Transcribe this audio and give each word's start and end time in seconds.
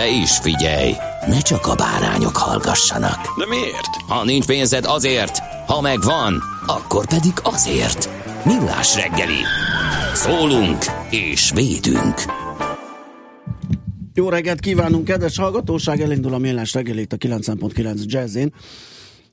De 0.00 0.08
is 0.08 0.38
figyelj, 0.38 0.92
ne 1.26 1.40
csak 1.40 1.66
a 1.66 1.74
bárányok 1.74 2.36
hallgassanak. 2.36 3.38
De 3.38 3.46
miért? 3.46 3.94
Ha 4.08 4.24
nincs 4.24 4.46
pénzed 4.46 4.84
azért, 4.84 5.38
ha 5.66 5.80
megvan, 5.80 6.42
akkor 6.66 7.06
pedig 7.06 7.32
azért. 7.42 8.08
Millás 8.44 8.94
reggeli. 8.94 9.42
Szólunk 10.14 10.84
és 11.10 11.50
védünk. 11.54 12.14
Jó 14.14 14.28
reggelt 14.28 14.60
kívánunk, 14.60 15.04
kedves 15.04 15.38
hallgatóság! 15.38 16.00
Elindul 16.00 16.34
a 16.34 16.38
Millás 16.38 16.74
reggelét 16.74 17.12
a 17.12 17.16
9.9 17.16 18.04
Jazzin. 18.04 18.54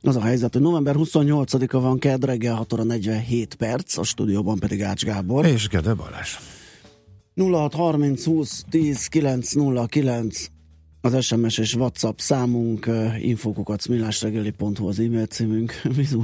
Az 0.01 0.15
a 0.15 0.21
helyzet, 0.21 0.53
hogy 0.53 0.61
november 0.61 0.95
28-a 0.97 1.79
van 1.79 1.99
kedd 1.99 2.25
reggel 2.25 2.55
6 2.55 2.73
óra 2.73 2.83
47 2.83 3.55
perc, 3.55 3.97
a 3.97 4.03
stúdióban 4.03 4.59
pedig 4.59 4.83
Ács 4.83 5.03
Gábor. 5.03 5.45
És 5.45 5.67
Gede 5.67 5.93
Balázs. 5.93 6.35
0630 7.35 8.25
20 8.25 8.63
10 8.69 9.05
909 9.05 10.47
az 11.13 11.25
SMS 11.25 11.57
és 11.57 11.75
WhatsApp 11.75 12.17
számunk, 12.17 12.89
infokukacmillásregeli.hu 13.21 14.87
az 14.87 14.99
e-mail 14.99 15.25
címünk. 15.25 15.81
Mizu? 15.97 16.21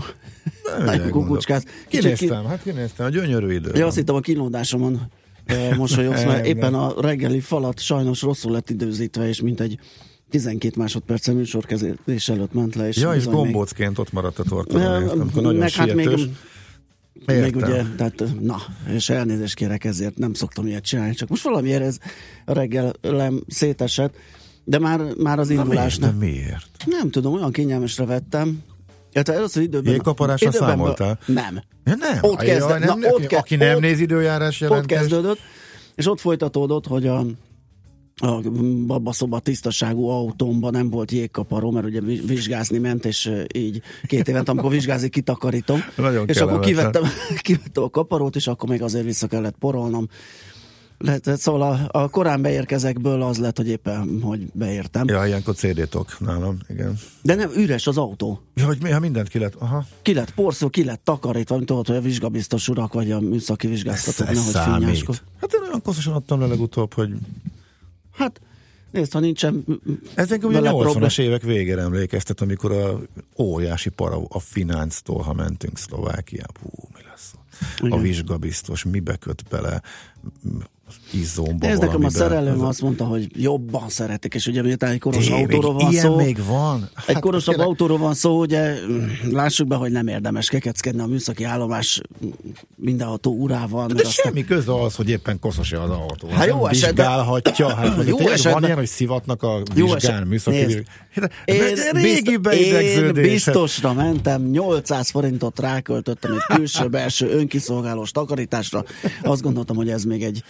Nagy 0.85 1.09
kukucskát. 1.09 1.65
Kinéztem, 1.87 2.45
hát 2.45 2.63
kinéztem, 2.63 3.05
a 3.05 3.09
gyönyörű 3.09 3.53
idő. 3.53 3.71
Ja, 3.73 3.85
azt 3.85 3.95
hittem 3.95 4.15
a 4.15 4.19
kínódásomon 4.19 5.01
uh, 5.51 5.75
mosolyogsz, 5.77 6.23
mert 6.23 6.45
éppen 6.51 6.73
a 6.73 7.01
reggeli 7.01 7.39
falat 7.39 7.79
sajnos 7.79 8.21
rosszul 8.21 8.51
lett 8.51 8.69
időzítve, 8.69 9.27
és 9.27 9.41
mint 9.41 9.59
egy 9.59 9.79
12 10.29 10.73
másodperc 10.77 11.27
műsorkezés 11.27 12.29
előtt 12.29 12.53
ment 12.53 12.75
le. 12.75 12.87
És 12.87 12.97
Ja, 12.97 13.09
és 13.09 13.15
bizony 13.15 13.33
még- 13.33 13.43
gombócként 13.43 13.99
ott 13.99 14.11
maradt 14.11 14.39
a 14.39 14.43
amikor 15.09 15.41
nagyon 15.41 15.61
hát 15.61 15.93
még, 15.93 16.05
sietős. 16.05 16.27
még 17.25 17.37
Értem. 17.37 17.61
ugye, 17.61 17.83
tehát 17.97 18.23
na, 18.39 18.57
és 18.93 19.09
elnézést 19.09 19.55
kérek 19.55 19.83
ezért, 19.83 20.17
nem 20.17 20.33
szoktam 20.33 20.67
ilyet 20.67 20.83
csinálni, 20.83 21.13
csak 21.13 21.29
most 21.29 21.43
valamiért 21.43 21.81
ez 21.81 21.97
a 22.45 22.53
reggelem 22.53 23.43
szétesett, 23.47 24.15
de 24.63 24.79
már, 24.79 25.01
már 25.17 25.39
az 25.39 25.47
Na 25.47 25.53
indulás 25.53 25.99
miért? 25.99 26.13
De 26.19 26.25
miért? 26.25 26.67
nem 26.85 27.09
tudom, 27.09 27.33
olyan 27.33 27.51
kényelmesre 27.51 28.05
vettem. 28.05 28.63
Hát 29.13 29.29
először 29.29 29.63
időben... 29.63 29.91
Jégkaparásra 29.93 30.51
számoltál? 30.51 31.19
Nem. 31.25 31.61
Ja, 31.83 31.95
nem. 31.95 32.17
Ott 32.21 32.37
kezdett- 32.37 32.69
jaj, 32.69 32.79
nem, 32.79 32.99
na, 32.99 33.07
ott 33.09 33.25
ke- 33.27 33.39
aki 33.39 33.55
nem 33.55 33.75
ott- 33.75 33.81
néz 33.81 33.99
időjárás 33.99 34.61
Ott 34.61 34.69
jelentést. 34.69 34.99
kezdődött, 34.99 35.37
és 35.95 36.07
ott 36.07 36.19
folytatódott, 36.19 36.87
hogy 36.87 37.07
a 37.07 37.25
a 38.15 38.41
babaszoba 38.87 39.39
tisztaságú 39.39 40.07
autómban 40.07 40.71
nem 40.71 40.89
volt 40.89 41.11
jégkaparó, 41.11 41.71
mert 41.71 41.85
ugye 41.85 42.01
vi- 42.01 42.25
vizsgázni 42.27 42.77
ment, 42.77 43.05
és 43.05 43.31
így 43.55 43.81
két 44.07 44.27
évet, 44.27 44.49
amikor 44.49 44.71
vizsgázik, 44.71 45.11
kitakarítom. 45.11 45.79
Nagyon 45.95 46.27
és 46.27 46.37
akkor 46.37 46.59
kivettem, 46.59 47.03
kivettem 47.41 47.83
a 47.83 47.89
kaparót, 47.89 48.35
és 48.35 48.47
akkor 48.47 48.69
még 48.69 48.81
azért 48.81 49.05
vissza 49.05 49.27
kellett 49.27 49.55
porolnom. 49.59 50.07
Lehet, 50.97 51.37
szóval 51.37 51.61
a, 51.91 51.99
a 52.01 52.09
korán 52.09 52.41
beérkezekből 52.41 53.21
az 53.21 53.37
lett, 53.37 53.57
hogy 53.57 53.67
éppen, 53.67 54.19
hogy 54.21 54.47
beértem. 54.53 55.07
Ja, 55.07 55.25
ilyenkor 55.25 55.55
CD-tok 55.55 56.19
nálam, 56.19 56.57
igen. 56.69 56.97
De 57.21 57.35
nem 57.35 57.49
üres 57.55 57.87
az 57.87 57.97
autó. 57.97 58.41
Ja, 58.55 58.65
hogy 58.65 58.77
mi, 58.81 58.89
ha 58.89 58.99
mindent 58.99 59.27
ki 59.27 59.39
lett, 59.39 59.55
aha. 59.55 59.85
Ki 60.01 60.13
lett 60.13 60.33
porszó, 60.33 60.69
ki 60.69 60.83
lett 60.83 61.03
takarítva, 61.03 61.55
mint 61.55 61.67
tudod, 61.67 61.87
hogy 61.87 61.95
a 61.95 62.01
vizsgabiztos 62.01 62.67
urak, 62.67 62.93
vagy 62.93 63.11
a 63.11 63.19
műszaki 63.19 63.67
vizsgáztatók, 63.67 64.27
ez 64.27 64.35
nehogy 64.37 64.53
számít. 64.53 64.83
finnyáskod. 64.83 65.21
Hát 65.41 65.53
én 65.53 65.61
olyan 65.61 65.81
koszosan 65.81 66.13
adtam 66.13 66.39
le 66.39 66.45
legutóbb, 66.47 66.93
hogy 66.93 67.13
Hát, 68.13 68.41
nézd, 68.91 69.11
ha 69.11 69.19
nincsen 69.19 69.65
ezek 70.15 70.43
ugye 70.43 70.53
vele 70.61 70.69
80-as 70.73 70.81
problém- 70.81 71.17
évek 71.17 71.41
végére 71.41 71.81
emlékeztet, 71.81 72.41
amikor 72.41 72.71
a 72.71 72.99
óriási 73.37 73.89
para 73.89 74.21
a 74.27 74.39
Finánctól, 74.39 75.21
ha 75.21 75.33
mentünk 75.33 75.77
Szlovákiába, 75.77 76.59
hú, 76.61 76.87
mi 76.93 76.99
lesz? 77.09 77.33
A 77.79 77.85
Igen. 77.85 78.01
vizsgabiztos, 78.01 78.83
mibe 78.83 79.15
köt 79.15 79.43
bele 79.49 79.81
izzomba 81.11 81.67
Ez 81.67 81.79
nekem 81.79 82.03
a 82.03 82.09
szerelőm 82.09 82.61
azt 82.65 82.81
mondta, 82.81 83.03
hogy 83.05 83.41
jobban 83.41 83.89
szeretik, 83.89 84.33
és 84.33 84.47
ugye 84.47 84.61
miután 84.61 84.91
egy 84.91 84.99
koros 84.99 85.25
Tényleg, 85.27 85.43
autóról 85.53 85.73
van 85.73 85.91
szó, 85.93 86.15
még 86.15 86.45
van? 86.45 86.89
egy 87.07 87.19
korosabb 87.19 87.47
tényleg- 87.53 87.67
autóról 87.67 87.97
van 87.97 88.13
szó, 88.13 88.39
ugye 88.39 88.75
lássuk 89.31 89.67
be, 89.67 89.75
hogy 89.75 89.91
nem 89.91 90.07
érdemes 90.07 90.49
kekeckedni 90.49 91.01
a 91.01 91.05
műszaki 91.05 91.43
állomás 91.43 92.01
minden 92.75 93.07
autó 93.07 93.31
urával. 93.35 93.87
De 93.87 93.93
meg 93.93 94.05
aztán- 94.05 94.25
semmi 94.25 94.45
köze 94.45 94.81
az, 94.81 94.95
hogy 94.95 95.09
éppen 95.09 95.39
koszos 95.39 95.71
az 95.71 95.89
autó. 95.89 96.27
Hát 96.27 96.47
jó 96.47 96.67
esetben- 96.67 97.05
Vizsgálhatja. 97.05 97.75
Hát, 97.75 98.05
Jó 98.07 98.17
esetben- 98.19 98.53
van 98.53 98.63
ilyen, 98.63 98.77
hogy 98.77 98.87
szivatnak 98.87 99.43
a 99.43 99.61
Jó 99.75 99.93
vizsgán, 99.93 100.27
műszaki. 100.27 100.83
Hát, 101.13 101.31
Én, 101.45 101.61
régi 101.91 102.39
én 102.53 103.13
biztosra 103.13 103.93
mentem, 103.93 104.41
800 104.49 105.09
forintot 105.09 105.59
ráköltöttem 105.59 106.31
egy 106.33 106.55
külső-belső 106.57 107.29
önkiszolgálós 107.29 108.11
takarításra. 108.11 108.83
Azt 109.23 109.41
gondoltam, 109.41 109.75
hogy 109.75 109.89
ez 109.89 110.03
még 110.03 110.23
egy, 110.23 110.43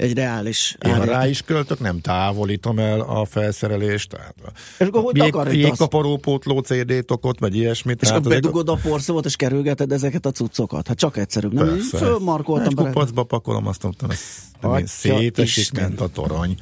egy 0.00 0.14
reális 0.14 0.76
Én 0.86 0.94
ha 0.94 1.04
rá 1.04 1.26
is 1.28 1.42
költök, 1.42 1.80
nem 1.80 2.00
távolítom 2.00 2.78
el 2.78 3.00
a 3.00 3.24
felszerelést. 3.24 4.10
Tehát 4.10 4.34
És 4.78 4.86
akkor 4.86 5.02
hogy 5.02 5.16
jég, 5.16 5.34
jégkaparópótló 5.50 6.58
CD-tokot, 6.58 7.38
vagy 7.38 7.56
ilyesmit. 7.56 8.02
És 8.02 8.08
tehát 8.08 8.22
akkor 8.22 8.34
bedugod 8.34 8.68
a 8.68 8.78
porszívót, 8.82 9.24
és 9.24 9.36
kerülgeted 9.36 9.92
ezeket 9.92 10.26
a 10.26 10.30
cuccokat. 10.30 10.88
Hát 10.88 10.96
csak 10.98 11.16
egyszerűbb, 11.16 11.52
nem? 11.52 11.66
Persze. 11.66 11.98
Fölmarkoltam 11.98 12.66
Egy 12.68 12.74
bele. 12.74 12.88
kupacba 12.88 13.22
pakolom, 13.22 13.66
azt 13.66 13.82
mondtam, 13.82 14.10
ez 14.10 14.90
szétesik, 14.90 15.72
ment 15.72 16.00
a 16.00 16.08
torony. 16.08 16.54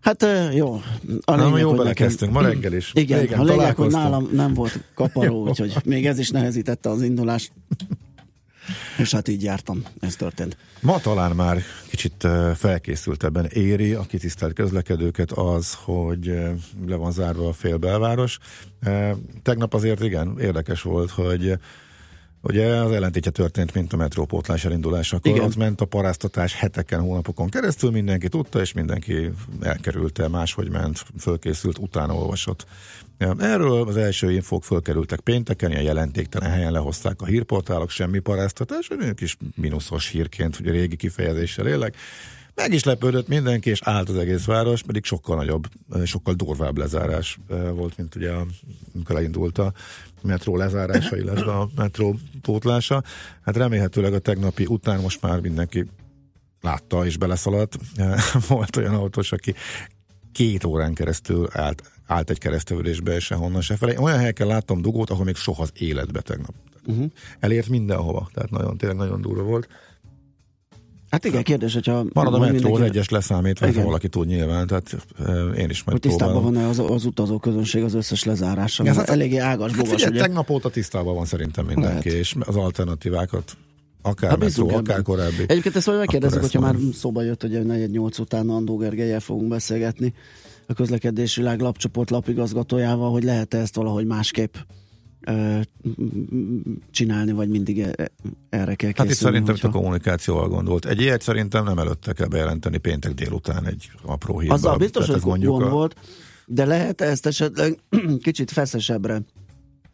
Hát 0.00 0.26
jó. 0.52 0.80
A 1.24 1.34
Na, 1.34 1.44
lényeg, 1.44 1.60
jó 1.60 1.68
hogy 1.68 1.78
belekezdtünk, 1.78 2.32
ma 2.32 2.42
reggel 2.42 2.72
is. 2.72 2.90
Igen, 2.94 3.20
Régen 3.20 3.38
a 3.38 3.44
lényeg, 3.44 3.76
hogy 3.76 3.90
nálam 3.90 4.28
nem 4.32 4.54
volt 4.54 4.80
kaparó, 4.94 5.48
úgyhogy 5.48 5.76
még 5.84 6.06
ez 6.06 6.18
is 6.18 6.30
nehezítette 6.30 6.90
az 6.90 7.02
indulást. 7.02 7.52
És 8.98 9.10
hát 9.10 9.28
így 9.28 9.42
jártam, 9.42 9.82
ez 10.00 10.16
történt. 10.16 10.56
Ma 10.80 11.00
talán 11.00 11.36
már 11.36 11.62
kicsit 11.88 12.26
felkészültebben 12.54 13.46
éri 13.46 13.92
a 13.92 14.02
kitisztelt 14.02 14.52
közlekedőket 14.52 15.32
az, 15.32 15.74
hogy 15.74 16.26
le 16.86 16.96
van 16.96 17.12
zárva 17.12 17.48
a 17.48 17.52
fél 17.52 17.76
belváros. 17.76 18.38
Tegnap 19.42 19.74
azért 19.74 20.02
igen, 20.02 20.38
érdekes 20.40 20.82
volt, 20.82 21.10
hogy 21.10 21.58
Ugye 22.46 22.66
az 22.66 22.90
ellentétje 22.90 23.30
történt, 23.30 23.74
mint 23.74 23.92
a 23.92 23.96
metrópótlás 23.96 24.64
elindulásakor. 24.64 25.32
Igen. 25.32 25.44
Az 25.44 25.54
ment 25.54 25.80
a 25.80 25.84
paráztatás 25.84 26.54
heteken, 26.54 27.00
hónapokon 27.00 27.48
keresztül, 27.48 27.90
mindenki 27.90 28.28
tudta, 28.28 28.60
és 28.60 28.72
mindenki 28.72 29.30
elkerülte, 29.60 30.28
máshogy 30.28 30.70
ment, 30.70 31.04
fölkészült, 31.18 31.78
utána 31.78 32.14
olvasott. 32.14 32.66
Erről 33.38 33.88
az 33.88 33.96
első 33.96 34.32
infók 34.32 34.64
fölkerültek 34.64 35.20
pénteken, 35.20 35.70
ilyen 35.70 35.82
jelentéktelen 35.82 36.50
helyen 36.50 36.72
lehozták 36.72 37.22
a 37.22 37.26
hírportálok, 37.26 37.90
semmi 37.90 38.18
paráztatás, 38.18 38.88
egy 38.88 39.14
kis 39.14 39.36
mínuszos 39.56 40.08
hírként, 40.08 40.56
hogy 40.56 40.68
a 40.68 40.72
régi 40.72 40.96
kifejezéssel 40.96 41.66
élek. 41.66 41.96
Meg 42.54 42.72
is 42.72 42.84
lepődött 42.84 43.28
mindenki, 43.28 43.70
és 43.70 43.80
állt 43.82 44.08
az 44.08 44.16
egész 44.16 44.44
város, 44.44 44.82
pedig 44.82 45.04
sokkal 45.04 45.36
nagyobb, 45.36 45.66
sokkal 46.04 46.34
durvább 46.34 46.78
lezárás 46.78 47.38
eh, 47.48 47.70
volt, 47.70 47.96
mint 47.96 48.14
ugye 48.14 48.32
amikor 48.94 49.16
elindult 49.16 49.58
a 49.58 49.72
metró 50.22 50.56
lezárása, 50.56 51.16
illetve 51.16 51.52
a 51.52 51.68
metró 51.76 52.18
pótlása. 52.42 53.02
Hát 53.42 53.56
remélhetőleg 53.56 54.12
a 54.12 54.18
tegnapi 54.18 54.66
után 54.66 55.00
most 55.00 55.22
már 55.22 55.40
mindenki 55.40 55.86
látta 56.60 57.06
és 57.06 57.16
beleszaladt. 57.16 57.78
Eh, 57.96 58.22
Volt 58.48 58.76
olyan 58.76 58.94
autós, 58.94 59.32
aki 59.32 59.54
két 60.32 60.64
órán 60.64 60.94
keresztül 60.94 61.48
állt, 61.52 61.82
állt 62.06 62.30
egy 62.30 62.38
keresztülésbe, 62.38 63.14
és 63.14 63.24
sehonnan 63.24 63.60
se 63.60 63.76
felé. 63.76 63.96
Olyan 63.96 64.18
helyeken 64.18 64.46
láttam 64.46 64.82
dugót, 64.82 65.10
ahol 65.10 65.24
még 65.24 65.36
soha 65.36 65.62
az 65.62 65.72
életbe 65.78 66.20
tegnap. 66.20 66.54
Uh-huh. 66.86 67.10
Elért 67.40 67.68
mindenhova, 67.68 68.30
tehát 68.34 68.50
nagyon, 68.50 68.76
tényleg 68.76 68.98
nagyon 68.98 69.20
durva 69.20 69.42
volt. 69.42 69.68
Hát 71.14 71.24
igen, 71.24 71.42
kérdés, 71.42 71.74
hogyha... 71.74 72.04
Marad 72.12 72.34
a 72.34 72.38
metró, 72.38 72.76
egyes 72.76 73.08
leszámítva, 73.08 73.72
ha 73.72 73.82
valaki 73.82 74.08
tud 74.08 74.26
nyilván, 74.26 74.66
tehát 74.66 74.96
eh, 75.26 75.58
én 75.58 75.70
is 75.70 75.82
Hogy 75.86 76.00
tisztában 76.00 76.42
van-e 76.42 76.66
az, 76.68 76.78
az 76.78 77.04
utazó 77.04 77.38
közönség 77.38 77.82
az 77.82 77.94
összes 77.94 78.24
lezárással? 78.24 78.88
Ez 78.88 78.96
hát- 78.96 79.08
eléggé 79.08 79.36
ágas, 79.36 79.72
Hát 79.72 79.84
bogas, 79.84 80.06
ugye? 80.06 80.20
tegnap 80.20 80.50
óta 80.50 80.70
tisztában 80.70 81.14
van 81.14 81.24
szerintem 81.24 81.66
mindenki, 81.66 82.08
Lehet. 82.08 82.20
és 82.20 82.34
az 82.40 82.56
alternatívákat 82.56 83.56
akár 84.02 84.30
Hát 84.30 84.38
metró, 84.38 84.46
bízunk 84.46 84.70
ebben. 84.70 84.84
akár 84.84 85.02
korábbi. 85.02 85.44
Egyébként 85.46 85.76
ezt 85.76 85.86
majd 85.86 85.98
megkérdezzük, 85.98 86.40
hogyha 86.40 86.60
már 86.60 86.72
majd- 86.72 86.94
szóba 86.94 87.22
jött, 87.22 87.40
hogy 87.42 87.54
a 87.56 87.60
4-8 87.60 88.20
után 88.20 88.48
Andó 88.48 88.76
Gergelyel 88.76 89.20
fogunk 89.20 89.48
beszélgetni 89.48 90.14
a 90.66 90.72
közlekedési 90.74 91.40
világ 91.40 91.60
lapcsoport 91.60 92.10
lapigazgatójával, 92.10 93.10
hogy 93.10 93.24
lehet-e 93.24 93.58
ezt 93.58 93.74
valahogy 93.74 94.06
másképp 94.06 94.54
csinálni, 96.90 97.32
vagy 97.32 97.48
mindig 97.48 97.78
e- 97.80 98.10
erre 98.48 98.74
kell 98.74 98.92
Hát 98.96 99.06
készülni. 99.06 99.10
itt 99.10 99.14
szerintem 99.14 99.54
itt 99.54 99.60
a 99.62 99.66
hogyha- 99.66 99.78
kommunikációval 99.80 100.48
gondolt. 100.48 100.84
Egy 100.86 101.00
ilyet 101.00 101.22
szerintem 101.22 101.64
nem 101.64 101.78
előtte 101.78 102.12
kell 102.12 102.26
bejelenteni 102.28 102.78
péntek 102.78 103.12
délután 103.12 103.66
egy 103.66 103.90
apró 104.02 104.38
hírban. 104.38 104.58
Azzal 104.58 104.76
biztos, 104.76 105.06
hogy 105.06 105.14
ez 105.14 105.22
gond 105.22 105.44
a- 105.44 105.68
volt, 105.68 105.96
de 106.46 106.64
lehet 106.64 107.00
ezt 107.00 107.26
esetleg 107.26 107.78
kicsit 108.22 108.50
feszesebbre 108.50 109.22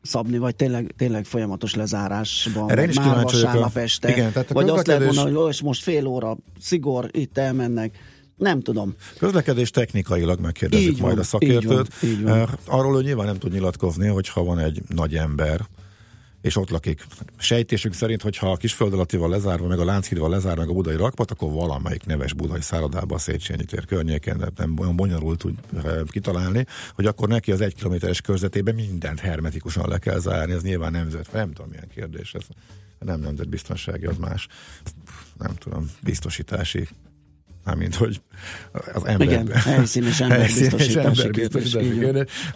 szabni, 0.03 0.39
vagy 0.39 0.57
tényleg, 0.57 0.93
tényleg 0.97 1.25
folyamatos 1.25 1.75
lezárásban, 1.75 2.71
Erre 2.71 2.85
is 2.89 2.97
már 2.97 3.07
vagyok 3.07 3.19
a- 3.19 3.23
vasárnap 3.33 3.77
este, 3.77 4.11
Igen, 4.11 4.33
tehát 4.33 4.51
a 4.51 4.55
vagy 4.55 4.69
azt 4.69 4.87
lehet 4.87 5.05
mondani, 5.05 5.33
hogy 5.35 5.53
"Ó, 5.63 5.67
most 5.67 5.83
fél 5.83 6.07
óra, 6.07 6.37
szigor, 6.61 7.09
itt 7.13 7.39
elmennek, 7.39 7.99
nem 8.41 8.61
tudom. 8.61 8.95
Közlekedés 9.19 9.71
technikailag 9.71 10.41
megkérdezzük 10.41 10.93
Így 10.93 11.01
majd 11.01 11.15
van, 11.15 11.23
a 11.23 11.27
szakértőt. 11.27 11.63
így 11.63 12.01
van, 12.01 12.11
így 12.11 12.23
van. 12.23 12.39
Eh, 12.39 12.49
Arról 12.65 12.97
ő 12.99 13.03
nyilván 13.03 13.27
nem 13.27 13.39
tud 13.39 13.53
nyilatkozni, 13.53 14.07
hogyha 14.09 14.45
van 14.45 14.59
egy 14.59 14.83
nagy 14.89 15.17
ember, 15.17 15.67
és 16.41 16.57
ott 16.57 16.71
lakik. 16.71 17.07
Sejtésünk 17.39 17.95
szerint, 17.95 18.23
hogyha 18.23 18.51
a 18.51 18.57
Kisföld 18.57 18.93
alatti 18.93 19.17
van 19.17 19.31
lezárva, 19.31 19.67
meg 19.67 19.79
a 19.79 19.85
Lánchíd 19.85 20.19
van 20.19 20.31
lezárva, 20.31 20.61
meg 20.61 20.71
a 20.71 20.73
budai 20.73 20.97
rakpat, 20.97 21.31
akkor 21.31 21.53
valamelyik 21.53 22.07
neves 22.07 22.33
budai 22.33 22.61
szállodában 22.61 23.17
a 23.17 23.21
Széchenyi 23.21 23.65
tér 23.65 23.85
környéken, 23.85 24.39
de 24.39 24.47
nem 24.57 24.79
olyan 24.79 24.97
bonyolult 24.97 25.45
úgy 25.45 25.55
eh, 25.85 26.01
kitalálni, 26.07 26.67
hogy 26.95 27.07
akkor 27.07 27.29
neki 27.29 27.53
az 27.53 27.61
egy 27.61 27.75
kilométeres 27.75 28.21
körzetében 28.21 28.75
mindent 28.75 29.21
hermetikusan 29.21 29.89
le 29.89 29.99
kell 29.99 30.19
zárni. 30.19 30.53
Ez 30.53 30.63
nyilván 30.63 30.93
nemzet, 30.93 31.33
nem 31.33 31.53
tudom 31.53 31.71
milyen 31.71 31.89
kérdés 31.95 32.35
ez. 32.35 32.43
Nem 32.99 33.21
nemzetbiztonsági, 33.21 34.07
az 34.07 34.17
más. 34.17 34.47
Nem 35.39 35.55
tudom, 35.55 35.91
biztosítási 36.03 36.89
Mármint, 37.65 37.95
hogy 37.95 38.21
az 38.93 39.05
ember... 39.05 39.27
Igen, 39.27 39.53
helyszínes 39.53 40.21
helyszínes 40.21 40.89
így 40.89 40.95
van. 40.95 41.13
kérdés. 41.13 41.75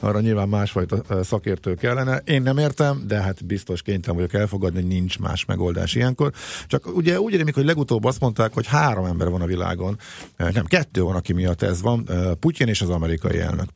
Arra 0.01 0.21
nyilván 0.21 0.49
másfajta 0.49 1.25
szakértő 1.25 1.75
kellene. 1.75 2.17
Én 2.25 2.43
nem 2.43 2.59
értem, 2.59 3.03
de 3.07 3.21
hát 3.23 3.47
biztos 3.47 3.83
kénytelen 3.83 4.17
vagyok 4.17 4.35
elfogadni, 4.35 4.81
hogy 4.81 4.89
nincs 4.89 5.19
más 5.19 5.45
megoldás 5.45 5.95
ilyenkor. 5.95 6.33
Csak 6.67 6.97
ugye 6.97 7.21
úgy 7.21 7.37
rémik, 7.37 7.55
hogy 7.55 7.65
legutóbb 7.65 8.05
azt 8.05 8.21
mondták, 8.21 8.53
hogy 8.53 8.67
három 8.67 9.05
ember 9.05 9.29
van 9.29 9.41
a 9.41 9.47
világon. 9.47 9.99
Nem, 10.37 10.65
kettő 10.65 11.03
van, 11.03 11.17
aki 11.17 11.33
miatt 11.33 11.63
ez 11.63 11.83
van. 11.83 12.09
Putyin 12.41 12.69
és 12.69 12.81
az 12.81 12.89
amerikai 12.89 13.39
elnök. 13.39 13.69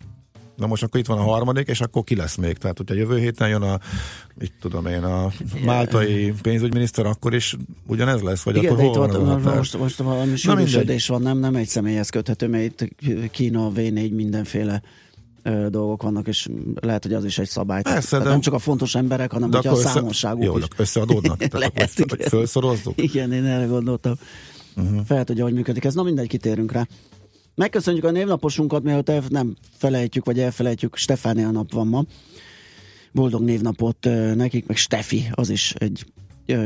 Na 0.58 0.66
most 0.66 0.82
akkor 0.82 1.00
itt 1.00 1.06
van 1.06 1.18
a 1.18 1.22
harmadik, 1.22 1.68
és 1.68 1.80
akkor 1.80 2.04
ki 2.04 2.16
lesz 2.16 2.36
még? 2.36 2.56
Tehát, 2.56 2.76
hogyha 2.76 2.94
jövő 2.94 3.18
héten 3.18 3.48
jön 3.48 3.62
a, 3.62 3.78
itt 4.40 4.54
tudom 4.60 4.86
én, 4.86 5.02
a 5.02 5.30
máltai 5.64 6.32
pénzügyminiszter, 6.42 7.06
akkor 7.06 7.34
is 7.34 7.56
ugyanez 7.86 8.20
lesz? 8.20 8.42
Vagy 8.42 8.56
Igen, 8.56 8.72
akkor 8.72 8.82
de 8.82 8.88
itt 8.88 8.94
van 8.94 9.28
a 9.44 9.54
most, 9.54 9.78
most, 9.78 9.96
valami 9.98 10.36
sűrűsödés 10.36 11.06
van, 11.08 11.22
nem, 11.22 11.38
nem 11.38 11.56
egy 11.56 11.66
személyhez 11.66 12.08
köthető, 12.08 12.48
mert 12.48 12.64
itt 12.64 12.88
Kína, 13.30 13.70
V4, 13.74 14.14
mindenféle 14.14 14.82
ö, 15.42 15.66
dolgok 15.70 16.02
vannak, 16.02 16.26
és 16.28 16.48
lehet, 16.80 17.02
hogy 17.02 17.12
az 17.12 17.24
is 17.24 17.38
egy 17.38 17.48
szabály. 17.48 17.82
Persze, 17.82 18.08
Tehát 18.08 18.24
de- 18.24 18.30
nem 18.30 18.40
csak 18.40 18.54
a 18.54 18.58
fontos 18.58 18.94
emberek, 18.94 19.32
hanem 19.32 19.50
hogyha 19.52 19.72
a 19.72 19.76
össze- 19.76 19.88
számosságuk 19.88 20.44
Jó, 20.44 20.56
is. 20.58 20.62
de 20.68 20.68
összeadódnak? 20.76 21.36
Tehát 21.48 21.52
Lehet, 21.52 21.92
akkor, 21.96 22.18
hogy 22.18 22.28
fölszorozzuk? 22.28 23.02
Igen, 23.02 23.32
én 23.32 23.44
erre 23.44 23.64
gondoltam. 23.64 24.14
Uh-huh. 24.76 25.04
Fel 25.06 25.24
tudja, 25.24 25.44
hogy 25.44 25.52
működik. 25.52 25.84
Ez 25.84 25.94
na 25.94 26.02
mindegy, 26.02 26.28
kitérünk 26.28 26.72
rá. 26.72 26.86
Megköszönjük 27.58 28.04
a 28.04 28.10
névnaposunkat, 28.10 28.82
mielőtt 28.82 29.08
el, 29.08 29.22
nem 29.28 29.56
felejtjük, 29.76 30.24
vagy 30.24 30.38
elfelejtjük, 30.38 30.96
Stefánia 30.96 31.50
nap 31.50 31.72
van 31.72 31.86
ma. 31.86 32.04
Boldog 33.12 33.42
névnapot 33.42 34.08
nekik, 34.34 34.66
meg 34.66 34.76
Stefi, 34.76 35.28
az 35.30 35.50
is 35.50 35.74
egy 35.74 36.06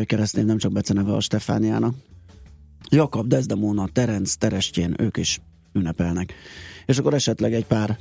keresztnév, 0.04 0.44
nem 0.44 0.58
csak 0.58 0.72
beceneve 0.72 1.12
a 1.12 1.20
Stefániának. 1.20 1.94
Jakab, 2.90 3.26
Desdemona, 3.26 3.88
Terenc, 3.92 4.34
Terestjén, 4.34 4.94
ők 4.98 5.16
is 5.16 5.40
ünnepelnek. 5.72 6.34
És 6.86 6.98
akkor 6.98 7.14
esetleg 7.14 7.54
egy 7.54 7.66
pár 7.66 7.98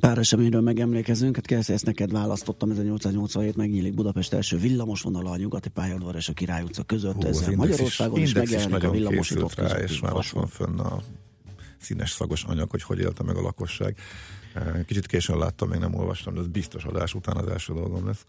pár 0.00 0.18
eseményről 0.18 0.60
megemlékezünk, 0.60 1.36
hát 1.36 1.46
Kelsey, 1.46 1.74
ezt 1.74 1.84
neked 1.84 2.12
választottam, 2.12 2.70
1887 2.70 3.56
megnyílik 3.56 3.94
Budapest 3.94 4.32
első 4.32 4.56
villamosvonala 4.56 5.30
a 5.30 5.36
nyugati 5.36 5.68
pályaudvar 5.68 6.16
és 6.16 6.28
a 6.28 6.32
Király 6.32 6.62
utca 6.62 6.82
között, 6.82 7.14
Hú, 7.14 7.20
Index 7.22 7.56
Magyarországon 7.56 8.20
is, 8.20 8.28
Index 8.28 8.50
megjelenik 8.50 8.88
a 8.88 8.90
villamosított 8.90 9.54
rá, 9.54 9.78
és 9.78 10.00
már 10.00 10.12
vasút. 10.12 10.32
van 10.32 10.46
fönn 10.46 10.78
a 10.78 11.00
színes 11.82 12.10
szagos 12.10 12.44
anyag, 12.44 12.70
hogy 12.70 12.82
hogy 12.82 12.98
élte 12.98 13.22
meg 13.22 13.36
a 13.36 13.40
lakosság. 13.40 13.96
Eh, 14.54 14.84
Kicsit 14.86 15.06
későn 15.06 15.38
láttam, 15.38 15.68
még 15.68 15.78
nem 15.78 15.94
olvastam, 15.94 16.34
de 16.34 16.40
ez 16.40 16.46
biztos 16.46 16.84
adás 16.84 17.14
után 17.14 17.36
az 17.36 17.46
első 17.48 17.72
dolgom 17.72 18.06
lesz. 18.06 18.24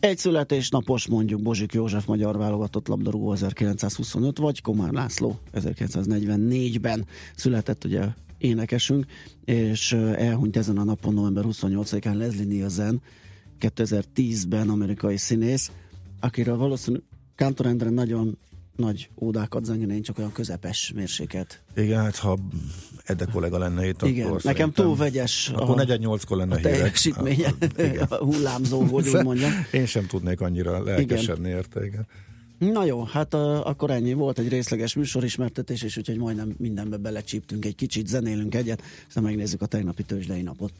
Egy 0.00 0.18
születésnapos 0.18 1.06
mondjuk 1.06 1.42
Bozsik 1.42 1.72
József 1.72 2.06
magyar 2.06 2.36
válogatott 2.36 2.88
labdarúgó 2.88 3.32
1925, 3.32 4.38
vagy 4.38 4.60
Komár 4.60 4.92
László 4.92 5.40
1944-ben 5.54 7.06
született 7.34 7.84
ugye 7.84 8.04
énekesünk, 8.38 9.06
és 9.44 9.92
ö, 9.92 10.12
elhunyt 10.12 10.56
ezen 10.56 10.78
a 10.78 10.84
napon 10.84 11.14
november 11.14 11.44
28-án 11.46 12.16
Leslie 12.16 12.44
Nielsen, 12.44 13.02
2010-ben 13.60 14.68
amerikai 14.68 15.16
színész, 15.16 15.70
akiről 16.20 16.56
valószínűleg 16.56 17.04
Kántor 17.34 17.66
Endre 17.66 17.90
nagyon 17.90 18.38
nagy 18.78 19.10
ódákat 19.20 19.64
zengene, 19.64 19.94
én 19.94 20.02
csak 20.02 20.18
olyan 20.18 20.32
közepes 20.32 20.92
mérséket. 20.94 21.62
Igen, 21.76 22.00
hát 22.00 22.16
ha 22.16 22.38
Edde 23.04 23.24
kollega 23.32 23.58
lenne 23.58 23.86
itt, 23.86 24.02
Igen, 24.02 24.26
akkor 24.26 24.42
nekem 24.42 24.72
túl 24.72 24.96
vegyes 24.96 25.52
Akkor 25.54 25.80
a, 25.80 25.84
48-kor 25.84 26.36
lenne 26.36 26.54
a 26.54 26.60
teljesítménye, 26.60 27.54
Igen. 27.76 28.06
a 28.08 28.16
hullámzó, 28.16 28.80
hogy 28.80 29.08
úgy 29.08 29.22
mondjam. 29.22 29.50
Én 29.72 29.86
sem 29.86 30.06
tudnék 30.06 30.40
annyira 30.40 30.82
lelkesedni 30.82 31.48
érte, 31.48 31.84
igen. 31.84 32.06
Na 32.58 32.84
jó, 32.84 33.02
hát 33.02 33.34
uh, 33.34 33.66
akkor 33.66 33.90
ennyi 33.90 34.12
volt 34.12 34.38
egy 34.38 34.48
részleges 34.48 34.94
műsorismertetés, 34.94 35.82
és 35.82 35.96
úgyhogy 35.96 36.18
majdnem 36.18 36.54
mindenbe 36.58 36.96
belecsíptünk 36.96 37.64
egy 37.64 37.74
kicsit, 37.74 38.06
zenélünk 38.06 38.54
egyet, 38.54 38.82
aztán 39.06 39.22
megnézzük 39.22 39.62
a 39.62 39.66
tegnapi 39.66 40.02
tőzsdei 40.02 40.42
napot. 40.42 40.72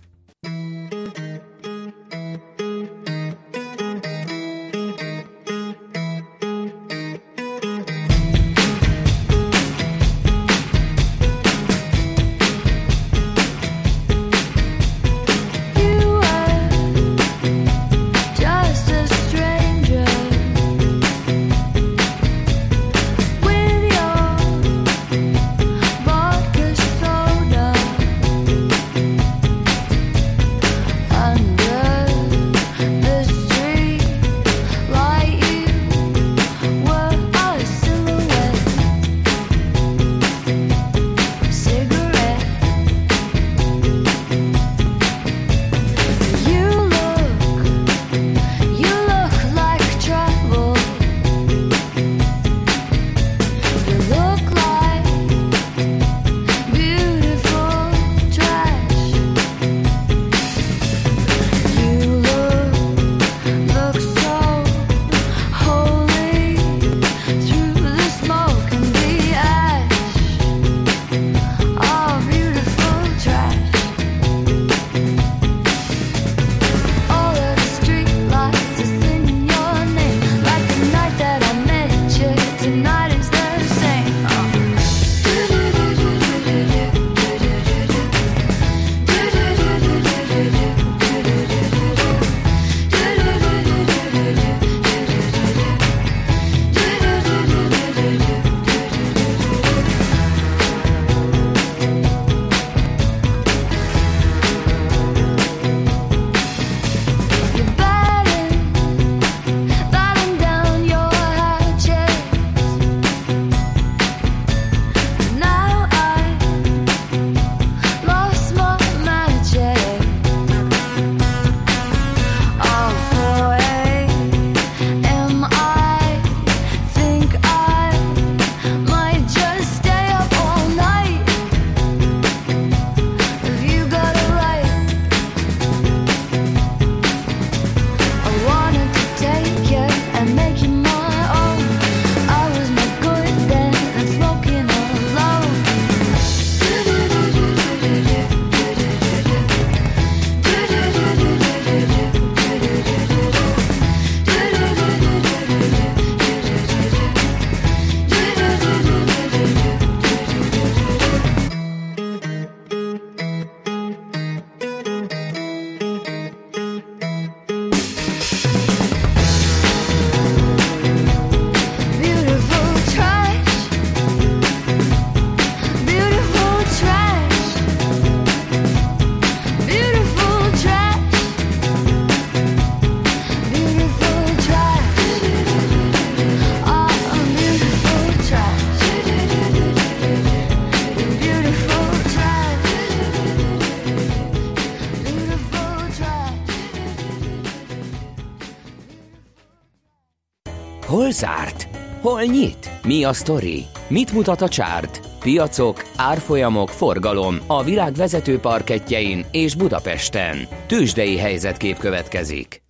Hol 202.19 202.27
nyit? 202.27 202.71
Mi 202.83 203.05
a 203.05 203.13
sztori? 203.13 203.65
Mit 203.89 204.13
mutat 204.13 204.41
a 204.41 204.49
csárt? 204.49 205.01
Piacok, 205.21 205.91
árfolyamok, 205.97 206.69
forgalom 206.69 207.39
a 207.47 207.65
világ 207.65 207.95
vezető 207.95 208.39
parketjein 208.39 209.25
és 209.31 209.55
Budapesten. 209.55 210.37
Tősdei 210.67 211.17
helyzetkép 211.17 211.79
következik. 211.79 212.63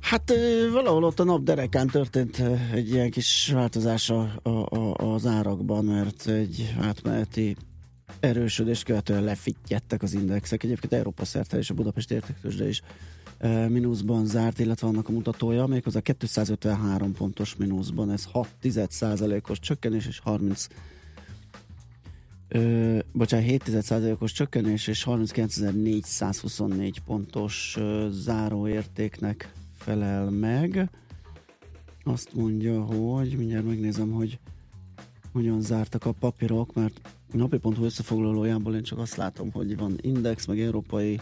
Hát 0.00 0.32
valahol 0.72 1.04
ott 1.04 1.20
a 1.20 1.24
nap 1.24 1.42
derekán 1.42 1.86
történt 1.86 2.42
egy 2.74 2.90
ilyen 2.90 3.10
kis 3.10 3.50
változás 3.54 4.10
a, 4.10 4.30
a, 4.42 4.48
a, 4.48 4.94
az 5.14 5.26
árakban, 5.26 5.84
mert 5.84 6.26
egy 6.26 6.74
átmeneti 6.80 7.56
erősödést 8.20 8.84
követően 8.84 9.24
lefittyettek 9.24 10.02
az 10.02 10.14
indexek. 10.14 10.62
Egyébként 10.62 10.92
Európa 10.92 11.24
szerte 11.24 11.58
és 11.58 11.70
a 11.70 11.74
Budapest 11.74 12.10
értéktősde 12.10 12.68
is 12.68 12.82
mínuszban 13.68 14.26
zárt, 14.26 14.58
illetve 14.58 14.86
annak 14.86 15.08
a 15.08 15.12
mutatója, 15.12 15.66
méghozzá 15.66 16.00
253 16.00 17.12
pontos 17.12 17.56
mínuszban, 17.56 18.10
ez 18.10 18.24
6 18.24 18.48
os 19.48 19.58
csökkenés 19.58 20.06
és 20.06 20.18
30 20.18 20.66
Ö, 22.52 22.98
bocsánat, 23.12 23.46
7 23.46 24.16
os 24.18 24.32
csökkenés 24.32 24.86
és 24.86 25.04
39.424 25.06 26.94
pontos 27.04 27.76
ö, 27.78 28.08
záróértéknek 28.10 29.52
felel 29.76 30.30
meg. 30.30 30.90
Azt 32.04 32.34
mondja, 32.34 32.80
hogy 32.82 33.36
mindjárt 33.36 33.64
megnézem, 33.64 34.10
hogy 34.10 34.38
hogyan 35.32 35.60
zártak 35.60 36.04
a 36.04 36.12
papírok, 36.12 36.74
mert 36.74 37.00
a 37.32 37.36
napi.hu 37.36 37.84
összefoglalójából 37.84 38.74
én 38.74 38.82
csak 38.82 38.98
azt 38.98 39.16
látom, 39.16 39.52
hogy 39.52 39.76
van 39.76 39.98
index, 40.00 40.46
meg 40.46 40.60
európai 40.60 41.20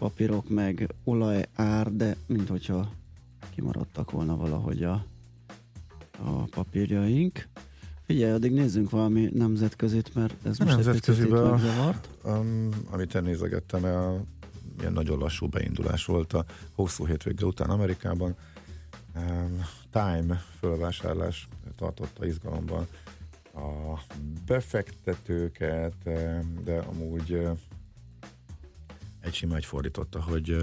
papírok, 0.00 0.48
meg 0.48 0.94
olajár, 1.04 1.92
de 1.92 2.16
mint 2.26 2.48
hogyha 2.48 2.92
kimaradtak 3.54 4.10
volna 4.10 4.36
valahogy 4.36 4.82
a, 4.82 5.04
a 6.24 6.30
papírjaink. 6.30 7.48
Figyelj, 8.06 8.32
addig 8.32 8.52
nézzünk 8.52 8.90
valami 8.90 9.30
nemzetközit, 9.34 10.14
mert 10.14 10.46
ez 10.46 10.58
most 10.58 10.86
egy 10.86 11.00
picit. 11.00 11.30
Um, 12.24 12.68
amit 12.90 13.14
én 13.14 13.22
nézegettem, 13.22 13.84
a, 13.84 14.20
ilyen 14.78 14.92
nagyon 14.92 15.18
lassú 15.18 15.46
beindulás 15.48 16.04
volt 16.04 16.32
a 16.32 16.44
hosszú 16.72 17.06
hétvége 17.06 17.44
után 17.44 17.70
Amerikában. 17.70 18.36
Um, 19.16 19.60
Time 19.90 20.42
fölvásárlás 20.58 21.48
tartotta 21.76 22.26
izgalomban 22.26 22.86
a 23.54 24.00
befektetőket, 24.46 25.94
um, 26.04 26.54
de 26.64 26.78
amúgy 26.78 27.48
egy 29.20 29.34
sima 29.34 29.56
egy 29.56 29.64
fordította, 29.64 30.22
hogy 30.22 30.56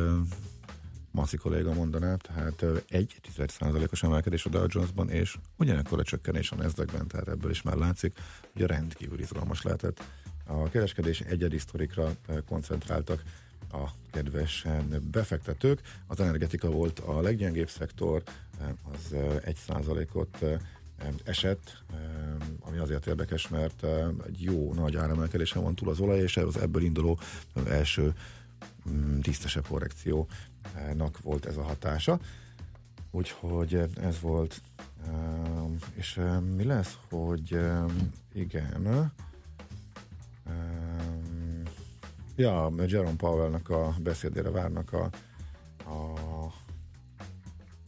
Maszi 1.12 1.38
kolléga 1.38 1.74
mondaná, 1.74 2.16
tehát 2.16 2.66
egy 2.90 3.20
10%-os 3.38 4.04
emelkedés 4.04 4.46
a 4.46 4.50
Dow 4.50 4.66
Jonesban, 4.68 5.10
és 5.10 5.38
ugyanekkor 5.58 6.00
a 6.00 6.04
csökkenés 6.04 6.52
a 6.52 6.56
Nasdaqben, 6.56 7.08
tehát 7.08 7.28
ebből 7.28 7.52
is 7.52 7.62
már 7.62 7.76
látszik, 7.76 8.14
hogy 8.54 8.62
rendkívül 8.62 9.20
izgalmas 9.20 9.62
lehetett. 9.62 10.04
A 10.46 10.70
kereskedés 10.70 11.22
egyedi 11.22 11.58
sztorikra 11.58 12.12
koncentráltak 12.48 13.24
a 13.72 13.90
kedves 14.12 14.66
eh, 14.66 14.80
befektetők. 15.12 15.82
Az 16.08 16.20
energetika 16.20 16.70
volt 16.70 17.00
a 17.00 17.22
leggyengébb 17.22 17.70
szektor, 17.70 18.24
az 18.94 19.14
eh, 19.14 19.36
egy 19.44 19.56
százalékot 19.56 20.42
eh, 20.42 20.58
esett, 21.24 21.84
ami 22.60 22.78
azért 22.78 23.08
érdekes, 23.08 23.48
mert 23.48 23.86
egy 24.28 24.42
jó 24.42 24.74
nagy 24.74 24.96
áremelkedésen 24.96 25.64
van 25.64 25.76
túl 25.76 25.90
az 25.90 26.00
olaj, 26.00 26.20
és 26.20 26.38
az 26.38 26.58
ebből 26.58 26.82
induló 26.82 27.20
első 27.68 28.14
tisztesebb 29.22 29.68
korrekciónak 29.68 31.20
volt 31.22 31.46
ez 31.46 31.58
a 31.58 31.64
hatása. 31.64 32.20
Úgyhogy 33.12 33.74
ez 34.02 34.20
volt. 34.20 34.62
Um, 35.08 35.76
és 35.94 36.18
um, 36.18 36.44
mi 36.44 36.64
lesz, 36.64 36.98
hogy 37.10 37.54
um, 37.54 38.12
igen, 38.34 39.12
ja, 42.38 42.72
Jerome 42.86 43.16
Powell-nak 43.16 43.70
a 43.70 43.96
beszédére 44.00 44.50
várnak 44.50 44.94
a, 44.94 45.10
a, 45.90 46.14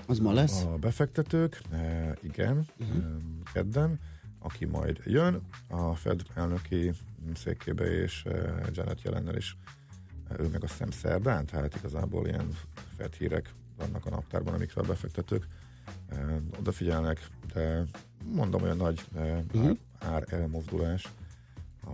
Az 0.06 0.20
ma 0.20 0.34
lesz? 0.34 0.64
a 0.64 0.76
befektetők, 0.76 1.62
e, 1.72 2.14
igen, 2.22 2.66
uh-huh. 2.80 3.06
kedden, 3.54 4.00
aki 4.40 4.66
majd 4.66 5.02
jön 5.06 5.42
a 5.68 5.96
Fed 5.96 6.22
elnöki 6.34 6.92
székébe, 7.36 7.86
és 7.86 8.26
e, 8.26 8.70
Janet 8.72 9.02
Jelennel 9.02 9.36
is 9.36 9.58
ő 10.38 10.48
meg 10.48 10.64
azt 10.64 10.72
hiszem 10.72 10.92
szerdán, 10.92 11.46
tehát 11.46 11.76
igazából 11.76 12.28
ilyen 12.28 12.58
Fed 12.98 13.14
hírek 13.14 13.54
vannak 13.78 14.06
a 14.06 14.10
naptárban, 14.10 14.54
amikre 14.54 14.82
a 14.82 14.86
befektetők 14.86 15.48
e, 16.10 16.42
odafigyelnek, 16.60 17.28
de 17.54 17.84
mondom, 18.26 18.62
olyan 18.62 18.78
nagy 18.78 19.06
Mhm. 19.54 19.72
ár, 20.00 20.24
elmozdulás 20.30 21.08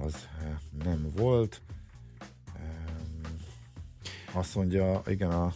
az 0.03 0.27
e, 0.43 0.59
nem 0.83 1.11
volt. 1.15 1.61
Azt 4.33 4.55
mondja, 4.55 5.01
igen, 5.07 5.31
a, 5.31 5.53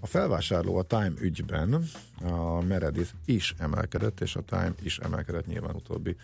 a 0.00 0.06
felvásárló 0.06 0.76
a 0.76 0.82
Time 0.82 1.12
ügyben, 1.20 1.82
a 2.22 2.60
Meredith 2.60 3.10
is 3.24 3.54
emelkedett, 3.58 4.20
és 4.20 4.36
a 4.36 4.42
Time 4.42 4.74
is 4.82 4.98
emelkedett 4.98 5.46
nyilván 5.46 5.74
utóbbi 5.74 6.10
eh, 6.10 6.16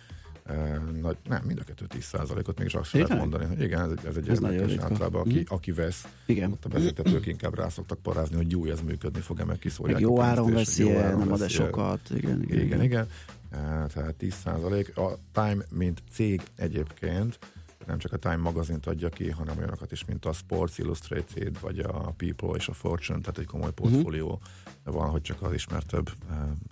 nagy, 1.01 1.17
nem, 1.29 1.43
mind 1.45 1.59
a 1.59 1.63
kettő 1.63 1.85
10%-ot, 1.89 2.57
mégis 2.57 2.73
azt 2.73 2.91
lehet 2.91 3.17
mondani, 3.17 3.45
hogy 3.45 3.61
igen, 3.61 3.81
ez 3.81 3.91
egy, 3.91 4.05
ez 4.05 4.15
egy 4.15 4.29
Ez 4.29 4.41
érdekes 4.41 4.77
általában, 4.83 5.21
aki, 5.21 5.33
Mhm. 5.39 5.53
aki 5.53 5.71
vesz, 5.71 6.07
Igen. 6.25 6.51
ott 6.51 6.65
a 6.65 6.69
vezetők 6.69 7.25
inkább 7.25 7.55
rá 7.55 7.69
szoktak 7.69 7.99
parázni, 7.99 8.35
hogy 8.35 8.51
jó, 8.51 8.65
ez 8.65 8.81
működni 8.81 9.19
fog-e, 9.21 9.43
meg 9.43 9.57
kiszólják. 9.59 9.99
Meg 9.99 10.09
jó 10.09 10.21
áron 10.21 10.51
veszi 10.53 10.83
jó 10.83 10.89
el, 10.89 11.05
áron 11.05 11.19
nem 11.19 11.31
ad 11.31 11.49
sokat. 11.49 12.09
Igen, 12.15 12.43
igen. 12.43 12.59
Igen, 12.65 12.81
igen. 12.83 13.07
Eh, 13.51 13.85
Tehát 13.93 14.15
10% 14.19 14.93
A 14.97 15.17
Time, 15.31 15.63
mint 15.71 16.01
cég 16.11 16.41
egyébként, 16.55 17.39
nem 17.87 17.97
csak 17.97 18.13
a 18.13 18.17
Time 18.17 18.35
magazint 18.35 18.85
adja 18.85 19.09
ki, 19.09 19.29
hanem 19.29 19.57
olyanokat 19.57 19.91
is, 19.91 20.05
mint 20.05 20.25
a 20.25 20.31
Sports 20.33 20.77
Illustrated, 20.77 21.59
vagy 21.59 21.79
a 21.79 22.13
People 22.17 22.55
és 22.55 22.67
a 22.67 22.73
Fortune, 22.73 23.19
tehát 23.19 23.37
egy 23.37 23.45
komoly 23.45 23.71
portfólió 23.73 24.39
van, 24.83 25.09
hogy 25.09 25.21
csak 25.21 25.41
az 25.41 25.53
ismertebb 25.53 26.09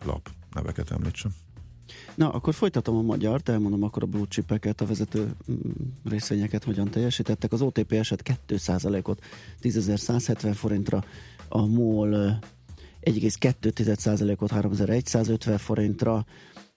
lap 0.05 0.29
neveket 0.53 0.91
említsem. 0.91 1.31
Na, 2.15 2.29
akkor 2.29 2.53
folytatom 2.53 2.95
a 2.95 3.01
magyart, 3.01 3.49
elmondom 3.49 3.83
akkor 3.83 4.03
a 4.03 4.05
blue 4.05 4.25
chipeket, 4.27 4.81
a 4.81 4.85
vezető 4.85 5.31
mm, 5.51 5.55
részvényeket 6.09 6.63
hogyan 6.63 6.89
teljesítettek. 6.89 7.51
Az 7.51 7.61
OTP 7.61 7.91
eset 7.91 8.37
2%-ot 8.47 9.21
10.170 9.61 10.51
forintra, 10.55 11.03
a 11.49 11.65
MOL 11.65 12.11
ö, 12.11 12.29
1,2%-ot 13.01 14.51
3150 14.51 15.57
forintra, 15.57 16.25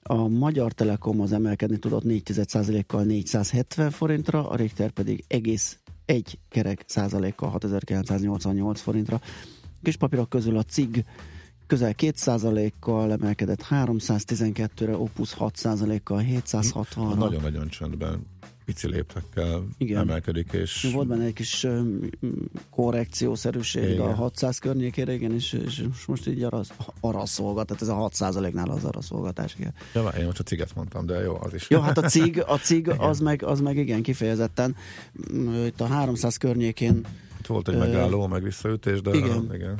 a 0.02 0.28
Magyar 0.28 0.72
Telekom 0.72 1.20
az 1.20 1.32
emelkedni 1.32 1.78
tudott 1.78 2.02
4,1%-kal 2.04 3.02
470 3.02 3.90
forintra, 3.90 4.48
a 4.48 4.56
Richter 4.56 4.90
pedig 4.90 5.24
egész 5.28 5.78
egy 6.04 6.38
kerek 6.48 6.84
százalékkal 6.86 7.50
6988 7.50 8.80
forintra. 8.80 9.20
Kis 9.82 9.96
papírok 9.96 10.28
közül 10.28 10.56
a 10.56 10.62
CIG 10.62 11.04
közel 11.66 11.94
2%-kal 11.98 13.12
emelkedett 13.12 13.66
312-re, 13.70 14.96
Opus 14.96 15.36
6%-kal 15.38 16.18
760 16.18 17.08
ra 17.08 17.14
Nagyon-nagyon 17.14 17.68
csöndben, 17.68 18.26
pici 18.66 18.88
léptekkel 18.88 19.66
Igen. 19.78 20.00
emelkedik, 20.00 20.52
és 20.52 20.90
Volt 20.92 21.08
benne 21.08 21.24
egy 21.24 21.32
kis 21.32 21.64
öm, 21.64 22.10
korrekciószerűség 22.70 23.90
Igen. 23.90 24.00
a 24.00 24.14
600 24.14 24.58
környékére, 24.58 25.12
igen, 25.12 25.32
és, 25.32 25.52
és 25.52 25.82
most 26.06 26.28
így 26.28 26.42
arra, 26.42 26.60
arra 27.00 27.26
szolgat, 27.26 27.66
tehát 27.66 27.82
ez 27.82 27.88
a 27.88 28.08
6%-nál 28.10 28.70
az 28.70 28.84
arra 28.84 29.00
szolgatás, 29.00 29.54
igen. 29.58 29.74
ja, 29.94 30.02
várj, 30.02 30.18
én 30.18 30.24
most 30.24 30.38
a 30.38 30.42
ciget 30.42 30.74
mondtam, 30.74 31.06
de 31.06 31.20
jó, 31.20 31.36
az 31.40 31.54
is. 31.54 31.70
Jó, 31.70 31.80
hát 31.80 31.98
a 31.98 32.02
cig, 32.02 32.42
a 32.46 32.56
cig 32.56 32.88
az, 33.10 33.20
meg, 33.20 33.42
az 33.42 33.60
meg 33.60 33.76
igen, 33.76 34.02
kifejezetten 34.02 34.76
itt 35.66 35.80
a 35.80 35.86
300 35.86 36.36
környékén 36.36 37.06
Itt 37.38 37.46
volt 37.46 37.68
egy 37.68 37.74
Ö, 37.74 37.78
megálló, 37.78 38.26
meg 38.26 38.42
visszaütés, 38.42 39.00
de 39.00 39.14
igen. 39.14 39.50
igen. 39.54 39.78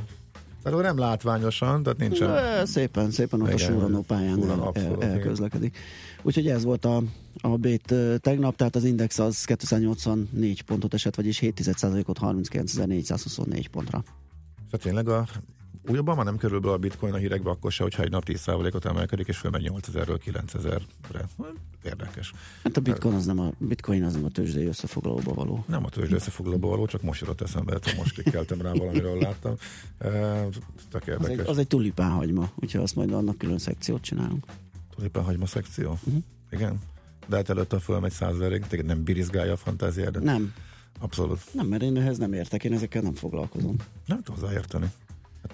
Tehát 0.70 0.82
nem 0.82 0.99
látványosan, 0.99 1.82
tehát 1.82 1.99
nincsen. 1.99 2.30
Ö, 2.30 2.64
szépen, 2.64 3.11
szépen 3.11 3.40
ott 3.40 3.49
a 3.49 3.52
Igen, 3.52 3.66
súranó 3.66 4.00
pályán 4.00 4.50
el, 4.50 4.61
abszolút, 4.61 5.02
el, 5.02 5.11
elközlekedik. 5.11 5.78
Úgyhogy 6.23 6.49
ez 6.49 6.64
volt 6.64 6.85
a, 6.85 7.02
a 7.40 7.49
bét 7.49 7.94
tegnap, 8.20 8.56
tehát 8.56 8.76
az 8.76 8.85
index 8.85 9.18
az 9.18 9.44
284 9.44 10.62
pontot 10.62 10.94
esett, 10.94 11.14
vagyis 11.14 11.40
7%-ot 11.42 12.18
39.424 12.20 13.64
pontra. 13.70 14.02
Tehát 14.70 14.80
tényleg 14.82 15.08
a 15.08 15.26
újabban 15.88 16.16
már 16.16 16.24
nem 16.24 16.36
kerül 16.36 16.60
be 16.60 16.70
a 16.70 16.76
bitcoin 16.76 17.12
a 17.12 17.16
hírekbe, 17.16 17.50
akkor 17.50 17.72
se, 17.72 17.82
hogyha 17.82 18.02
egy 18.02 18.10
nap 18.10 18.22
10%-ot 18.26 18.84
emelkedik, 18.84 19.28
és 19.28 19.36
fölmegy 19.36 19.70
8000-ről 19.74 20.18
9000-re. 20.26 21.28
Érdekes. 21.84 22.32
Hát 22.62 22.76
a 22.76 22.80
bitcoin 22.80 23.14
az 23.14 23.26
nem 23.26 23.40
a, 23.40 23.50
bitcoin 23.58 24.04
az 24.04 24.12
nem 24.12 24.24
a 24.24 24.28
tőzsdei 24.28 24.66
összefoglalóba 24.66 25.34
való. 25.34 25.64
Nem 25.68 25.84
a 25.84 25.88
tőzsde 25.88 26.14
összefoglalóba 26.14 26.68
való, 26.68 26.86
csak 26.86 27.02
most 27.02 27.20
jutott 27.20 27.40
eszembe, 27.40 27.72
hát 27.72 27.96
most 27.96 28.12
klikkeltem 28.12 28.60
rá 28.60 28.72
valamiről 28.72 29.18
láttam. 29.18 29.54
E, 29.98 30.08
tök 30.90 31.02
Az 31.02 31.08
egy, 31.08 31.08
érdekes. 31.08 31.46
az 31.46 31.58
egy 31.58 31.66
tulipánhagyma, 31.66 32.50
úgyhogy 32.54 32.80
azt 32.82 32.94
majd 32.96 33.12
annak 33.12 33.38
külön 33.38 33.58
szekciót 33.58 34.02
csinálunk. 34.02 34.44
Tulipen 34.96 35.22
hagyma 35.22 35.46
szekció? 35.46 35.90
Uh-huh. 35.90 36.22
Igen. 36.50 36.78
De 37.26 37.36
hát 37.36 37.48
előtte 37.50 37.78
fölmegy 37.78 38.12
100 38.12 38.34
ezerig, 38.34 38.66
téged 38.66 38.86
nem 38.86 39.02
birizgálja 39.02 39.52
a 39.52 39.56
fantáziádat? 39.56 40.22
Nem, 40.22 40.52
Abszolút. 41.00 41.40
nem, 41.52 41.66
mert 41.66 41.82
én 41.82 41.96
ehhez 41.96 42.18
nem 42.18 42.32
értek, 42.32 42.64
én 42.64 42.72
ezekkel 42.72 43.02
nem 43.02 43.14
foglalkozom. 43.14 43.76
Nem 44.06 44.22
tudom 44.22 44.40
hozzáérteni. 44.40 44.86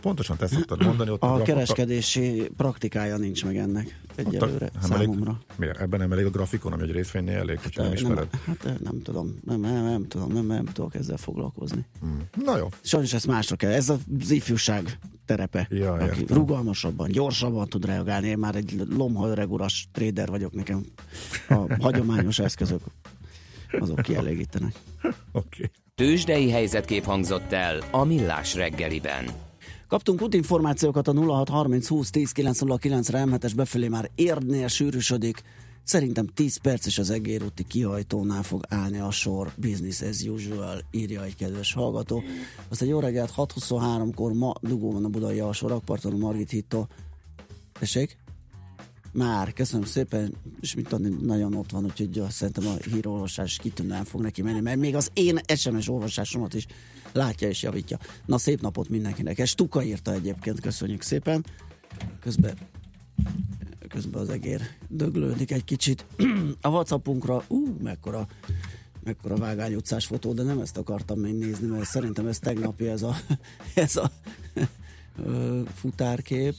Pontosan 0.01 0.37
te 0.37 0.47
szoktad 0.47 0.83
mondani, 0.85 1.11
ott 1.11 1.23
A 1.23 1.27
grafika- 1.27 1.45
kereskedési 1.53 2.51
praktikája 2.57 3.17
nincs 3.17 3.45
meg 3.45 3.57
ennek 3.57 4.01
ott 4.11 4.17
a- 4.19 4.29
egyelőre 4.29 4.71
nem 4.81 4.93
elég- 4.93 5.07
számomra. 5.09 5.39
Miért? 5.57 5.81
Ebben 5.81 6.01
nem 6.01 6.13
elég 6.13 6.25
a 6.25 6.31
grafikon, 6.31 6.73
ami 6.73 6.83
egy 6.83 6.91
részvénynél 6.93 7.39
elég, 7.39 7.59
hogyha 7.59 7.83
nem 7.83 7.93
ismered. 7.93 8.29
nem, 8.31 8.41
hát 8.47 8.65
eh, 8.65 8.75
nem 8.83 9.03
tudom, 9.03 9.39
nem, 9.45 9.61
nem, 9.61 9.85
nem 9.85 10.09
tudom, 10.09 10.33
nem, 10.33 10.47
nem 10.47 10.65
tudok 10.65 10.95
ezzel 10.95 11.17
foglalkozni. 11.17 11.85
Na 12.45 12.57
jó, 12.57 12.69
Sajnos 12.81 13.13
ezt 13.13 13.27
másra 13.27 13.57
kell. 13.57 13.71
Ez 13.73 13.89
az 13.89 14.31
ifjúság 14.31 14.99
terepe, 15.27 15.67
Ja, 15.71 15.93
aki 15.93 16.21
értem. 16.21 16.37
rugalmasabban, 16.37 17.11
gyorsabban 17.11 17.69
tud 17.69 17.85
reagálni. 17.85 18.29
Én 18.29 18.39
már 18.39 18.55
egy 18.55 18.83
lomha 18.97 19.29
öreg 19.29 19.51
uras 19.53 19.89
trader 19.93 20.29
vagyok 20.29 20.53
nekem. 20.53 20.85
A 21.49 21.55
hagyományos 21.81 22.39
eszközök 22.39 22.81
azok 23.81 24.01
kielégítenek. 24.03 24.73
oké. 25.03 25.15
Okay. 25.33 25.71
Tőzsdei 25.95 26.51
helyzetkép 26.51 27.05
hangzott 27.05 27.53
el 27.53 27.79
a 27.91 28.05
Millás 28.05 28.55
reggeliben. 28.55 29.25
Kaptunk 29.93 30.23
útinformációkat 30.23 31.09
a 31.09 31.13
0630 31.13 31.89
20 31.89 32.11
10 32.11 32.33
909-re 32.35 33.25
M7-es 33.27 33.53
befelé 33.57 33.89
már 33.89 34.11
érdnél 34.15 34.69
sűrűsödik. 34.69 35.43
Szerintem 35.85 36.27
10 36.27 36.57
perc 36.57 36.87
és 36.87 36.99
az 36.99 37.11
egérúti 37.11 37.65
kihajtónál 37.65 38.43
fog 38.43 38.63
állni 38.69 38.99
a 38.99 39.11
sor. 39.11 39.53
Business 39.57 40.01
as 40.01 40.23
usual, 40.23 40.81
írja 40.91 41.25
egy 41.25 41.37
kedves 41.37 41.73
hallgató. 41.73 42.23
Azt 42.69 42.83
egy 42.83 42.89
jó 42.89 43.01
reggelt 43.01 43.33
6.23-kor 43.37 44.33
ma 44.33 44.53
dugó 44.61 44.93
van 44.93 45.05
a 45.05 45.09
budai 45.09 45.41
alsó 45.41 45.67
rakparton 45.67 46.13
a 46.13 46.17
Margit 46.17 46.51
hittól. 46.51 46.89
Tessék? 47.79 48.22
Már, 49.13 49.53
köszönöm 49.53 49.87
szépen, 49.87 50.35
és 50.61 50.75
mit 50.75 50.89
tudni, 50.89 51.09
nagyon 51.27 51.55
ott 51.55 51.71
van, 51.71 51.85
úgyhogy 51.85 52.23
szerintem 52.29 52.67
a 52.67 52.75
hírolvasás 52.91 53.57
kitűnően 53.57 54.05
fog 54.05 54.21
neki 54.21 54.43
menni, 54.43 54.61
mert 54.61 54.79
még 54.79 54.95
az 54.95 55.11
én 55.13 55.41
SMS 55.57 55.89
olvasásomat 55.89 56.55
is 56.55 56.67
látja 57.13 57.49
és 57.49 57.63
javítja. 57.63 57.99
Na, 58.27 58.39
szép 58.39 58.61
napot 58.61 58.89
mindenkinek. 58.89 59.39
Ez 59.39 59.49
Stuka 59.49 59.83
írta 59.83 60.13
egyébként, 60.13 60.61
köszönjük 60.61 61.03
szépen. 61.03 61.45
Közben 62.21 62.55
közben 63.93 64.23
az 64.23 64.29
egér 64.29 64.61
döglődik 64.89 65.51
egy 65.51 65.65
kicsit. 65.65 66.07
A 66.61 66.69
Whatsappunkra, 66.69 67.45
ú, 67.49 67.77
mekkora, 67.83 68.27
mekkora 69.05 69.37
Vágány 69.37 69.75
utcás 69.75 70.07
fotó, 70.07 70.33
de 70.33 70.43
nem 70.43 70.59
ezt 70.61 70.77
akartam 70.77 71.19
még 71.19 71.35
nézni, 71.35 71.67
mert 71.67 71.85
szerintem 71.85 72.27
ez 72.27 72.39
tegnapi 72.39 72.87
ez 72.87 73.03
a, 73.03 73.17
ez 73.75 73.97
a 73.97 74.11
futárkép. 75.75 76.55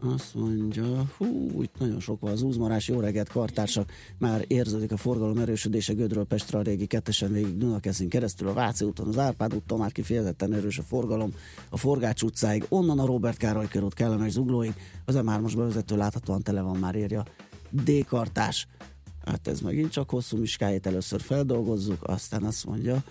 Azt 0.00 0.34
mondja, 0.34 1.04
hú, 1.16 1.62
itt 1.62 1.78
nagyon 1.78 2.00
sok 2.00 2.20
van 2.20 2.32
az 2.32 2.42
úzmarás, 2.42 2.88
jó 2.88 3.00
reggelt, 3.00 3.28
kartársak, 3.28 3.92
már 4.18 4.44
érződik 4.46 4.92
a 4.92 4.96
forgalom 4.96 5.38
erősödése 5.38 5.92
Gödről 5.92 6.24
Pestre 6.24 6.58
a 6.58 6.62
régi 6.62 6.86
kettesen 6.86 7.32
végig 7.32 7.56
Dunakeszin 7.56 8.08
keresztül, 8.08 8.48
a 8.48 8.52
Váci 8.52 8.84
úton, 8.84 9.08
az 9.08 9.18
Árpád 9.18 9.54
úton 9.54 9.78
már 9.78 9.92
kifejezetten 9.92 10.52
erős 10.52 10.78
a 10.78 10.82
forgalom, 10.82 11.34
a 11.68 11.76
Forgács 11.76 12.22
utcáig, 12.22 12.64
onnan 12.68 12.98
a 12.98 13.06
Robert 13.06 13.36
Károly 13.36 13.68
körút 13.68 13.94
kellemes 13.94 14.32
zuglóig, 14.32 14.74
az 15.04 15.14
M3-as 15.18 15.52
bevezető 15.56 15.96
láthatóan 15.96 16.42
tele 16.42 16.60
van 16.60 16.76
már 16.76 16.96
írja 16.96 17.24
D-kartás. 17.70 18.66
Hát 19.24 19.48
ez 19.48 19.60
megint 19.60 19.90
csak 19.90 20.10
hosszú 20.10 20.36
miskáját 20.36 20.86
először 20.86 21.20
feldolgozzuk, 21.20 21.98
aztán 22.02 22.42
azt 22.42 22.66
mondja, 22.66 23.02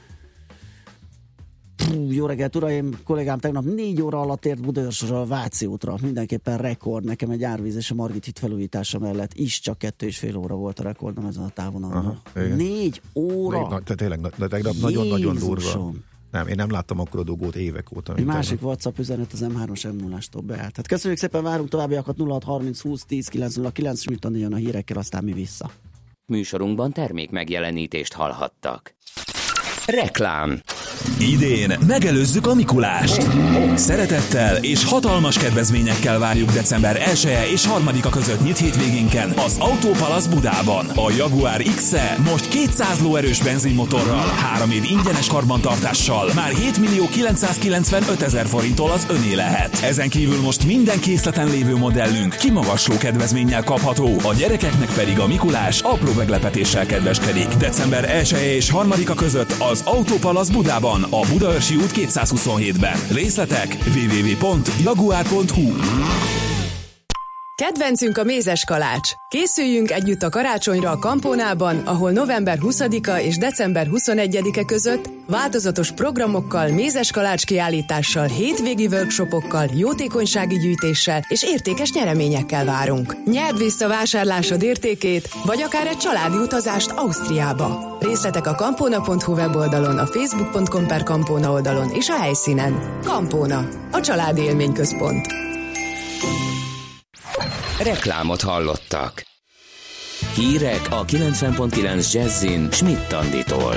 Jó 2.09 2.25
reggelt, 2.25 2.55
uraim! 2.55 2.99
Kollégám 3.03 3.39
tegnap 3.39 3.63
négy 3.63 4.01
óra 4.01 4.21
alatt 4.21 4.45
ért 4.45 4.61
Budaörsről 4.61 5.17
a 5.17 5.25
Váci 5.25 5.65
útra. 5.65 5.95
Mindenképpen 6.01 6.57
rekord. 6.57 7.05
Nekem 7.05 7.29
egy 7.29 7.43
árvíz 7.43 7.75
és 7.75 7.91
a 7.91 7.95
Margit 7.95 8.25
híd 8.25 8.37
felújítása 8.39 8.99
mellett 8.99 9.33
is 9.33 9.59
csak 9.59 9.77
kettő 9.77 10.05
és 10.05 10.17
fél 10.17 10.35
óra 10.35 10.55
volt 10.55 10.79
a 10.79 10.83
rekordom 10.83 11.25
ezen 11.25 11.43
a 11.43 11.49
távonalon. 11.49 12.05
Aha. 12.05 12.21
Négy 12.55 13.01
óra! 13.15 13.59
Még, 13.59 13.67
na, 13.69 13.79
te 13.79 13.95
tényleg, 13.95 14.19
na- 14.19 14.29
de 14.37 14.47
tegnap 14.47 14.73
nagyon-nagyon 14.81 15.35
durva. 15.35 15.91
Nem, 16.31 16.47
én 16.47 16.55
nem 16.55 16.71
láttam 16.71 16.99
akkor 16.99 17.19
a 17.19 17.23
dugót 17.23 17.55
évek 17.55 17.95
óta. 17.95 18.15
Egy 18.15 18.25
másik. 18.25 18.61
WhatsApp 18.61 18.97
üzenet 18.97 19.33
az 19.33 19.45
M3-as 19.47 19.93
m 19.93 20.03
0 20.03 20.17
tól 20.31 20.41
beállt. 20.41 20.71
Tehát 20.71 20.87
köszönjük 20.87 21.19
szépen, 21.19 21.43
várunk 21.43 21.69
továbbiakat 21.69 22.17
0630 22.17 22.81
20 22.81 23.03
10 23.05 23.27
909, 23.27 24.05
és 24.05 24.17
jön 24.31 24.53
a 24.53 24.55
hírekkel, 24.55 24.97
aztán 24.97 25.23
mi 25.23 25.33
vissza. 25.33 25.71
Műsorunkban 26.25 26.91
termék 26.91 27.29
megjelenítést 27.29 28.13
hallhattak. 28.13 28.95
Reklám 29.85 30.61
Idén 31.19 31.77
megelőzzük 31.87 32.47
a 32.47 32.53
Mikulást. 32.53 33.27
Szeretettel 33.75 34.55
és 34.55 34.83
hatalmas 34.83 35.37
kedvezményekkel 35.37 36.19
várjuk 36.19 36.51
december 36.51 37.01
1 37.09 37.25
-e 37.25 37.49
és 37.51 37.67
3-a 37.77 38.09
között 38.09 38.43
nyit 38.43 38.57
hétvégénken 38.57 39.33
az 39.45 39.55
Autópalasz 39.59 40.25
Budában. 40.25 40.85
A 40.85 41.11
Jaguar 41.17 41.61
X-e 41.75 42.17
most 42.31 42.47
200 42.47 42.99
lóerős 43.01 43.39
benzinmotorral, 43.39 44.27
3 44.27 44.71
év 44.71 44.83
ingyenes 44.83 45.27
karbantartással, 45.27 46.31
már 46.35 46.51
7 46.51 46.77
millió 46.77 47.07
995 47.07 48.21
ezer 48.21 48.45
forinttól 48.45 48.91
az 48.91 49.05
öné 49.09 49.33
lehet. 49.33 49.79
Ezen 49.83 50.09
kívül 50.09 50.41
most 50.41 50.65
minden 50.65 50.99
készleten 50.99 51.49
lévő 51.49 51.75
modellünk 51.75 52.35
kimagasló 52.35 52.97
kedvezménnyel 52.97 53.63
kapható, 53.63 54.19
a 54.23 54.33
gyerekeknek 54.33 54.93
pedig 54.93 55.19
a 55.19 55.27
Mikulás 55.27 55.81
apró 55.81 56.11
meglepetéssel 56.13 56.85
kedveskedik. 56.85 57.47
December 57.47 58.15
1 58.15 58.33
-e 58.33 58.53
és 58.53 58.71
3-a 58.73 59.13
között 59.13 59.55
az 59.59 59.81
Autópalasz 59.85 60.49
Budában, 60.49 60.86
a 60.93 61.25
Budaörsi 61.31 61.75
út 61.75 61.91
227-ben. 61.95 62.99
Részletek 63.09 63.77
www.jaguar.hu 63.95 65.67
Kedvencünk 67.63 68.17
a 68.17 68.23
mézes 68.23 68.63
kalács. 68.63 69.11
Készüljünk 69.27 69.91
együtt 69.91 70.23
a 70.23 70.29
karácsonyra 70.29 70.91
a 70.91 70.97
Kampónában, 70.97 71.77
ahol 71.77 72.11
november 72.11 72.57
20-a 72.61 73.19
és 73.19 73.37
december 73.37 73.87
21-e 73.91 74.65
között 74.65 75.09
változatos 75.27 75.91
programokkal, 75.91 76.67
mézes 76.67 77.11
kalács 77.11 77.45
kiállítással, 77.45 78.25
hétvégi 78.25 78.87
workshopokkal, 78.87 79.69
jótékonysági 79.73 80.57
gyűjtéssel 80.57 81.25
és 81.27 81.43
értékes 81.43 81.91
nyereményekkel 81.91 82.65
várunk. 82.65 83.15
Nyerd 83.25 83.57
vissza 83.57 83.87
vásárlásod 83.87 84.61
értékét, 84.61 85.29
vagy 85.45 85.61
akár 85.61 85.87
egy 85.87 85.97
családi 85.97 86.37
utazást 86.37 86.91
Ausztriába. 86.91 87.97
Részletek 87.99 88.47
a 88.47 88.55
kampóna.hu 88.55 89.33
weboldalon, 89.33 89.97
a 89.97 90.05
facebook.com 90.05 90.87
per 90.87 91.03
kampóna 91.03 91.51
oldalon 91.51 91.89
és 91.93 92.09
a 92.09 92.15
helyszínen. 92.15 92.99
Kampóna, 93.03 93.67
a 93.91 94.01
családi 94.01 94.41
élményközpont. 94.41 95.47
Reklámot 97.83 98.41
hallottak. 98.41 99.25
Hírek 100.35 100.87
a 100.89 101.05
90.9 101.05 102.13
Jazzin 102.13 102.71
Schmidt 102.71 103.07
Tanditól. 103.07 103.75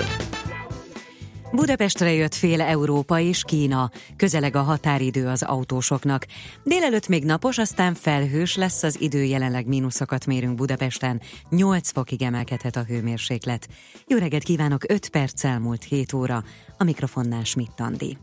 Budapestre 1.52 2.12
jött 2.12 2.34
fél 2.34 2.60
Európa 2.60 3.18
és 3.18 3.42
Kína. 3.44 3.90
Közeleg 4.16 4.56
a 4.56 4.62
határidő 4.62 5.26
az 5.26 5.42
autósoknak. 5.42 6.26
Délelőtt 6.64 7.08
még 7.08 7.24
napos, 7.24 7.58
aztán 7.58 7.94
felhős 7.94 8.56
lesz 8.56 8.82
az 8.82 9.00
idő, 9.00 9.22
jelenleg 9.24 9.66
mínuszokat 9.66 10.26
mérünk 10.26 10.54
Budapesten. 10.54 11.20
8 11.50 11.90
fokig 11.90 12.22
emelkedhet 12.22 12.76
a 12.76 12.84
hőmérséklet. 12.84 13.68
Jó 14.06 14.18
reggelt 14.18 14.42
kívánok, 14.42 14.84
5 14.88 15.08
perc 15.08 15.44
elmúlt 15.44 15.84
7 15.84 16.12
óra. 16.12 16.44
A 16.78 16.84
mikrofonnál 16.84 17.44
Schmidt 17.44 17.80
Andi. 17.80 18.18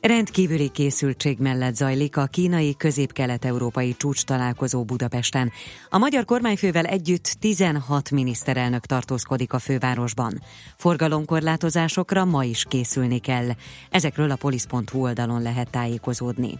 Rendkívüli 0.00 0.68
készültség 0.68 1.38
mellett 1.38 1.74
zajlik 1.74 2.16
a 2.16 2.26
kínai 2.26 2.76
közép-kelet-európai 2.76 3.94
csúcs 3.96 4.24
találkozó 4.24 4.84
Budapesten. 4.84 5.52
A 5.88 5.98
magyar 5.98 6.24
kormányfővel 6.24 6.84
együtt 6.84 7.36
16 7.40 8.10
miniszterelnök 8.10 8.86
tartózkodik 8.86 9.52
a 9.52 9.58
fővárosban. 9.58 10.42
Forgalomkorlátozásokra 10.76 12.24
ma 12.24 12.44
is 12.44 12.64
készülni 12.68 13.18
kell. 13.18 13.48
Ezekről 13.90 14.30
a 14.30 14.36
polisz.hu 14.36 15.00
oldalon 15.00 15.42
lehet 15.42 15.70
tájékozódni. 15.70 16.58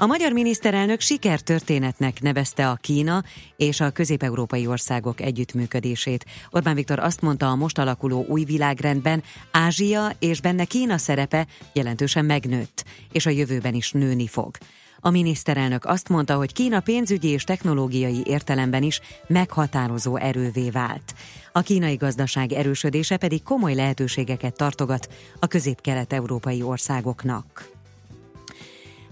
A 0.00 0.06
magyar 0.06 0.32
miniszterelnök 0.32 1.00
sikertörténetnek 1.00 2.20
nevezte 2.20 2.68
a 2.68 2.74
Kína 2.74 3.24
és 3.56 3.80
a 3.80 3.90
közép-európai 3.90 4.66
országok 4.66 5.20
együttműködését. 5.20 6.24
Orbán 6.50 6.74
Viktor 6.74 6.98
azt 6.98 7.20
mondta, 7.20 7.48
a 7.48 7.54
most 7.54 7.78
alakuló 7.78 8.24
új 8.28 8.44
világrendben 8.44 9.22
Ázsia 9.50 10.12
és 10.18 10.40
benne 10.40 10.64
Kína 10.64 10.98
szerepe 10.98 11.46
jelentősen 11.72 12.24
megnőtt, 12.24 12.84
és 13.12 13.26
a 13.26 13.30
jövőben 13.30 13.74
is 13.74 13.92
nőni 13.92 14.26
fog. 14.26 14.56
A 15.00 15.10
miniszterelnök 15.10 15.84
azt 15.84 16.08
mondta, 16.08 16.36
hogy 16.36 16.52
Kína 16.52 16.80
pénzügyi 16.80 17.28
és 17.28 17.44
technológiai 17.44 18.22
értelemben 18.24 18.82
is 18.82 19.00
meghatározó 19.26 20.16
erővé 20.16 20.70
vált. 20.70 21.14
A 21.52 21.60
kínai 21.60 21.94
gazdaság 21.94 22.52
erősödése 22.52 23.16
pedig 23.16 23.42
komoly 23.42 23.74
lehetőségeket 23.74 24.56
tartogat 24.56 25.08
a 25.38 25.46
közép-kelet-európai 25.46 26.62
országoknak. 26.62 27.77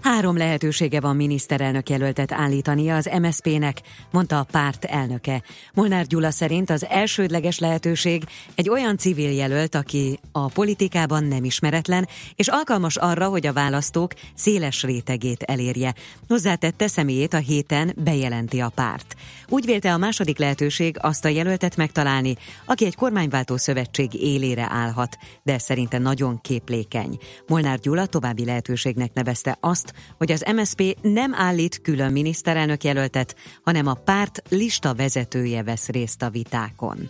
Három 0.07 0.37
lehetősége 0.37 0.99
van 0.99 1.15
miniszterelnök 1.15 1.89
jelöltet 1.89 2.31
állítania 2.31 2.95
az 2.95 3.09
MSZP-nek, 3.21 3.81
mondta 4.11 4.39
a 4.39 4.47
párt 4.51 4.85
elnöke. 4.85 5.43
Molnár 5.73 6.05
Gyula 6.05 6.31
szerint 6.31 6.69
az 6.69 6.85
elsődleges 6.85 7.59
lehetőség 7.59 8.23
egy 8.55 8.69
olyan 8.69 8.97
civil 8.97 9.31
jelölt, 9.31 9.75
aki 9.75 10.19
a 10.31 10.47
politikában 10.47 11.23
nem 11.23 11.43
ismeretlen, 11.43 12.07
és 12.35 12.47
alkalmas 12.47 12.95
arra, 12.95 13.27
hogy 13.27 13.47
a 13.47 13.53
választók 13.53 14.13
széles 14.33 14.83
rétegét 14.83 15.43
elérje. 15.43 15.93
Hozzátette 16.27 16.87
személyét 16.87 17.33
a 17.33 17.37
héten 17.37 17.93
bejelenti 17.95 18.59
a 18.59 18.71
párt. 18.75 19.15
Úgy 19.49 19.65
vélte 19.65 19.93
a 19.93 19.97
második 19.97 20.37
lehetőség 20.37 20.97
azt 20.99 21.25
a 21.25 21.29
jelöltet 21.29 21.75
megtalálni, 21.75 22.35
aki 22.65 22.85
egy 22.85 22.95
kormányváltó 22.95 23.57
szövetség 23.57 24.13
élére 24.13 24.67
állhat, 24.69 25.17
de 25.43 25.57
szerinte 25.57 25.97
nagyon 25.97 26.41
képlékeny. 26.41 27.17
Molnár 27.47 27.79
Gyula 27.79 28.05
további 28.05 28.45
lehetőségnek 28.45 29.13
nevezte 29.13 29.57
azt, 29.59 29.93
hogy 30.17 30.31
az 30.31 30.45
MSP 30.55 30.97
nem 31.01 31.33
állít 31.33 31.81
külön 31.81 32.11
miniszterelnök 32.11 32.83
jelöltet, 32.83 33.35
hanem 33.63 33.87
a 33.87 33.93
párt 33.93 34.41
lista 34.49 34.93
vezetője 34.93 35.63
vesz 35.63 35.87
részt 35.87 36.21
a 36.21 36.29
vitákon. 36.29 37.09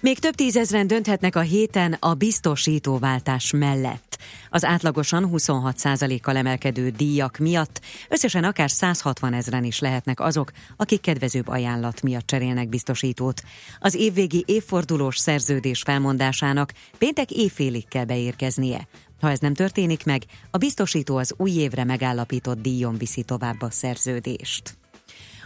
Még 0.00 0.18
több 0.18 0.34
tízezren 0.34 0.86
dönthetnek 0.86 1.36
a 1.36 1.40
héten 1.40 1.96
a 2.00 2.14
biztosítóváltás 2.14 3.52
mellett. 3.52 4.18
Az 4.50 4.64
átlagosan 4.64 5.30
26%-kal 5.32 6.36
emelkedő 6.36 6.90
díjak 6.90 7.38
miatt 7.38 7.80
összesen 8.08 8.44
akár 8.44 8.70
160 8.70 9.32
ezren 9.32 9.64
is 9.64 9.78
lehetnek 9.78 10.20
azok, 10.20 10.50
akik 10.76 11.00
kedvezőbb 11.00 11.48
ajánlat 11.48 12.02
miatt 12.02 12.26
cserélnek 12.26 12.68
biztosítót. 12.68 13.42
Az 13.78 13.94
évvégi 13.94 14.44
évfordulós 14.46 15.18
szerződés 15.18 15.82
felmondásának 15.82 16.72
péntek 16.98 17.30
éjfélig 17.30 17.88
kell 17.88 18.04
beérkeznie. 18.04 18.88
Ha 19.20 19.30
ez 19.30 19.38
nem 19.38 19.54
történik 19.54 20.04
meg, 20.04 20.22
a 20.50 20.58
biztosító 20.58 21.16
az 21.16 21.34
új 21.36 21.50
évre 21.50 21.84
megállapított 21.84 22.60
díjon 22.60 22.98
viszi 22.98 23.22
tovább 23.22 23.62
a 23.62 23.70
szerződést. 23.70 24.76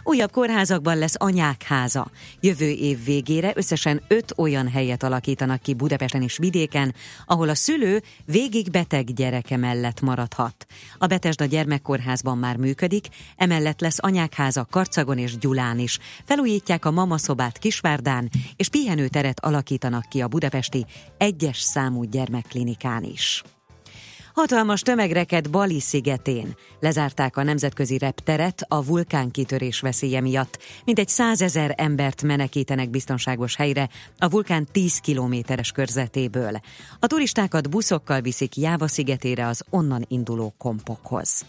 Újabb 0.03 0.31
kórházakban 0.31 0.97
lesz 0.97 1.15
anyák 1.17 1.63
háza. 1.63 2.11
Jövő 2.39 2.69
év 2.69 3.03
végére 3.03 3.51
összesen 3.55 4.01
öt 4.07 4.33
olyan 4.37 4.67
helyet 4.67 5.03
alakítanak 5.03 5.61
ki 5.61 5.73
Budapesten 5.73 6.21
és 6.21 6.37
vidéken, 6.37 6.95
ahol 7.25 7.49
a 7.49 7.55
szülő 7.55 8.01
végig 8.25 8.69
beteg 8.71 9.13
gyereke 9.13 9.57
mellett 9.57 10.01
maradhat. 10.01 10.65
A 10.97 11.07
Betesda 11.07 11.45
gyermekkórházban 11.45 12.37
már 12.37 12.57
működik, 12.57 13.07
emellett 13.35 13.81
lesz 13.81 13.97
anyákháza 14.01 14.67
Karcagon 14.69 15.17
és 15.17 15.37
Gyulán 15.37 15.79
is. 15.79 15.99
Felújítják 16.25 16.85
a 16.85 16.91
mamaszobát 16.91 17.57
Kisvárdán, 17.57 18.29
és 18.55 18.69
pihenőteret 18.69 19.39
alakítanak 19.39 20.05
ki 20.09 20.21
a 20.21 20.27
budapesti 20.27 20.85
egyes 21.17 21.59
számú 21.59 22.03
gyermekklinikán 22.03 23.03
is. 23.03 23.43
Hatalmas 24.33 24.81
tömegreked 24.81 25.49
Bali 25.49 25.79
szigetén. 25.79 26.55
Lezárták 26.79 27.37
a 27.37 27.43
nemzetközi 27.43 27.97
repteret 27.97 28.65
a 28.67 28.85
vulkánkitörés 28.85 29.79
veszélye 29.79 30.21
miatt. 30.21 30.57
Mintegy 30.85 31.07
százezer 31.07 31.73
embert 31.77 32.23
menekítenek 32.23 32.89
biztonságos 32.89 33.55
helyre 33.55 33.89
a 34.17 34.29
vulkán 34.29 34.67
10 34.71 34.97
kilométeres 34.97 35.71
körzetéből. 35.71 36.59
A 36.99 37.07
turistákat 37.07 37.69
buszokkal 37.69 38.21
viszik 38.21 38.55
Jáva 38.57 38.87
szigetére 38.87 39.47
az 39.47 39.63
onnan 39.69 40.05
induló 40.07 40.53
kompokhoz. 40.57 41.45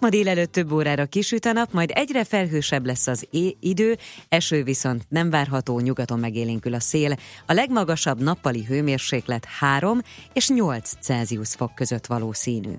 Ma 0.00 0.08
délelőtt 0.08 0.52
több 0.52 0.72
órára 0.72 1.06
kisüt 1.06 1.46
a 1.46 1.52
nap, 1.52 1.72
majd 1.72 1.90
egyre 1.94 2.24
felhősebb 2.24 2.86
lesz 2.86 3.06
az 3.06 3.26
é- 3.30 3.56
idő, 3.60 3.96
eső 4.28 4.62
viszont 4.62 5.04
nem 5.08 5.30
várható, 5.30 5.80
nyugaton 5.80 6.18
megélénkül 6.18 6.74
a 6.74 6.80
szél. 6.80 7.16
A 7.46 7.52
legmagasabb 7.52 8.22
nappali 8.22 8.64
hőmérséklet 8.64 9.44
3 9.44 10.00
és 10.32 10.48
8 10.48 10.92
Celsius 11.00 11.54
fok 11.54 11.74
között 11.74 12.06
valószínű. 12.06 12.72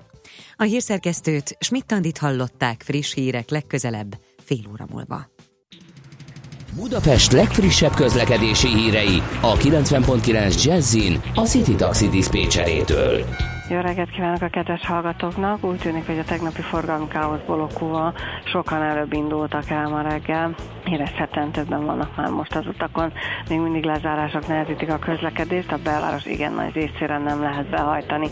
A 0.55 0.63
hírszerkesztőt 0.63 1.57
Schmidt-Tandit 1.59 2.17
hallották 2.17 2.81
friss 2.85 3.13
hírek 3.13 3.49
legközelebb, 3.49 4.17
fél 4.43 4.63
óra 4.71 4.85
múlva. 4.91 5.29
Budapest 6.75 7.31
legfrissebb 7.31 7.93
közlekedési 7.93 8.67
hírei 8.67 9.21
a 9.41 9.57
90.9 9.57 10.63
Jazzin 10.63 11.21
a 11.35 11.45
City 11.45 11.75
Taxi 11.75 12.09
Dispécsejétől. 12.09 13.25
Jó 13.69 13.79
reggelt 13.79 14.09
kívánok 14.09 14.41
a 14.41 14.47
kedves 14.47 14.85
hallgatóknak! 14.85 15.63
Úgy 15.63 15.77
tűnik, 15.77 16.05
hogy 16.05 16.19
a 16.19 16.23
tegnapi 16.23 16.61
forgalmi 16.61 17.07
káoszból 17.07 17.61
okulva 17.61 18.13
sokan 18.43 18.81
előbb 18.81 19.13
indultak 19.13 19.69
el 19.69 19.89
ma 19.89 20.01
reggel. 20.01 20.55
Érezhetően 20.85 21.51
többen 21.51 21.85
vannak 21.85 22.15
már 22.15 22.29
most 22.29 22.55
az 22.55 22.67
utakon. 22.67 23.13
Még 23.49 23.59
mindig 23.59 23.83
lezárások 23.83 24.47
nehezítik 24.47 24.89
a 24.89 24.99
közlekedést, 24.99 25.71
a 25.71 25.77
belváros 25.83 26.25
igen 26.25 26.53
nagy 26.53 26.73
részére 26.73 27.17
nem 27.17 27.41
lehet 27.41 27.69
behajtani. 27.69 28.27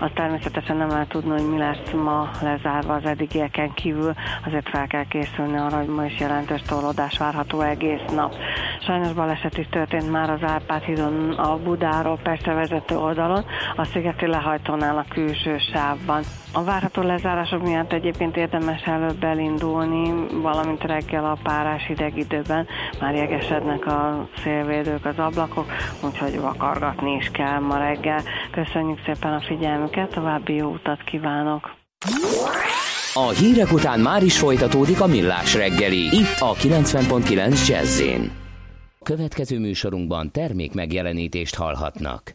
Azt 0.00 0.14
természetesen 0.14 0.76
nem 0.76 0.88
lehet 0.88 1.08
tudni, 1.08 1.30
hogy 1.30 1.48
mi 1.48 1.58
lesz 1.58 1.92
ma 1.92 2.30
lezárva 2.42 2.94
az 2.94 3.04
eddigieken 3.04 3.72
kívül. 3.74 4.12
Azért 4.46 4.68
fel 4.68 4.86
kell 4.86 5.04
készülni 5.04 5.56
arra, 5.56 5.76
hogy 5.76 5.88
ma 5.88 6.04
is 6.04 6.18
jelentős 6.18 6.62
tolódás 6.62 7.18
várható 7.18 7.60
egész 7.60 8.12
nap. 8.14 8.34
Sajnos 8.80 9.12
baleset 9.12 9.58
is 9.58 9.66
történt 9.70 10.10
már 10.10 10.30
az 10.30 10.42
Árpád 10.42 10.82
hídon 10.82 11.30
a 11.30 11.56
Budáról 11.56 12.18
Pestre 12.22 12.52
vezető 12.52 12.96
oldalon, 12.96 13.44
a 13.76 13.84
szigeti 13.84 14.26
lehajtónál 14.80 14.96
a 14.96 15.14
külső 15.14 15.58
sávban. 15.72 16.22
A 16.52 16.64
várható 16.64 17.02
lezárások 17.02 17.62
miatt 17.62 17.92
egyébként 17.92 18.36
érdemes 18.36 18.82
előbb 18.82 19.24
elindulni, 19.24 20.26
valamint 20.42 20.82
reggel 20.82 21.24
a 21.24 21.38
párás 21.42 21.86
hideg 21.86 22.16
időben 22.16 22.66
már 23.00 23.14
jegesednek 23.14 23.86
a 23.86 24.28
szélvédők, 24.42 25.04
az 25.04 25.18
ablakok, 25.18 25.66
úgyhogy 26.04 26.40
vakargatni 26.40 27.14
is 27.14 27.30
kell 27.32 27.58
ma 27.58 27.78
reggel. 27.78 28.22
Köszönjük 28.50 28.98
szépen 29.04 29.32
a 29.32 29.40
figyelmüket, 29.40 30.10
további 30.10 30.54
jó 30.54 30.70
utat 30.70 31.02
kívánok! 31.04 31.78
A 33.12 33.28
hírek 33.28 33.72
után 33.72 34.00
már 34.00 34.22
is 34.22 34.38
folytatódik 34.38 35.00
a 35.00 35.06
millás 35.06 35.54
reggeli, 35.54 36.16
itt 36.16 36.36
a 36.38 36.54
90.9 36.54 37.68
Jazzin. 37.68 38.32
Következő 39.02 39.58
műsorunkban 39.58 40.30
termék 40.30 40.74
megjelenítést 40.74 41.54
hallhatnak. 41.54 42.34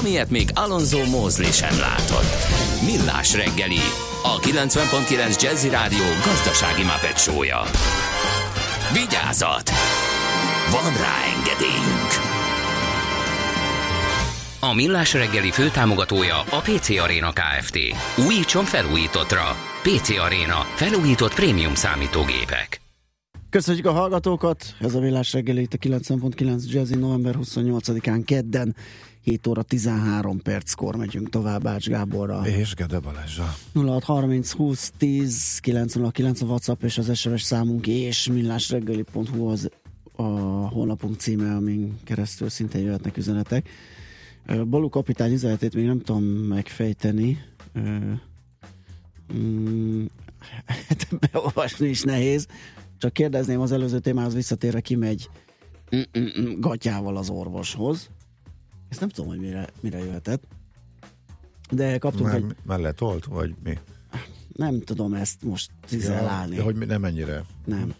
amilyet 0.00 0.30
még 0.30 0.48
Alonso 0.54 1.04
Mózli 1.04 1.52
sem 1.52 1.78
látott. 1.78 2.34
Millás 2.84 3.34
reggeli, 3.34 3.80
a 4.22 4.38
90.9 4.38 5.42
Jazzy 5.42 5.68
Rádió 5.68 6.04
gazdasági 6.24 6.82
mapetsója. 6.82 7.60
Vigyázat! 8.92 9.70
Van 10.70 10.92
rá 10.92 11.16
engedélyünk! 11.36 12.10
A 14.60 14.74
Millás 14.74 15.12
reggeli 15.12 15.50
főtámogatója 15.50 16.40
a 16.40 16.60
PC 16.60 16.88
Arena 16.88 17.32
Kft. 17.32 17.78
Újítson 18.26 18.64
felújítottra. 18.64 19.56
PC 19.82 20.18
Arena. 20.18 20.66
Felújított 20.74 21.34
prémium 21.34 21.74
számítógépek. 21.74 22.80
Köszönjük 23.50 23.86
a 23.86 23.92
hallgatókat, 23.92 24.74
ez 24.80 24.94
a 24.94 25.00
Villás 25.00 25.32
reggeli 25.32 25.60
itt 25.60 25.72
a 25.72 25.76
9.9 25.76 26.70
Jazzy 26.70 26.94
november 26.94 27.34
28-án 27.42 28.22
kedden 28.24 28.76
7 29.22 29.46
óra 29.46 29.62
13 29.62 30.38
perckor 30.42 30.96
megyünk 30.96 31.28
tovább 31.28 31.66
Ács 31.66 31.88
Gáborra. 31.88 32.46
És 32.46 32.74
Gede 32.74 32.98
Balázsa. 32.98 33.54
0630 33.74 34.50
20 34.52 34.92
10 34.96 35.58
909 35.58 36.40
a 36.40 36.46
WhatsApp 36.46 36.82
és 36.82 36.98
az 36.98 37.18
SMS 37.18 37.42
számunk 37.42 37.86
és 37.86 38.28
millásreggeli.hu 38.28 39.46
az 39.46 39.70
a 40.16 40.22
honlapunk 40.68 41.16
címe, 41.18 41.54
amin 41.54 41.98
keresztül 42.04 42.48
szintén 42.48 42.82
jöhetnek 42.82 43.16
üzenetek. 43.16 43.68
Balú 44.68 44.88
kapitány 44.88 45.32
üzenetét 45.32 45.74
még 45.74 45.84
nem 45.84 46.00
tudom 46.00 46.22
megfejteni. 46.24 47.38
Mm, 47.78 48.14
hát 50.88 51.08
beolvasni 51.20 51.88
is 51.88 52.02
nehéz. 52.02 52.46
Csak 52.98 53.12
kérdezném 53.12 53.60
az 53.60 53.72
előző 53.72 53.98
témához 53.98 54.34
visszatérve, 54.34 54.80
kimegy 54.80 55.28
gatyával 56.58 57.16
az 57.16 57.30
orvoshoz. 57.30 58.10
Ezt 58.90 59.00
nem 59.00 59.08
tudom, 59.08 59.30
hogy 59.30 59.38
mire, 59.40 59.68
mire 59.80 59.98
jöhetett. 59.98 60.42
De 61.70 61.98
kaptunk 61.98 62.24
Már, 62.26 62.36
egy... 62.36 62.44
már 62.62 62.78
letolt, 62.78 63.24
vagy 63.24 63.54
mi? 63.64 63.78
Nem 64.52 64.80
tudom 64.80 65.14
ezt 65.14 65.42
most 65.42 65.70
cizellálni. 65.86 66.56
Ja, 66.56 66.62
hogy 66.62 66.74
mi- 66.74 66.84
nem 66.84 67.04
ennyire. 67.04 67.44
Nem. 67.64 67.94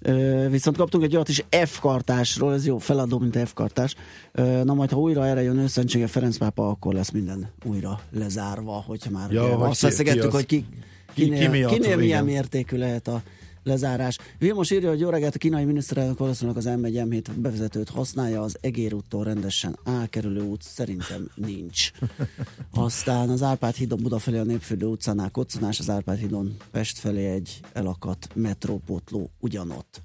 Ö, 0.00 0.46
viszont 0.50 0.76
kaptunk 0.76 1.04
egy 1.04 1.14
olyat 1.14 1.28
is 1.28 1.44
F-kartásról, 1.64 2.52
ez 2.54 2.66
jó 2.66 2.78
feladó, 2.78 3.18
mint 3.18 3.38
F-kartás. 3.48 3.94
Ö, 4.32 4.64
na 4.64 4.74
majd, 4.74 4.90
ha 4.90 4.98
újra 5.00 5.26
erre 5.26 5.42
jön 5.42 5.58
őszentsége 5.58 6.06
Ferenc 6.06 6.36
pápa, 6.36 6.68
akkor 6.68 6.94
lesz 6.94 7.10
minden 7.10 7.50
újra 7.64 8.00
lezárva, 8.10 8.72
hogyha 8.86 9.10
már 9.10 9.30
Ja, 9.32 9.56
hogy 9.56 9.68
azt 9.68 9.80
ki- 9.80 9.86
veszegettük, 9.86 10.20
ki 10.20 10.26
az- 10.26 10.32
hogy 10.32 10.46
ki, 10.46 10.66
ki- 11.14 11.22
kinél, 11.24 11.40
ki 11.40 11.48
miatt, 11.48 11.72
kinél 11.72 11.96
milyen 11.96 12.02
igen. 12.22 12.24
mértékű 12.24 12.76
lehet 12.76 13.08
a 13.08 13.22
lezárás. 13.64 14.18
Vilmos 14.38 14.70
írja, 14.70 14.88
hogy 14.88 15.00
jó 15.00 15.08
reggelt, 15.08 15.34
a 15.34 15.38
kínai 15.38 15.64
miniszterelnök 15.64 16.18
valószínűleg 16.18 16.56
az 16.56 16.66
M1 16.68 17.06
M7 17.08 17.30
bevezetőt 17.36 17.88
használja, 17.88 18.42
az 18.42 18.56
Egér 18.60 18.94
úttól 18.94 19.24
rendesen 19.24 19.78
elkerülő 19.84 20.40
út 20.40 20.62
szerintem 20.62 21.30
nincs. 21.34 21.90
Aztán 22.70 23.28
az 23.28 23.42
Árpád 23.42 23.74
hídon 23.74 24.02
Buda 24.02 24.18
felé 24.18 24.38
a 24.38 24.44
Népfürdő 24.44 24.86
utcánál 24.86 25.30
koccanás, 25.30 25.78
az 25.78 25.90
Árpád 25.90 26.18
hídon 26.18 26.56
Pest 26.70 26.98
felé 26.98 27.24
egy 27.26 27.60
elakadt 27.72 28.28
metrópotló 28.34 29.30
ugyanott. 29.40 30.02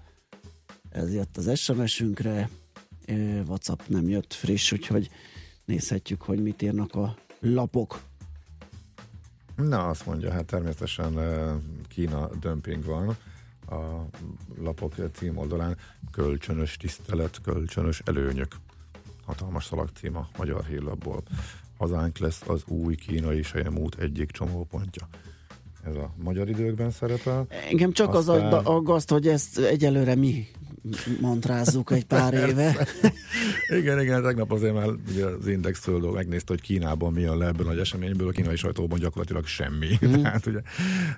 Ez 0.89 1.13
jött 1.13 1.38
az 1.38 1.60
SMS-ünkre, 1.60 2.50
WhatsApp 3.48 3.80
nem 3.88 4.10
jött 4.10 4.34
friss, 4.34 4.72
úgyhogy 4.72 5.10
nézhetjük, 5.65 6.22
hogy 6.22 6.41
mit 6.41 6.62
írnak 6.62 6.95
a 6.95 7.17
lapok. 7.39 8.02
Na, 9.56 9.88
azt 9.88 10.06
mondja, 10.06 10.32
hát 10.32 10.45
természetesen 10.45 11.13
Kína 11.88 12.30
dömping 12.39 12.84
van 12.84 13.17
a 13.70 14.08
lapok 14.62 14.94
címoldalán. 15.14 15.78
Kölcsönös 16.12 16.78
tisztelet, 16.78 17.42
kölcsönös 17.42 18.02
előnyök. 18.06 18.56
Hatalmas 19.26 19.66
szalagcím 19.66 20.16
a 20.18 20.28
Magyar 20.38 20.66
Hírlapból. 20.66 21.24
Hazánk 21.78 22.18
lesz 22.18 22.42
az 22.48 22.64
új 22.68 22.96
kínai 22.96 23.44
sejemút 23.44 23.96
egyik 23.96 24.32
csomópontja. 24.32 25.08
Ez 25.84 25.96
a 25.96 26.14
magyar 26.24 26.50
időkben 26.50 26.92
szerepel. 26.92 27.48
Engem 27.70 27.92
csak 27.92 28.14
az 28.14 28.30
Aztán- 28.30 28.54
agg- 28.54 28.68
aggaszt, 28.68 29.10
hogy 29.10 29.28
ezt 29.28 29.58
egyelőre 29.60 30.16
mi 30.16 30.48
mantrázzuk 31.22 31.92
egy 31.92 32.06
pár 32.06 32.34
éve. 32.34 32.88
Igen, 33.68 34.02
igen, 34.02 34.24
tegnap 34.24 34.52
azért 34.52 34.74
már 34.74 34.88
ugye 35.10 35.26
az 35.26 35.48
Index 35.48 35.80
földől 35.80 36.12
megnézte, 36.12 36.54
hogy 36.54 36.62
Kínában 36.62 37.13
mi 37.13 37.22
jön 37.22 37.38
le 37.38 37.48
ebből 37.48 37.65
a 37.65 37.70
nagy 37.70 37.80
eseményből, 37.80 38.28
a 38.28 38.32
kínai 38.32 38.56
sajtóban 38.56 39.00
gyakorlatilag 39.00 39.46
semmi. 39.46 39.98
Mm. 40.06 40.22
Tehát 40.22 40.46
ugye 40.50 40.62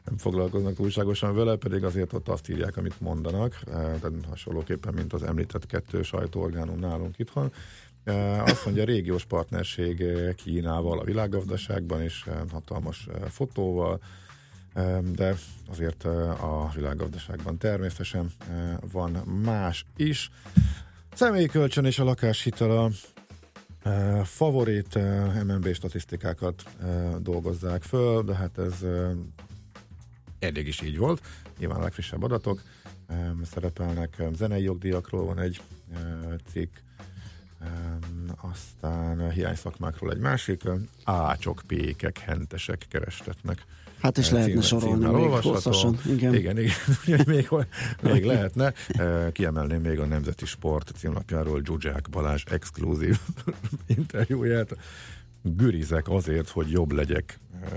nem 0.06 0.18
foglalkoznak 0.18 0.76
túlságosan 0.76 1.36
vele, 1.36 1.56
pedig 1.56 1.84
azért 1.84 2.14
ott 2.14 2.28
azt 2.28 2.50
írják, 2.50 2.78
amit 2.78 3.00
mondanak, 3.00 3.60
eh, 3.68 3.74
tehát 3.74 4.12
hasonlóképpen, 4.30 4.94
mint 4.94 5.14
az 5.14 5.24
említett 5.24 5.66
kettő 5.66 6.02
sajtóorgánum 6.02 6.80
nálunk 6.80 7.20
itthon. 7.20 7.52
Eh, 8.04 8.44
Azt 8.44 8.66
mondja, 8.66 8.84
régiós 8.84 9.26
partnerség 9.26 10.02
eh, 10.02 10.34
Kínával 10.34 11.00
a 11.00 11.04
világgazdaságban 11.04 12.04
is, 12.04 12.26
hatalmas 12.52 13.08
fotóval, 13.30 14.00
de 15.02 15.36
azért 15.70 16.04
a 16.04 16.72
világgazdaságban 16.76 17.58
természetesen 17.58 18.32
van 18.92 19.12
más 19.44 19.86
is. 19.96 20.32
Személyi 21.14 21.48
kölcsön 21.48 21.86
és 21.86 22.00
a 22.00 22.04
lakáshitel 22.04 22.72
a 22.72 22.92
favorit 24.24 25.00
MNB 25.46 25.74
statisztikákat 25.74 26.64
dolgozzák 27.20 27.84
föl, 27.84 28.24
de 28.24 28.36
hát 28.36 28.58
ez 28.58 28.74
eddig 30.40 30.68
is 30.68 30.82
így 30.82 30.98
volt. 30.98 31.22
Nyilván 31.58 31.80
a 31.80 31.84
legfrissebb 31.84 32.24
adatok 32.24 32.62
szerepelnek. 33.44 34.24
Zenei 34.34 34.64
jogdíjakról 34.64 35.26
van 35.26 35.40
egy 35.40 35.62
cikk, 36.52 36.76
aztán 38.36 39.32
hiány 39.32 39.56
szakmákról 39.56 40.12
egy 40.12 40.20
másik, 40.20 40.62
ácsok, 41.04 41.62
pékek, 41.68 42.18
hentesek 42.18 42.86
kerestetnek. 42.90 43.66
Hát 44.02 44.18
is 44.18 44.32
E, 44.32 44.34
lehetne 44.34 44.62
sorolni 44.62 45.06
még 45.06 45.14
olvasható. 45.14 45.54
hosszasan. 45.54 45.98
Igen. 46.06 46.34
Igen, 46.34 46.58
igen. 46.58 46.76
még, 47.26 47.50
még 48.02 48.24
lehetne. 48.24 48.74
E, 48.88 49.32
Kiemelném 49.32 49.82
még 49.82 50.00
a 50.00 50.06
Nemzeti 50.06 50.46
Sport 50.46 50.92
címlapjáról 50.98 51.62
Zsuzsák 51.66 52.10
Balázs 52.10 52.44
exkluzív 52.52 53.20
interjúját. 53.98 54.78
Gürizek 55.44 56.10
azért, 56.10 56.50
hogy 56.50 56.72
jobb 56.72 56.92
legyek 56.92 57.40
e, 57.64 57.68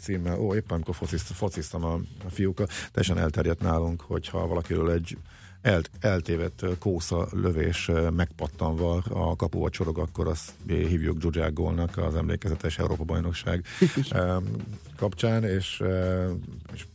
címmel. 0.00 0.40
Ó, 0.40 0.54
éppen 0.54 0.74
amikor 0.74 0.94
focizt, 0.94 1.26
fociztam 1.32 1.84
a, 1.84 1.94
a 2.24 2.30
fiúkkal, 2.30 2.66
teljesen 2.92 3.18
elterjedt 3.18 3.60
nálunk, 3.60 4.00
hogyha 4.00 4.46
valakiről 4.46 4.90
egy 4.90 5.16
el, 5.62 5.82
eltévedt 6.00 6.64
kósza 6.78 7.28
lövés 7.32 7.90
megpattanva 8.16 9.02
a 9.08 9.36
kapuba 9.36 9.70
csorog, 9.70 9.98
akkor 9.98 10.28
azt 10.28 10.52
hívjuk 10.66 11.20
Zsuzsák 11.20 11.52
gólnak 11.52 11.96
az 11.96 12.14
emlékezetes 12.14 12.78
Európa-bajnokság 12.78 13.64
kapcsán, 14.96 15.44
és, 15.44 15.82
és 16.72 16.86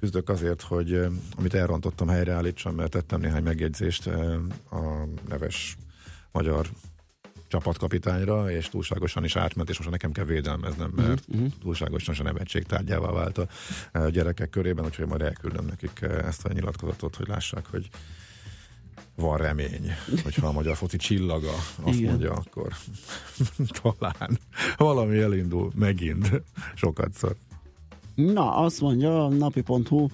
küzdök 0.00 0.28
azért, 0.28 0.62
hogy 0.62 1.06
amit 1.36 1.54
elrontottam 1.54 2.08
helyreállítsam, 2.08 2.74
mert 2.74 2.90
tettem 2.90 3.20
néhány 3.20 3.42
megjegyzést 3.42 4.06
a 4.70 5.06
neves 5.28 5.76
magyar 6.32 6.66
csapatkapitányra, 7.50 8.50
és 8.50 8.68
túlságosan 8.68 9.24
is 9.24 9.36
átment, 9.36 9.68
és 9.70 9.78
most 9.78 9.90
nekem 9.90 10.12
kell 10.12 10.24
védelmeznem, 10.24 10.90
mert 10.96 11.28
Mhm, 11.28 11.44
túlságosan 11.62 12.14
a 12.18 12.22
nevetség 12.22 12.62
tárgyává 12.62 13.10
vált 13.10 13.38
a 13.38 13.48
gyerekek 14.08 14.50
körében, 14.50 14.84
úgyhogy 14.84 15.06
majd 15.06 15.22
elküldöm 15.22 15.66
nekik 15.66 16.00
eh, 16.00 16.26
ezt 16.26 16.44
a 16.44 16.52
nyilatkozatot, 16.52 17.16
hogy 17.16 17.28
lássák, 17.28 17.66
hogy 17.66 17.88
van 19.14 19.36
remény, 19.36 19.90
hogyha 20.22 20.46
a 20.46 20.52
magyar 20.52 20.76
foci 20.76 20.96
csillaga 20.96 21.52
azt 21.82 21.98
Igen. 21.98 22.10
mondja, 22.10 22.32
akkor 22.32 22.72
talán 23.82 24.38
valami 24.76 25.18
elindul 25.18 25.70
megint 25.74 26.42
sokatszor. 26.74 27.36
Na, 28.14 28.56
azt 28.56 28.80
mondja 28.80 29.24
a 29.24 29.28
napi.hu 29.28 30.08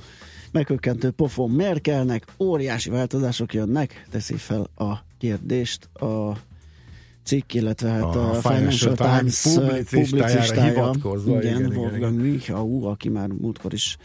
megkökkentő 0.50 1.10
pofon 1.10 1.50
Merkelnek, 1.50 2.24
óriási 2.38 2.90
változások 2.90 3.54
jönnek, 3.54 4.06
teszi 4.10 4.36
fel 4.36 4.70
a 4.76 4.94
kérdést 5.18 5.84
a 5.84 6.36
cikk, 7.26 7.54
illetve 7.54 7.88
hát 7.88 8.02
a, 8.02 8.30
A 8.30 8.34
Financial 8.34 8.94
Financial 8.94 9.18
Times 9.18 9.42
publicistájára 9.42 9.84
publicistája, 9.90 10.72
hivatkozva, 10.72 11.42
igen, 11.42 11.60
igen, 11.60 11.76
Wolfgang 11.76 12.20
Michau, 12.20 12.84
aki 12.84 13.08
már 13.08 13.28
múltkor 13.28 13.72
is 13.72 13.96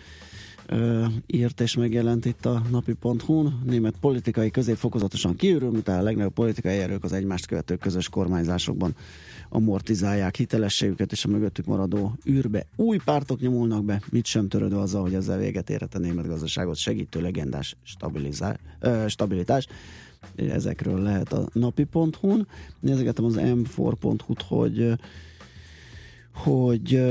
ö, 0.66 1.06
írt 1.28 1.62
és 1.62 1.76
megjelent 1.76 2.26
itt 2.26 2.46
a 2.46 2.62
napi.hu-n. 2.72 3.62
Német 3.66 3.96
politikai 4.00 4.52
közép 4.52 4.76
fokozatosan 4.76 5.36
kiürül, 5.36 5.72
miután 5.72 6.00
a 6.00 6.04
legnagyobb 6.04 6.34
politikai 6.34 6.78
erők 6.78 7.04
az 7.04 7.14
egymást 7.14 7.46
követő 7.46 7.76
közös 7.76 8.10
kormányzásokban 8.10 8.96
amortizálják 9.50 10.36
hitelességüket, 10.36 11.12
és 11.12 11.26
a 11.26 11.28
mögöttük 11.28 11.66
maradó 11.66 12.16
űrbe 12.30 12.66
új 12.76 12.98
pártok 13.06 13.40
nyomulnak 13.40 13.86
be, 13.86 14.02
mit 14.12 14.26
sem 14.26 14.48
törődve 14.48 14.80
azzal, 14.80 15.02
hogy 15.02 15.14
ezzel 15.14 15.38
véget 15.38 15.70
érhet 15.70 15.96
a 15.96 16.00
német 16.00 16.28
gazdaságot 16.28 16.76
segítő 16.76 17.22
legendás 17.22 17.76
stabilizá- 17.84 18.60
ö, 18.80 19.04
stabilitás. 19.08 19.68
Ezekről 20.36 21.02
lehet 21.02 21.34
a 21.34 21.50
napi.hu-n. 21.54 22.48
Nézegetem 22.80 23.26
az 23.26 23.36
m4.hu-t, 23.38 24.42
hogy 24.42 24.94
hogy 26.34 27.02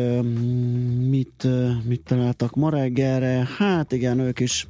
mit, 1.09 1.47
mit 1.85 2.03
találtak 2.05 2.55
ma 2.55 2.71
reggelre. 2.71 3.49
Hát 3.59 3.93
igen, 3.93 4.19
ők 4.19 4.41
is 4.41 4.69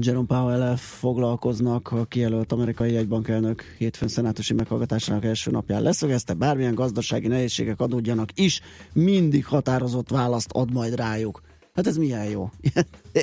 Jerome 0.00 0.26
powell 0.26 0.76
foglalkoznak, 0.76 1.92
a 1.92 2.04
kijelölt 2.04 2.52
amerikai 2.52 2.92
jegybankelnök 2.92 3.62
hétfőn 3.78 4.08
szenátusi 4.08 4.54
meghallgatásának 4.54 5.24
első 5.24 5.50
napján 5.50 5.82
leszögezte, 5.82 6.34
bármilyen 6.34 6.74
gazdasági 6.74 7.28
nehézségek 7.28 7.80
adódjanak 7.80 8.28
is, 8.34 8.60
mindig 8.92 9.46
határozott 9.46 10.08
választ 10.08 10.50
ad 10.52 10.72
majd 10.72 10.94
rájuk. 10.94 11.42
Hát 11.74 11.86
ez 11.86 11.96
milyen 11.96 12.24
jó. 12.24 12.50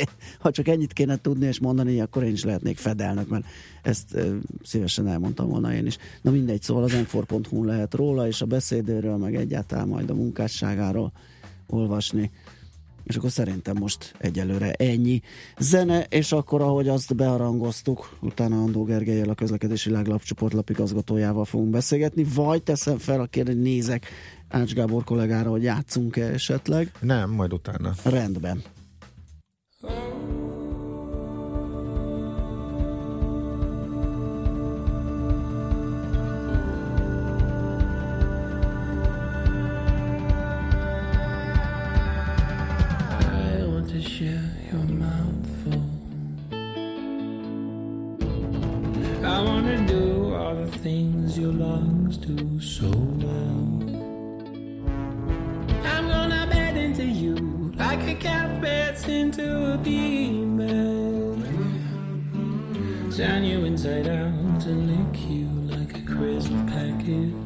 ha 0.40 0.52
csak 0.52 0.68
ennyit 0.68 0.94
kéne 0.94 1.22
tudni 1.22 1.46
és 1.46 1.60
mondani, 1.60 2.02
akkor 2.02 2.24
én 2.24 2.32
is 2.32 2.44
lehetnék 2.44 2.78
fedelnök, 2.78 3.30
mert 3.30 3.46
ezt 3.82 4.14
ö, 4.14 4.36
szívesen 4.64 5.08
elmondtam 5.08 5.50
volna 5.50 5.74
én 5.74 5.86
is. 5.86 5.98
Na 6.22 6.32
mindegy, 6.32 6.62
szóval 6.62 6.84
az 6.84 6.94
m 6.94 7.66
lehet 7.66 7.94
róla, 7.94 8.28
és 8.28 8.42
a 8.42 8.46
beszédéről, 8.46 9.18
meg 9.18 9.36
egyáltalán 9.36 9.88
majd 9.88 10.10
a 10.10 10.14
munkásságáról 10.14 11.12
olvasni. 11.68 12.32
És 13.04 13.16
akkor 13.16 13.32
szerintem 13.32 13.78
most 13.78 14.16
egyelőre 14.18 14.72
ennyi. 14.72 15.22
Zene, 15.58 16.04
és 16.04 16.32
akkor 16.32 16.62
ahogy 16.62 16.88
azt 16.88 17.16
bearangoztuk, 17.16 18.18
utána 18.22 18.62
Andó 18.62 18.84
Gergelyel 18.84 19.30
a 19.30 19.34
közlekedési 19.34 19.90
világlapcsoport 19.90 20.54
lapigazgatójával 20.54 21.46
fogunk 21.46 21.70
beszélgetni, 21.70 22.26
vagy 22.36 22.64
teszem 22.64 22.98
fel 22.98 23.22
a 23.22 23.26
kérdést, 23.26 23.58
nézek 23.58 24.08
Ács 24.48 24.74
Gábor 24.74 25.04
kollégára, 25.04 25.50
hogy 25.50 25.64
játszunk-e 25.64 26.26
esetleg. 26.26 26.92
Nem, 27.00 27.30
majd 27.30 27.54
utána. 27.54 27.94
Rendben. 28.04 28.64
Lungs 51.64 52.18
do 52.18 52.60
so 52.60 52.90
well. 53.24 53.64
I'm 55.94 56.06
gonna 56.14 56.46
bed 56.52 56.76
into 56.76 57.06
you 57.06 57.36
like 57.84 58.04
a 58.14 58.16
cat 58.16 58.50
beds 58.62 59.08
into 59.08 59.46
a 59.74 59.78
female. 59.84 61.38
Turn 63.16 63.44
you 63.44 63.60
inside 63.70 64.08
out 64.08 64.62
and 64.72 64.82
lick 64.92 65.16
you 65.30 65.48
like 65.76 65.94
a 66.02 66.06
crisp 66.14 66.54
packet. 66.74 67.44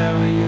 carry 0.00 0.39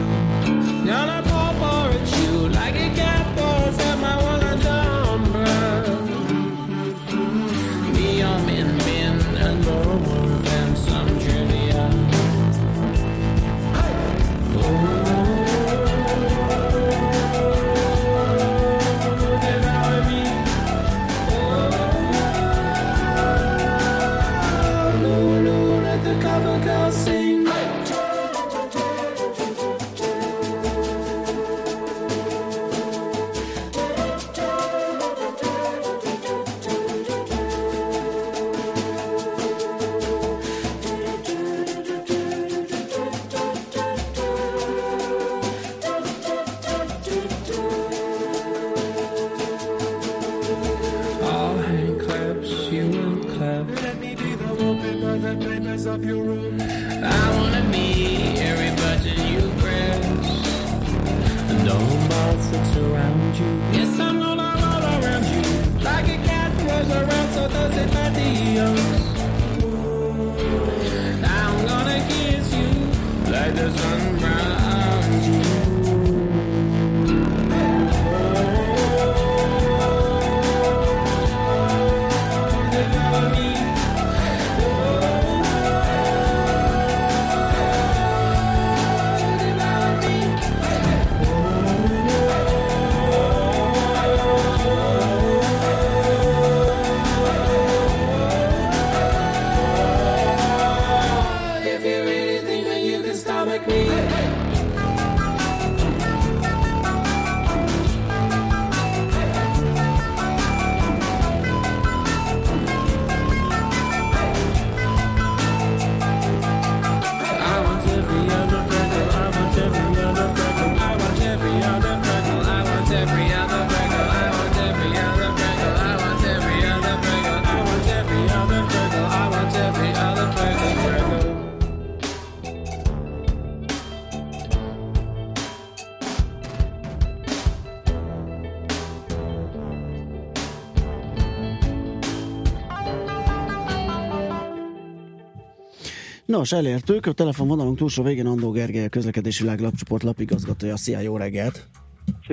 Nos, 146.42 146.52
elértük, 146.52 147.06
a 147.06 147.12
telefonvonalunk 147.12 147.76
túlsó 147.76 148.02
végén 148.02 148.26
Andó 148.26 148.50
Gergely, 148.50 148.84
a 148.84 148.88
közlekedési 148.88 149.42
világ 149.42 149.60
lapcsoport 149.60 150.02
lapigazgatója. 150.02 150.76
Szia, 150.76 151.00
jó 151.00 151.16
reggelt! 151.16 151.68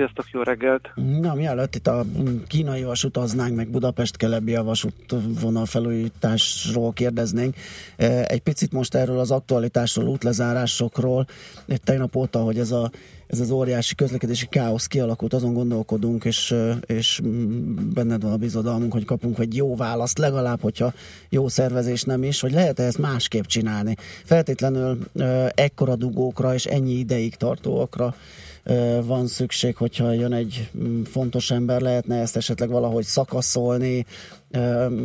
Sziasztok, 0.00 0.30
jó 0.30 0.42
reggelt! 0.42 0.90
Na, 1.20 1.34
mielőtt 1.34 1.74
itt 1.74 1.86
a 1.86 2.04
kínai 2.46 2.82
vasutaznánk, 2.82 3.56
meg 3.56 3.68
Budapest 3.68 4.16
kelebbi 4.16 4.54
a 4.54 4.62
vasútvonal 4.62 5.66
felújításról 5.66 6.92
kérdeznénk, 6.92 7.54
eh, 7.96 8.24
egy 8.24 8.40
picit 8.40 8.72
most 8.72 8.94
erről 8.94 9.18
az 9.18 9.30
aktualitásról, 9.30 10.08
útlezárásokról, 10.08 11.26
tegnap 11.84 12.16
óta, 12.16 12.38
hogy 12.38 12.58
ez, 12.58 12.70
a, 12.70 12.90
ez 13.26 13.40
az 13.40 13.50
óriási 13.50 13.94
közlekedési 13.94 14.46
káosz 14.46 14.86
kialakult, 14.86 15.34
azon 15.34 15.52
gondolkodunk, 15.52 16.24
és, 16.24 16.50
eh, 16.50 16.76
és 16.86 17.20
benned 17.94 18.22
van 18.22 18.32
a 18.32 18.36
bizodalmunk, 18.36 18.92
hogy 18.92 19.04
kapunk 19.04 19.38
egy 19.38 19.56
jó 19.56 19.76
választ, 19.76 20.18
legalább, 20.18 20.60
hogyha 20.60 20.92
jó 21.28 21.48
szervezés 21.48 22.02
nem 22.02 22.22
is, 22.22 22.40
hogy 22.40 22.52
lehet-e 22.52 22.82
ezt 22.82 22.98
másképp 22.98 23.44
csinálni. 23.44 23.96
Feltétlenül 24.24 24.98
eh, 25.16 25.48
ekkora 25.54 25.96
dugókra 25.96 26.54
és 26.54 26.66
ennyi 26.66 26.92
ideig 26.92 27.34
tartóakra 27.34 28.14
van 29.02 29.26
szükség, 29.26 29.76
hogyha 29.76 30.12
jön 30.12 30.32
egy 30.32 30.70
mm, 30.78 31.02
fontos 31.02 31.50
ember, 31.50 31.80
lehetne 31.80 32.20
ezt 32.20 32.36
esetleg 32.36 32.68
valahogy 32.68 33.04
szakaszolni, 33.04 34.06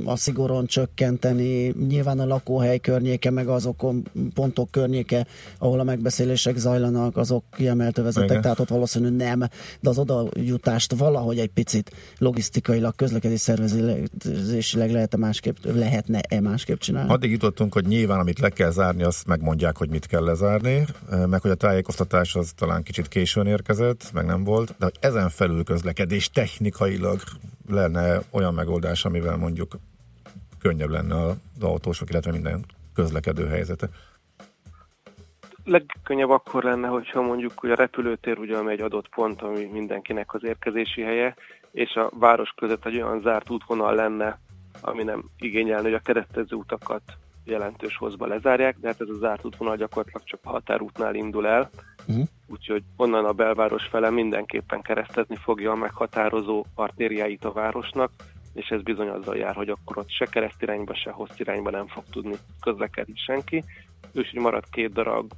a 0.05 0.15
szigoron 0.15 0.65
csökkenteni, 0.65 1.73
nyilván 1.87 2.19
a 2.19 2.25
lakóhely 2.25 2.77
környéke, 2.77 3.31
meg 3.31 3.47
azok 3.47 3.83
a 3.83 3.93
pontok 4.33 4.71
környéke, 4.71 5.25
ahol 5.57 5.79
a 5.79 5.83
megbeszélések 5.83 6.57
zajlanak, 6.57 7.17
azok 7.17 7.43
kiemeltő 7.55 8.03
vezetek, 8.03 8.29
Igen. 8.29 8.41
tehát 8.41 8.59
ott 8.59 8.69
valószínűleg 8.69 9.15
nem, 9.15 9.49
de 9.79 9.89
az 9.89 9.97
oda 9.97 10.27
jutást 10.33 10.95
valahogy 10.95 11.39
egy 11.39 11.49
picit 11.49 11.91
logisztikailag, 12.17 12.95
közlekedés 12.95 13.39
szervezésileg 13.39 14.91
lehet 14.91 15.17
másképp, 15.17 15.55
lehetne-e 15.63 16.41
másképp 16.41 16.77
csinálni? 16.77 17.11
Addig 17.11 17.31
jutottunk, 17.31 17.73
hogy 17.73 17.85
nyilván 17.85 18.19
amit 18.19 18.39
le 18.39 18.49
kell 18.49 18.71
zárni, 18.71 19.03
azt 19.03 19.27
megmondják, 19.27 19.77
hogy 19.77 19.89
mit 19.89 20.05
kell 20.05 20.23
lezárni, 20.23 20.85
meg 21.25 21.41
hogy 21.41 21.51
a 21.51 21.55
tájékoztatás 21.55 22.35
az 22.35 22.51
talán 22.55 22.83
kicsit 22.83 23.07
későn 23.07 23.47
érkezett, 23.47 24.09
meg 24.13 24.25
nem 24.25 24.43
volt, 24.43 24.75
de 24.79 24.85
hogy 24.85 24.97
ezen 24.99 25.29
felül 25.29 25.63
közlekedés 25.63 26.29
technikailag 26.29 27.21
lenne 27.69 28.19
olyan 28.31 28.53
megoldás, 28.53 29.05
amivel 29.05 29.37
mondjuk 29.37 29.77
könnyebb 30.59 30.89
lenne 30.89 31.15
az 31.15 31.35
autósok, 31.61 32.09
illetve 32.09 32.31
minden 32.31 32.65
közlekedő 32.93 33.47
helyzete. 33.47 33.89
Legkönnyebb 35.63 36.29
akkor 36.29 36.63
lenne, 36.63 36.87
hogyha 36.87 37.21
mondjuk 37.21 37.51
hogy 37.55 37.71
a 37.71 37.75
repülőtér 37.75 38.37
ugye 38.37 38.57
ami 38.57 38.71
egy 38.71 38.81
adott 38.81 39.09
pont, 39.09 39.41
ami 39.41 39.65
mindenkinek 39.65 40.33
az 40.33 40.43
érkezési 40.43 41.01
helye, 41.01 41.35
és 41.71 41.95
a 41.95 42.09
város 42.19 42.53
között 42.55 42.85
egy 42.85 42.95
olyan 42.95 43.21
zárt 43.21 43.49
útvonal 43.49 43.95
lenne, 43.95 44.39
ami 44.81 45.03
nem 45.03 45.23
igényelne, 45.37 45.83
hogy 45.83 45.93
a 45.93 45.99
keresztező 45.99 46.55
utakat 46.55 47.01
jelentős 47.45 47.97
hozba 47.97 48.27
lezárják, 48.27 48.77
de 48.79 48.87
hát 48.87 49.01
ez 49.01 49.09
a 49.09 49.17
zárt 49.17 49.45
útvonal 49.45 49.75
gyakorlatilag 49.75 50.27
csak 50.27 50.39
a 50.43 50.49
határútnál 50.49 51.15
indul 51.15 51.47
el, 51.47 51.69
Mhm. 52.07 52.21
úgyhogy 52.47 52.83
onnan 52.97 53.25
a 53.25 53.33
belváros 53.33 53.83
fele 53.87 54.09
mindenképpen 54.09 54.81
keresztezni 54.81 55.35
fogja 55.35 55.71
a 55.71 55.75
meghatározó 55.75 56.65
artériáit 56.73 57.45
a 57.45 57.51
városnak, 57.51 58.11
és 58.53 58.69
ez 58.69 58.81
bizony 58.81 59.07
azzal 59.07 59.37
jár, 59.37 59.55
hogy 59.55 59.69
akkor 59.69 59.97
ott 59.97 60.09
se 60.09 60.25
keresztirányba, 60.25 60.95
se 60.95 61.11
hossz 61.11 61.39
irányba 61.39 61.69
nem 61.69 61.87
fog 61.87 62.03
tudni 62.11 62.35
közlekedni 62.61 63.13
senki. 63.15 63.63
Úgyhogy 64.13 64.39
marad 64.39 64.63
két 64.69 64.93
darab 64.93 65.31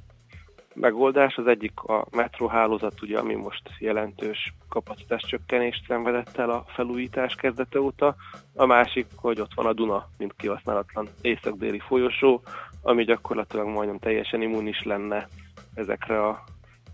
megoldás. 0.80 1.36
Az 1.36 1.46
egyik 1.46 1.80
a 1.80 2.06
metróhálózat, 2.10 3.02
ugye, 3.02 3.18
ami 3.18 3.34
most 3.34 3.62
jelentős 3.78 4.54
kapacitás 4.68 5.22
csökkenést 5.26 5.84
szenvedett 5.86 6.36
el 6.38 6.50
a 6.50 6.64
felújítás 6.68 7.34
kezdete 7.34 7.80
óta. 7.80 8.16
A 8.54 8.66
másik, 8.66 9.06
hogy 9.16 9.40
ott 9.40 9.54
van 9.54 9.66
a 9.66 9.72
Duna, 9.72 10.08
mint 10.18 10.34
kihasználatlan 10.36 11.08
észak-déli 11.20 11.78
folyosó, 11.78 12.42
ami 12.82 13.04
gyakorlatilag 13.04 13.66
majdnem 13.66 13.98
teljesen 13.98 14.42
immunis 14.42 14.82
lenne 14.82 15.28
ezekre 15.74 16.26
a 16.26 16.44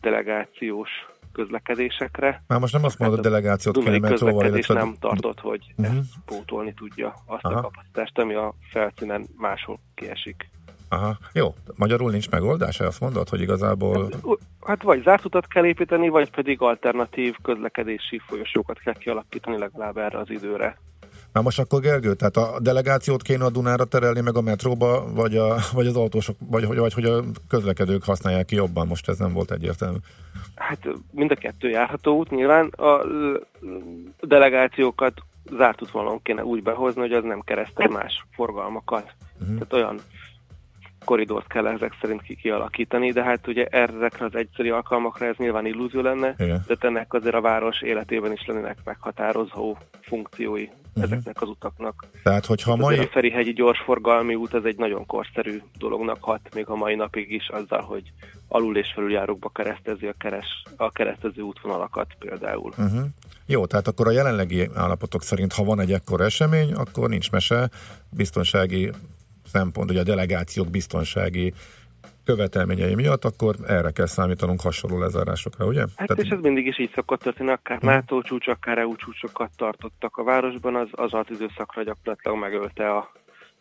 delegációs 0.00 0.90
közlekedésekre. 1.32 2.42
Már 2.46 2.60
most 2.60 2.72
nem 2.72 2.84
azt 2.84 2.98
mondod, 2.98 3.18
hogy 3.18 3.26
delegációt 3.26 3.74
kéne 3.74 3.84
Dunai 3.90 4.10
metróval, 4.10 4.46
illetve... 4.46 4.74
nem 4.74 4.94
tartott, 5.00 5.40
hogy 5.40 5.72
Mhm. 5.76 5.96
ezt 5.96 6.14
pótolni 6.24 6.74
tudja 6.74 7.14
azt 7.26 7.44
Aha. 7.44 7.58
a 7.58 7.60
kapacitást, 7.60 8.18
ami 8.18 8.34
a 8.34 8.54
felszínen 8.70 9.26
máshol 9.36 9.78
kiesik. 9.94 10.50
Aha. 10.88 11.18
Jó, 11.32 11.54
magyarul 11.74 12.10
nincs 12.10 12.30
megoldás, 12.30 12.80
azt 12.80 13.00
mondod, 13.00 13.28
hogy 13.28 13.40
igazából... 13.40 14.08
Hát 14.66 14.82
vagy 14.82 15.02
zárt 15.02 15.24
utat 15.24 15.46
kell 15.46 15.64
építeni, 15.64 16.08
vagy 16.08 16.30
pedig 16.30 16.60
alternatív 16.60 17.34
közlekedési 17.42 18.20
folyosókat 18.26 18.78
kell 18.78 18.94
kialakítani 18.94 19.58
legalább 19.58 19.96
erre 19.96 20.18
az 20.18 20.30
időre. 20.30 20.78
Na 21.32 21.42
most 21.42 21.58
akkor 21.58 21.80
Gergő, 21.80 22.14
tehát 22.14 22.36
a 22.36 22.60
delegációt 22.60 23.22
kéne 23.22 23.44
a 23.44 23.50
Dunára 23.50 23.84
terelni, 23.84 24.20
meg 24.20 24.36
a 24.36 24.40
metróba, 24.40 25.12
vagy, 25.12 25.36
a, 25.36 25.56
vagy 25.72 25.86
az 25.86 25.96
autósok, 25.96 26.36
vagy, 26.50 26.66
vagy, 26.66 26.78
vagy 26.78 26.94
hogy 26.94 27.04
a 27.04 27.22
közlekedők 27.48 28.04
használják 28.04 28.44
ki 28.44 28.54
jobban, 28.54 28.86
most 28.86 29.08
ez 29.08 29.18
nem 29.18 29.32
volt 29.32 29.50
egyértelmű. 29.50 29.96
Hát 30.54 30.88
mind 31.10 31.30
a 31.30 31.34
kettő 31.34 31.68
járható 31.68 32.16
út, 32.16 32.30
nyilván 32.30 32.66
a 32.66 33.00
delegációkat 34.20 35.12
zárt 35.56 35.82
útvonalon 35.82 36.22
kéne 36.22 36.44
úgy 36.44 36.62
behozni, 36.62 37.00
hogy 37.00 37.12
az 37.12 37.24
nem 37.24 37.40
keresztel 37.40 37.88
más 37.88 38.26
forgalmakat. 38.32 39.14
Uh-huh. 39.40 39.58
Tehát 39.58 39.72
olyan 39.72 40.00
koridort 41.04 41.46
kell 41.46 41.66
ezek 41.66 41.96
szerint 42.00 42.22
ki 42.22 42.34
kialakítani, 42.34 43.12
de 43.12 43.22
hát 43.22 43.46
ugye 43.46 43.66
ezekre 43.66 44.24
az 44.24 44.34
egyszerű 44.34 44.70
alkalmakra 44.70 45.26
ez 45.26 45.36
nyilván 45.36 45.66
illúzió 45.66 46.00
lenne, 46.00 46.34
Igen. 46.38 46.64
de 46.66 46.76
ennek 46.80 47.12
azért 47.12 47.34
a 47.34 47.40
város 47.40 47.82
életében 47.82 48.32
is 48.32 48.46
lennének 48.46 48.78
meghatározó 48.84 49.76
funkciói 50.00 50.68
ezeknek 51.02 51.42
az 51.42 51.48
utaknak. 51.48 52.06
Tehát, 52.22 52.46
hogyha 52.46 52.72
Azért 52.72 52.88
mai... 52.88 52.98
a 52.98 53.08
Ferihegyi 53.08 53.52
gyorsforgalmi 53.52 54.34
út 54.34 54.54
ez 54.54 54.64
egy 54.64 54.76
nagyon 54.76 55.06
korszerű 55.06 55.62
dolognak 55.78 56.18
hat, 56.20 56.40
még 56.54 56.68
a 56.68 56.74
mai 56.74 56.94
napig 56.94 57.32
is 57.32 57.48
azzal, 57.48 57.80
hogy 57.80 58.12
alul 58.48 58.76
és 58.76 58.92
felüljárókba 58.94 59.48
keresztezi 59.48 60.06
a, 60.06 60.14
keres, 60.18 60.62
a 60.76 60.90
keresztező 60.90 61.42
útvonalakat 61.42 62.06
például. 62.18 62.72
Uh-huh. 62.78 63.04
Jó, 63.46 63.66
tehát 63.66 63.88
akkor 63.88 64.06
a 64.06 64.10
jelenlegi 64.10 64.70
állapotok 64.74 65.22
szerint, 65.22 65.52
ha 65.52 65.64
van 65.64 65.80
egy 65.80 65.92
ekkora 65.92 66.24
esemény, 66.24 66.72
akkor 66.72 67.08
nincs 67.08 67.30
mese, 67.30 67.70
biztonsági 68.10 68.90
szempont, 69.46 69.90
ugye 69.90 70.00
a 70.00 70.04
delegációk 70.04 70.70
biztonsági 70.70 71.52
követelményei 72.24 72.94
miatt, 72.94 73.24
akkor 73.24 73.54
erre 73.66 73.90
kell 73.90 74.06
számítanunk 74.06 74.60
hasonló 74.60 74.98
lezárásokra, 74.98 75.66
ugye? 75.66 75.84
Hát 75.96 76.18
és 76.18 76.28
ez 76.28 76.40
mindig 76.40 76.66
is 76.66 76.78
így 76.78 76.92
szokott 76.94 77.20
történni, 77.20 77.50
akár 77.50 77.80
NATO 77.80 78.22
csúcs, 78.22 78.48
akár 78.48 78.78
EU 78.78 78.96
csúcsokat 78.96 79.50
tartottak 79.56 80.16
a 80.16 80.22
városban, 80.22 80.74
az, 80.74 80.88
az 80.90 81.12
alatt 81.12 81.30
időszakra 81.30 81.82
gyakorlatilag 81.82 82.38
megölte 82.38 82.90
a, 82.90 83.12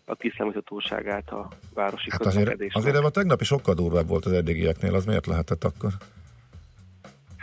a 0.06 0.16
kiszámíthatóságát 0.16 1.30
a 1.30 1.48
városi 1.74 2.10
Hát 2.12 2.20
azért, 2.22 2.36
közlekedésnek. 2.36 2.84
azért 2.84 3.06
a 3.06 3.10
tegnapi 3.10 3.44
sokkal 3.44 3.74
durvább 3.74 4.08
volt 4.08 4.26
az 4.26 4.32
eddigieknél, 4.32 4.96
az 4.96 5.06
miért 5.06 5.26
lehetett 5.26 5.64
akkor? 5.64 5.92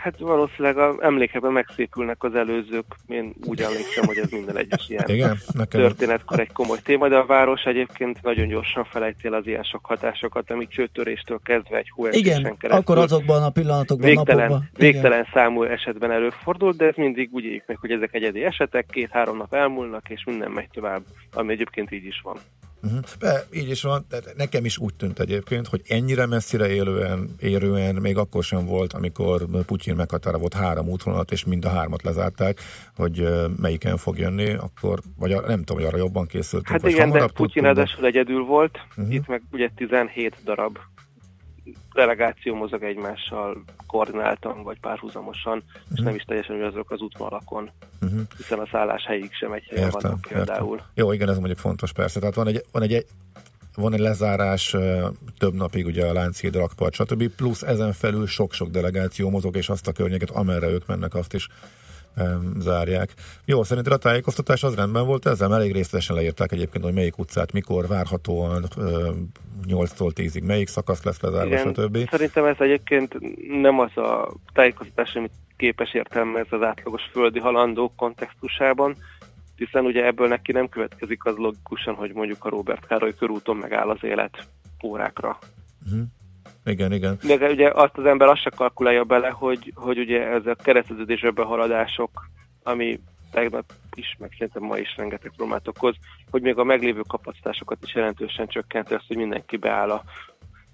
Hát 0.01 0.19
valószínűleg 0.19 0.77
a 0.77 0.95
emlékekben 0.99 1.51
megszépülnek 1.51 2.23
az 2.23 2.35
előzők. 2.35 2.85
Én 3.07 3.33
úgy 3.45 3.61
emlékszem, 3.61 4.05
hogy 4.05 4.17
ez 4.17 4.29
minden 4.31 4.57
egyes 4.57 4.89
ilyen 4.89 5.03
Igen, 5.07 5.37
nekem- 5.53 5.81
történetkor 5.81 6.39
egy 6.39 6.51
komoly 6.51 6.77
téma, 6.83 7.07
de 7.07 7.17
a 7.17 7.25
város 7.25 7.63
egyébként 7.63 8.21
nagyon 8.21 8.47
gyorsan 8.47 8.83
felejti 8.83 9.27
el 9.27 9.33
az 9.33 9.47
ilyen 9.47 9.63
sok 9.63 9.85
hatásokat, 9.85 10.51
ami 10.51 10.67
csőtöréstől 10.67 11.39
kezdve 11.43 11.77
egy 11.77 11.89
hóesésen 11.95 12.25
Igen, 12.39 12.57
keresztül. 12.57 12.71
akkor 12.71 12.97
azokban 12.97 13.43
a 13.43 13.49
pillanatokban, 13.49 14.07
Végtelen, 14.07 14.35
napokban. 14.47 14.69
Igen. 14.75 14.91
végtelen 14.91 15.27
számú 15.33 15.63
esetben 15.63 16.11
előfordul, 16.11 16.71
de 16.77 16.85
ez 16.85 16.95
mindig 16.95 17.29
úgy 17.31 17.43
éljük 17.43 17.63
meg, 17.67 17.77
hogy 17.77 17.91
ezek 17.91 18.13
egyedi 18.13 18.43
esetek, 18.43 18.85
két-három 18.91 19.37
nap 19.37 19.53
elmúlnak, 19.53 20.09
és 20.09 20.23
minden 20.25 20.51
megy 20.51 20.69
tovább, 20.73 21.01
ami 21.33 21.51
egyébként 21.53 21.91
így 21.91 22.05
is 22.05 22.21
van. 22.23 22.37
Uh-huh. 22.83 22.99
Be, 23.19 23.43
így 23.53 23.69
is 23.69 23.81
van, 23.81 24.05
de 24.09 24.19
nekem 24.37 24.65
is 24.65 24.77
úgy 24.77 24.93
tűnt 24.93 25.19
egyébként, 25.19 25.67
hogy 25.67 25.81
ennyire 25.87 26.25
messzire 26.25 26.69
élően, 26.69 27.35
érően 27.39 27.95
még 27.95 28.17
akkor 28.17 28.43
sem 28.43 28.65
volt, 28.65 28.93
amikor 28.93 29.45
Putyin 29.65 29.95
meghatára 29.95 30.37
volt 30.37 30.53
három 30.53 30.87
útvonalat, 30.89 31.31
és 31.31 31.45
mind 31.45 31.65
a 31.65 31.69
hármat 31.69 32.03
lezárták, 32.03 32.59
hogy 32.95 33.27
melyiken 33.57 33.97
fog 33.97 34.17
jönni, 34.17 34.53
akkor, 34.53 34.99
vagy 35.19 35.31
a, 35.31 35.41
nem 35.47 35.59
tudom, 35.63 35.77
hogy 35.77 35.85
arra 35.85 35.97
jobban 35.97 36.27
készültünk, 36.27 36.81
Hát 36.81 36.91
igen, 36.91 37.11
de 37.11 37.27
Putyin 37.27 37.63
de- 37.63 37.67
ráadásul 37.69 38.05
egyedül 38.05 38.43
volt, 38.43 38.77
Mhm. 38.77 39.01
uh-huh. 39.01 39.15
itt 39.15 39.27
meg 39.27 39.41
ugye 39.51 39.69
17 39.75 40.35
darab 40.43 40.77
delegáció 41.93 42.55
mozog 42.55 42.83
egymással 42.83 43.63
koordináltan, 43.87 44.63
vagy 44.63 44.79
párhuzamosan, 44.79 45.57
uh-huh. 45.57 45.91
és 45.95 45.99
nem 45.99 46.15
is 46.15 46.23
teljesen 46.23 46.55
ugyanazok 46.55 46.91
az 46.91 47.01
útvonalakon, 47.01 47.71
Mhm. 47.99 48.19
hiszen 48.37 48.59
a 48.59 48.67
szálláshelyig 48.71 49.33
sem 49.33 49.51
egy 49.51 49.63
helyen 49.69 49.89
vannak 49.91 50.21
például. 50.21 50.75
értem. 50.75 50.89
Jó, 50.93 51.11
igen, 51.11 51.29
ez 51.29 51.37
mondjuk 51.37 51.59
fontos 51.59 51.91
persze. 51.93 52.19
Tehát 52.19 52.35
van 52.35 52.47
egy, 52.47 52.65
van 52.71 52.81
egy, 52.81 53.05
van 53.75 53.93
egy 53.93 53.99
lezárás 53.99 54.75
több 55.37 55.53
napig 55.53 55.85
ugye 55.85 56.05
a 56.05 56.13
Lánchíd, 56.13 56.55
Rakpart, 56.55 56.93
stb. 56.93 57.27
Plusz 57.27 57.61
ezen 57.61 57.93
felül 57.93 58.27
sok-sok 58.27 58.69
delegáció 58.69 59.29
mozog, 59.29 59.55
és 59.55 59.69
azt 59.69 59.87
a 59.87 59.91
környéket, 59.91 60.29
amerre 60.29 60.67
ők 60.69 60.85
mennek, 60.87 61.15
azt 61.15 61.33
is 61.33 61.47
zárják. 62.59 63.13
Jó, 63.45 63.63
szerinted 63.63 63.93
a 63.93 63.97
tájékoztatás 63.97 64.63
az 64.63 64.75
rendben 64.75 65.05
volt 65.05 65.25
ezzel? 65.25 65.55
Elég 65.55 65.71
részletesen 65.71 66.15
leírták 66.15 66.51
egyébként, 66.51 66.83
hogy 66.83 66.93
melyik 66.93 67.17
utcát, 67.17 67.51
mikor 67.51 67.87
várhatóan, 67.87 68.65
ö, 68.77 69.09
8-tól 69.67 70.11
10-ig 70.15 70.43
melyik 70.43 70.67
szakasz 70.67 71.03
lesz 71.03 71.21
lezárva, 71.21 71.53
Igen, 71.53 71.73
stb. 71.73 72.09
szerintem 72.09 72.45
ez 72.45 72.55
egyébként 72.59 73.17
nem 73.61 73.79
az 73.79 73.97
a 73.97 74.33
tájékoztatás, 74.53 75.15
amit 75.15 75.31
képes 75.57 75.93
értelmezni 75.93 76.57
az 76.57 76.63
átlagos 76.63 77.01
földi 77.11 77.39
halandók 77.39 77.95
kontextusában, 77.95 78.95
hiszen 79.55 79.85
ugye 79.85 80.05
ebből 80.05 80.27
neki 80.27 80.51
nem 80.51 80.69
következik 80.69 81.25
az 81.25 81.35
logikusan, 81.35 81.95
hogy 81.95 82.13
mondjuk 82.13 82.45
a 82.45 82.49
Robert 82.49 82.87
Károly 82.87 83.15
körúton 83.15 83.55
megáll 83.55 83.89
az 83.89 83.99
élet 84.01 84.47
órákra. 84.83 85.37
Uh-huh. 85.85 86.01
Igen, 86.65 86.91
igen. 86.91 87.17
De 87.21 87.49
ugye 87.49 87.69
azt 87.73 87.97
az 87.97 88.05
ember 88.05 88.27
azt 88.27 88.41
se 88.41 88.49
kalkulálja 88.49 89.03
bele, 89.03 89.29
hogy, 89.29 89.71
hogy 89.75 89.99
ugye 89.99 90.27
ez 90.27 90.45
a 90.45 90.55
kereszteződésbe 90.55 91.31
behaladások, 91.31 92.29
ami 92.63 92.99
tegnap 93.31 93.65
is, 93.95 94.15
meg 94.19 94.31
szerintem 94.31 94.63
ma 94.63 94.77
is 94.77 94.95
rengeteg 94.97 95.31
problémát 95.35 95.67
okoz, 95.67 95.95
hogy 96.31 96.41
még 96.41 96.57
a 96.57 96.63
meglévő 96.63 97.01
kapacitásokat 97.07 97.77
is 97.83 97.95
jelentősen 97.95 98.47
csökkenti 98.47 98.93
azt, 98.93 99.07
hogy 99.07 99.17
mindenki 99.17 99.57
beáll 99.57 99.89
a 99.89 100.03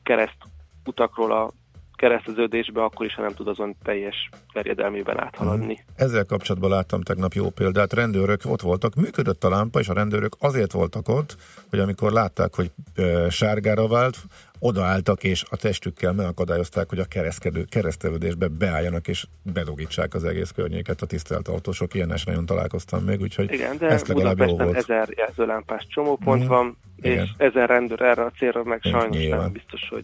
kereszt 0.03 0.37
utakról 0.85 1.31
a 1.31 1.51
kereszteződésbe, 1.97 2.83
akkor 2.83 3.05
is, 3.05 3.15
ha 3.15 3.21
nem 3.21 3.33
tud 3.33 3.47
azon 3.47 3.75
teljes 3.83 4.29
terjedelmében 4.53 5.19
áthaladni. 5.21 5.83
Ezzel 5.95 6.25
kapcsolatban 6.25 6.69
láttam 6.69 7.01
tegnap 7.01 7.33
jó 7.33 7.49
példát. 7.49 7.93
Rendőrök 7.93 8.41
ott 8.45 8.61
voltak, 8.61 8.95
működött 8.95 9.43
a 9.43 9.49
lámpa, 9.49 9.79
és 9.79 9.89
a 9.89 9.93
rendőrök 9.93 10.35
azért 10.39 10.71
voltak 10.71 11.09
ott, 11.09 11.35
hogy 11.69 11.79
amikor 11.79 12.11
látták, 12.11 12.55
hogy 12.55 12.71
e, 12.95 13.29
sárgára 13.29 13.87
vált, 13.87 14.17
odaálltak, 14.59 15.23
és 15.23 15.43
a 15.49 15.55
testükkel 15.55 16.13
megakadályozták, 16.13 16.89
hogy 16.89 16.99
a 16.99 17.05
kereszkedő, 17.05 17.63
keresztelődésbe 17.69 18.47
beálljanak, 18.47 19.07
és 19.07 19.25
bedogítsák 19.53 20.13
az 20.13 20.23
egész 20.23 20.51
környéket 20.51 21.01
a 21.01 21.05
tisztelt 21.05 21.47
autósok. 21.47 21.93
Ilyen 21.93 22.13
nagyon 22.25 22.45
találkoztam 22.45 23.03
még, 23.03 23.21
úgyhogy 23.21 23.51
Igen, 23.53 23.77
de 23.77 23.87
ezt 23.87 24.07
legalább 24.07 24.39
jó 24.39 24.57
volt. 24.57 24.75
ezer 24.75 25.07
jelzőlámpás 25.15 25.87
csomópont 25.89 26.41
Mhm. 26.41 26.49
van, 26.49 26.77
Igen. 27.01 27.23
és 27.23 27.29
ezer 27.37 27.69
rendőr 27.69 28.01
erre 28.01 28.23
a 28.23 28.31
célra 28.37 28.63
meg 28.63 28.79
Igen, 28.83 28.99
sajnos 28.99 29.17
nyilván. 29.17 29.39
nem 29.39 29.51
biztos, 29.51 29.87
hogy 29.89 30.03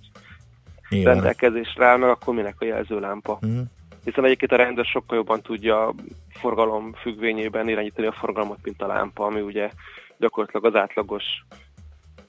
Nyilván. 0.93 1.13
rendelkezésre 1.13 1.85
áll, 1.85 1.97
meg 1.97 2.09
akkor 2.09 2.33
minek 2.33 2.55
a 2.59 2.65
jelzőlámpa. 2.65 3.37
Mhm. 3.41 3.59
Hiszen 4.03 4.25
egyébként 4.25 4.51
a 4.51 4.55
rendőr 4.55 4.85
sokkal 4.85 5.17
jobban 5.17 5.41
tudja 5.41 5.93
forgalom 6.29 6.93
függvényében 6.93 7.69
irányítani 7.69 8.07
a 8.07 8.11
forgalmat, 8.11 8.59
mint 8.63 8.81
a 8.81 8.87
lámpa, 8.87 9.25
ami 9.25 9.41
ugye 9.41 9.69
gyakorlatilag 10.17 10.65
az 10.65 10.75
átlagos 10.81 11.23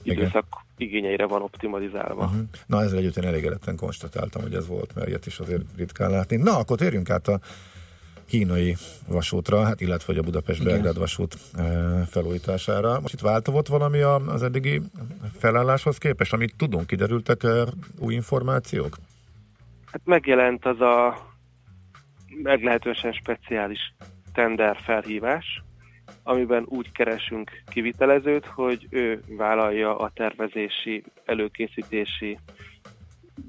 Igen. 0.03 0.19
időszak 0.19 0.45
igényeire 0.77 1.27
van 1.27 1.43
optimalizálva. 1.43 2.25
Uh-huh. 2.25 2.41
Na 2.67 2.83
ezzel 2.83 2.99
együtt 2.99 3.17
én 3.17 3.25
elégedetten 3.25 3.77
konstatáltam, 3.77 4.43
hogy 4.43 4.55
ez 4.55 4.67
volt, 4.67 4.95
mert 4.95 5.09
ilyet 5.09 5.27
is 5.27 5.39
azért 5.39 5.63
ritkán 5.77 6.11
látni. 6.11 6.37
Na, 6.37 6.59
akkor 6.59 6.77
térjünk 6.77 7.11
át 7.11 7.29
a 7.29 7.41
kínai 8.27 8.77
vasútra, 9.09 9.65
hát 9.65 9.81
illetve 9.81 10.05
hogy 10.07 10.19
a 10.19 10.23
Budapest-Belgrád 10.23 10.99
vasút 10.99 11.37
e, 11.55 11.63
felújítására. 12.11 13.01
Most 13.01 13.15
itt 13.15 13.21
változott 13.21 13.67
valami 13.67 14.01
az 14.01 14.43
eddigi 14.43 14.81
felálláshoz 15.39 15.99
képest, 15.99 16.33
amit 16.33 16.55
tudunk, 16.57 16.87
kiderültek 16.87 17.43
e, 17.43 17.65
új 17.99 18.15
információk? 18.15 18.97
Hát 19.93 20.01
megjelent 20.05 20.65
az 20.65 20.81
a 20.81 21.27
meglehetősen 22.43 23.13
speciális 23.13 23.95
tender 24.33 24.77
felhívás, 24.81 25.63
amiben 26.23 26.65
úgy 26.69 26.93
keresünk 26.93 27.51
kivitelezőt, 27.67 28.47
hogy 28.47 28.87
ő 28.91 29.23
vállalja 29.29 29.97
a 29.97 30.11
tervezési, 30.15 31.05
előkészítési 31.25 32.39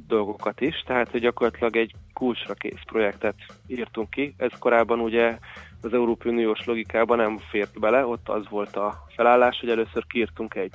dolgokat 0.08 0.62
is, 0.62 0.84
tehát 0.86 1.12
hogy 1.12 1.22
gyakorlatilag 1.22 1.76
egy 1.76 1.96
kulcsra 2.16 2.54
kész 2.54 2.82
projektet 2.86 3.36
írtunk 3.68 4.10
ki. 4.10 4.34
Ez 4.38 4.52
korábban 4.60 5.00
ugye 5.00 5.38
az 5.82 5.94
Európai 5.94 6.32
Uniós 6.32 6.66
logikában 6.66 7.18
nem 7.18 7.38
fért 7.38 7.80
bele, 7.80 8.06
ott 8.06 8.30
az 8.30 8.50
volt 8.50 8.76
a 8.76 9.06
felállás, 9.16 9.60
hogy 9.60 9.70
először 9.70 10.06
kiírtunk 10.08 10.56
egy 10.56 10.74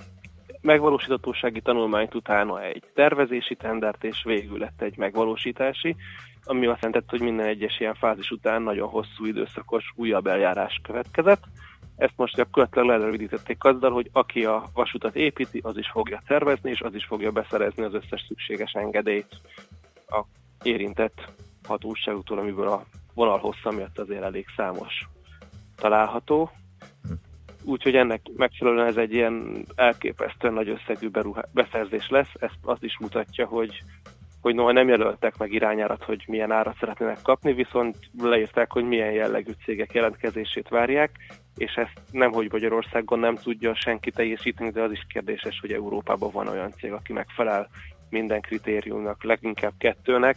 megvalósíthatósági 0.60 1.60
tanulmányt, 1.60 2.14
utána 2.14 2.62
egy 2.62 2.82
tervezési 2.94 3.54
tendert, 3.54 4.04
és 4.04 4.22
végül 4.24 4.58
lett 4.58 4.82
egy 4.82 4.96
megvalósítási, 4.96 5.96
ami 6.44 6.66
azt 6.66 6.82
jelentette, 6.82 7.16
hogy 7.16 7.20
minden 7.20 7.46
egyes 7.46 7.80
ilyen 7.80 7.94
fázis 7.94 8.30
után 8.30 8.62
nagyon 8.62 8.88
hosszú 8.88 9.24
időszakos 9.24 9.92
újabb 9.96 10.26
eljárás 10.26 10.80
következett. 10.82 11.42
Ezt 11.96 12.16
most 12.16 12.36
gyakorlatilag 12.36 12.86
lerövidítették 12.86 13.64
azzal, 13.64 13.90
hogy 13.90 14.08
aki 14.12 14.44
a 14.44 14.64
vasutat 14.74 15.16
építi, 15.16 15.60
az 15.62 15.76
is 15.76 15.88
fogja 15.88 16.22
tervezni, 16.26 16.70
és 16.70 16.80
az 16.80 16.94
is 16.94 17.04
fogja 17.04 17.30
beszerezni 17.30 17.82
az 17.82 17.94
összes 17.94 18.24
szükséges 18.28 18.72
engedélyt 18.72 19.40
a 20.06 20.24
érintett 20.62 21.32
hatóságútól, 21.66 22.38
amiből 22.38 22.68
a 22.68 22.84
vonal 23.14 23.38
hossza 23.38 23.70
miatt 23.70 23.98
azért 23.98 24.22
elég 24.22 24.46
számos 24.56 25.08
található. 25.76 26.50
Úgyhogy 27.64 27.94
ennek 27.94 28.20
megfelelően 28.36 28.86
ez 28.86 28.96
egy 28.96 29.12
ilyen 29.12 29.66
elképesztően 29.74 30.54
nagy 30.54 30.68
összegű 30.68 31.08
beruhá- 31.08 31.48
beszerzés 31.52 32.08
lesz. 32.08 32.30
Ez 32.38 32.50
azt 32.62 32.82
is 32.82 32.98
mutatja, 32.98 33.46
hogy 33.46 33.82
hogy 34.40 34.54
noha 34.54 34.72
nem 34.72 34.88
jelöltek 34.88 35.36
meg 35.36 35.52
irányárat, 35.52 36.04
hogy 36.04 36.24
milyen 36.26 36.50
árat 36.50 36.76
szeretnének 36.78 37.18
kapni, 37.22 37.52
viszont 37.52 37.96
leírták, 38.18 38.72
hogy 38.72 38.84
milyen 38.84 39.12
jellegű 39.12 39.52
cégek 39.64 39.92
jelentkezését 39.92 40.68
várják, 40.68 41.10
és 41.56 41.72
ezt 41.74 42.00
nem, 42.10 42.32
hogy 42.32 42.48
Magyarországon 42.52 43.18
nem 43.18 43.34
tudja 43.34 43.74
senki 43.74 44.10
teljesíteni, 44.10 44.70
de 44.70 44.82
az 44.82 44.92
is 44.92 45.06
kérdéses, 45.08 45.58
hogy 45.60 45.72
Európában 45.72 46.30
van 46.32 46.48
olyan 46.48 46.70
cég, 46.70 46.92
aki 46.92 47.12
megfelel 47.12 47.68
minden 48.10 48.40
kritériumnak, 48.40 49.24
leginkább 49.24 49.72
kettőnek, 49.78 50.36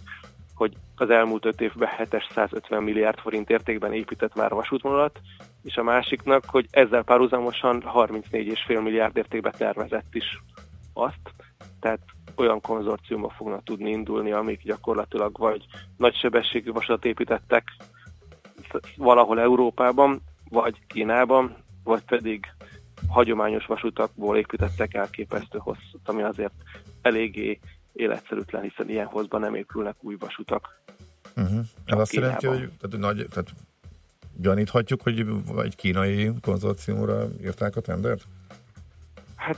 hogy 0.56 0.74
az 0.96 1.10
elmúlt 1.10 1.46
öt 1.46 1.62
évben 1.62 1.90
750 1.98 2.84
milliárd 2.84 3.20
forint 3.20 3.50
értékben 3.50 3.94
épített 3.94 4.36
már 4.36 4.52
vasútvonalat, 4.52 5.20
és 5.64 5.76
a 5.76 5.84
másiknak, 5.84 6.44
hogy 6.48 6.68
ezzel 6.72 7.04
párhuzamosan 7.04 7.84
34,5 7.86 8.84
milliárd 8.84 9.18
értékben 9.18 9.54
tervezett 9.58 10.16
is 10.16 10.42
azt, 10.94 11.34
tehát 11.80 12.00
olyan 12.36 12.62
konzorciumok 12.62 13.32
fognak 13.32 13.64
tudni 13.64 13.90
indulni, 13.90 14.32
amik 14.32 14.64
gyakorlatilag 14.64 15.38
vagy 15.38 15.66
nagysebességű 15.98 16.72
vasutat 16.72 17.06
építettek 17.06 17.64
valahol 18.98 19.40
Európában, 19.40 20.22
vagy 20.50 20.78
Kínában, 20.88 21.56
vagy 21.84 22.02
pedig 22.04 22.46
hagyományos 23.08 23.66
vasutakból 23.66 24.38
építettek 24.38 24.94
elképesztő 24.94 25.58
hosszút, 25.58 26.02
ami 26.10 26.22
azért 26.22 26.54
eléggé 27.04 27.60
életszerűtlen, 27.93 28.62
hiszen 28.62 28.89
ilyen 28.89 29.06
hosszban 29.06 29.41
nem 29.41 29.56
épülnek 29.56 29.95
új 29.99 30.16
vasutak. 30.20 30.82
Uh-huh. 31.36 31.60
Ez 31.86 31.99
azt 31.99 32.12
Kínában. 32.12 32.38
jelenti, 32.41 32.66
hogy 32.66 32.78
tehát, 32.80 32.97
nagy, 32.97 33.28
tehát 33.30 33.49
gyaníthatjuk, 34.38 35.01
hogy 35.01 35.26
egy 35.58 35.76
kínai 35.76 36.32
konzorciumra 36.41 37.28
írták 37.41 37.76
a 37.76 37.82
tendert? 37.82 38.24
Hát 39.36 39.58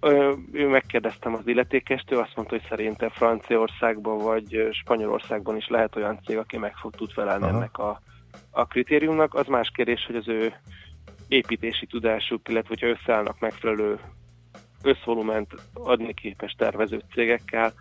ö, 0.00 0.32
ő 0.52 0.68
megkérdeztem 0.68 1.34
az 1.34 1.46
illetékestől, 1.46 2.18
azt 2.18 2.36
mondta, 2.36 2.54
hogy 2.54 2.66
szerintem 2.68 3.08
Franciaországban 3.08 4.18
vagy 4.18 4.68
Spanyolországban 4.72 5.56
is 5.56 5.68
lehet 5.68 5.96
olyan 5.96 6.20
cég, 6.24 6.36
aki 6.36 6.58
meg 6.58 6.76
fog 6.76 6.94
tud 6.94 7.10
felelni 7.10 7.44
Aha. 7.44 7.56
ennek 7.56 7.78
a, 7.78 8.00
a 8.50 8.66
kritériumnak. 8.66 9.34
Az 9.34 9.46
más 9.46 9.70
kérdés, 9.74 10.04
hogy 10.06 10.16
az 10.16 10.28
ő 10.28 10.52
építési 11.28 11.86
tudásuk, 11.86 12.48
illetve 12.48 12.68
hogyha 12.68 12.86
összeállnak 12.86 13.40
megfelelő 13.40 13.98
összvolument 14.82 15.52
adni 15.72 16.14
képes 16.14 16.52
tervező 16.52 17.02
cégekkel, 17.12 17.72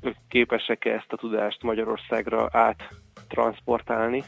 ők 0.00 0.16
képesek-e 0.28 0.90
ezt 0.90 1.12
a 1.12 1.16
tudást 1.16 1.62
Magyarországra 1.62 2.48
áttransportálni, 2.52 4.22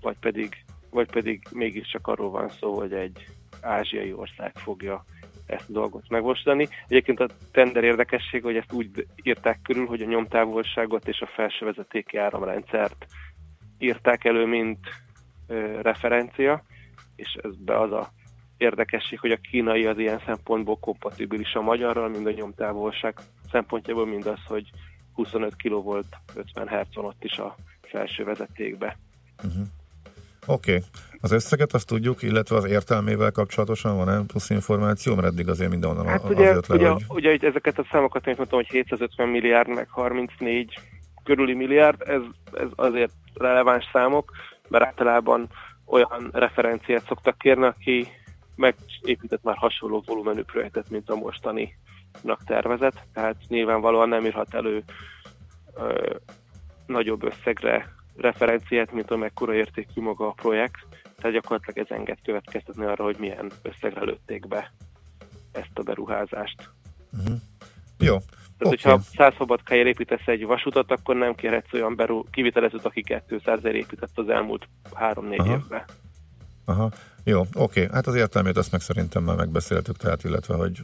vagy 0.00 0.16
pedig, 0.20 0.64
vagy 0.90 1.10
pedig 1.10 1.42
mégiscsak 1.52 2.06
arról 2.06 2.30
van 2.30 2.48
szó, 2.48 2.74
hogy 2.78 2.92
egy 2.92 3.26
ázsiai 3.60 4.12
ország 4.12 4.52
fogja 4.54 5.04
ezt 5.46 5.68
a 5.68 5.72
dolgot 5.72 6.08
megvalósítani. 6.08 6.68
Egyébként 6.88 7.20
a 7.20 7.28
tender 7.52 7.84
érdekesség, 7.84 8.42
hogy 8.42 8.56
ezt 8.56 8.72
úgy 8.72 9.06
írták 9.22 9.58
körül, 9.62 9.86
hogy 9.86 10.02
a 10.02 10.06
nyomtávolságot 10.06 11.08
és 11.08 11.20
a 11.20 11.26
felső 11.34 11.64
vezetéki 11.64 12.16
áramrendszert 12.16 13.06
írták 13.78 14.24
elő, 14.24 14.46
mint 14.46 14.78
ö, 15.46 15.80
referencia, 15.80 16.62
és 17.16 17.36
ez 17.42 17.56
be 17.56 17.78
az 17.80 17.92
a 17.92 18.08
érdekesség, 18.56 19.18
hogy 19.18 19.30
a 19.30 19.36
kínai 19.50 19.86
az 19.86 19.98
ilyen 19.98 20.20
szempontból 20.26 20.78
kompatibilis 20.78 21.54
a 21.54 21.60
magyarral, 21.60 22.08
mind 22.08 22.26
a 22.26 22.30
nyomtávolság 22.30 23.14
szempontjából, 23.50 24.06
mind 24.06 24.26
az, 24.26 24.38
hogy 24.46 24.70
25 25.12 25.56
kV 25.56 25.72
volt 25.72 26.06
50 26.34 26.68
Hz 26.68 26.96
ott 26.96 27.24
is 27.24 27.38
a 27.38 27.56
felső 27.82 28.24
vezetékbe. 28.24 28.98
Oké. 30.46 30.74
Okay. 30.74 30.82
Az 31.20 31.32
összeget 31.32 31.72
azt 31.72 31.86
tudjuk, 31.86 32.22
illetve 32.22 32.56
az 32.56 32.64
értelmével 32.64 33.30
kapcsolatosan 33.30 33.96
van-e 33.96 34.24
plusz 34.26 34.50
információ, 34.50 35.14
mert 35.14 35.26
eddig 35.26 35.48
azért 35.48 35.70
mindenhonnan 35.70 36.06
Hát 36.06 36.24
az 36.24 36.30
ugye, 36.30 36.44
jött 36.44 36.66
le, 36.66 36.74
ugye, 36.74 36.88
hogy... 36.88 37.04
ugye 37.08 37.32
itt 37.32 37.44
ezeket 37.44 37.78
a 37.78 37.86
számokat 37.90 38.26
én 38.26 38.34
mondtam, 38.36 38.58
hogy 38.58 38.68
750 38.68 39.28
milliárd, 39.28 39.68
meg 39.68 39.88
34 39.90 40.78
körüli 41.24 41.54
milliárd, 41.54 42.00
ez, 42.00 42.20
ez 42.52 42.68
azért 42.74 43.12
releváns 43.34 43.88
számok, 43.92 44.32
mert 44.68 44.84
általában 44.84 45.48
olyan 45.86 46.28
referenciát 46.32 47.06
szoktak 47.06 47.38
kérni, 47.38 47.64
aki 47.64 48.08
megépített 48.56 49.42
már 49.42 49.56
hasonló 49.56 50.02
volumenű 50.06 50.42
projektet, 50.42 50.90
mint 50.90 51.10
a 51.10 51.16
mostaninak 51.16 52.44
tervezett, 52.44 53.02
tehát 53.12 53.36
nyilvánvalóan 53.48 54.08
nem 54.08 54.24
írhat 54.24 54.54
elő 54.54 54.84
ö, 55.74 56.14
nagyobb 56.86 57.24
összegre 57.24 57.94
referenciát, 58.16 58.92
mint 58.92 59.10
amekkora 59.10 59.54
értékű 59.54 60.00
maga 60.00 60.26
a 60.26 60.32
projekt, 60.32 60.86
tehát 61.16 61.32
gyakorlatilag 61.32 61.78
ez 61.78 61.96
enged 61.96 62.18
következtetni 62.22 62.84
arra, 62.84 63.04
hogy 63.04 63.16
milyen 63.18 63.52
összegre 63.62 64.04
lőtték 64.04 64.48
be 64.48 64.72
ezt 65.52 65.78
a 65.78 65.82
beruházást. 65.82 66.70
Uh-huh. 67.12 67.36
Jó. 67.98 68.16
Tehát, 68.58 68.74
Oké. 68.74 68.88
hogyha 68.88 68.98
100 68.98 69.34
szabadkáért 69.38 69.86
építesz 69.86 70.26
egy 70.26 70.44
vasutat, 70.44 70.90
akkor 70.90 71.16
nem 71.16 71.34
kérhetsz 71.34 71.72
olyan 71.72 71.96
beru, 71.96 72.24
kivitelezőt, 72.30 72.84
aki 72.84 73.04
200 73.28 73.64
ért 73.64 73.74
épített 73.74 74.18
az 74.18 74.28
elmúlt 74.28 74.68
3-4 74.94 75.38
Aha. 75.38 75.52
évben. 75.52 75.84
Aha. 76.66 76.90
Jó, 77.24 77.42
oké. 77.54 77.88
Hát 77.92 78.06
az 78.06 78.14
értelmét 78.14 78.56
azt 78.56 78.72
meg 78.72 78.80
szerintem 78.80 79.22
már 79.22 79.36
megbeszéltük, 79.36 79.96
tehát 79.96 80.24
illetve, 80.24 80.54
hogy 80.54 80.80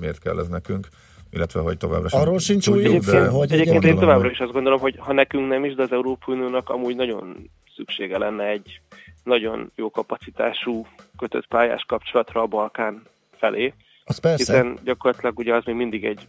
miért 0.00 0.18
kell 0.18 0.38
ez 0.38 0.48
nekünk. 0.48 0.88
illetve 1.30 1.60
hogy 1.60 1.76
továbbra 1.76 2.08
sem 2.08 2.20
Arról 2.20 2.38
sincs 2.38 2.68
új 2.68 2.82
info, 2.82 3.30
hogy 3.30 3.52
Egyébként 3.52 3.84
én 3.84 3.98
továbbra 3.98 4.30
is 4.30 4.38
azt 4.38 4.52
gondolom, 4.52 4.80
hogy 4.80 4.94
ha 4.98 5.12
nekünk 5.12 5.48
nem 5.48 5.64
is, 5.64 5.74
de 5.74 5.82
az 5.82 5.92
Európai 5.92 6.34
Uniónak 6.34 6.68
amúgy 6.68 6.96
nagyon 6.96 7.50
szüksége 7.76 8.18
lenne 8.18 8.44
egy 8.44 8.80
nagyon 9.24 9.72
jó 9.74 9.90
kapacitású 9.90 10.86
kötött 11.18 11.46
pályás 11.46 11.84
kapcsolatra 11.88 12.42
a 12.42 12.46
Balkán 12.46 13.02
felé. 13.38 13.74
Az 14.04 14.18
persze. 14.18 14.52
Hiszen 14.52 14.78
gyakorlatilag 14.84 15.38
ugye 15.38 15.54
az 15.54 15.64
még 15.64 15.74
mindig 15.74 16.04
egy 16.04 16.28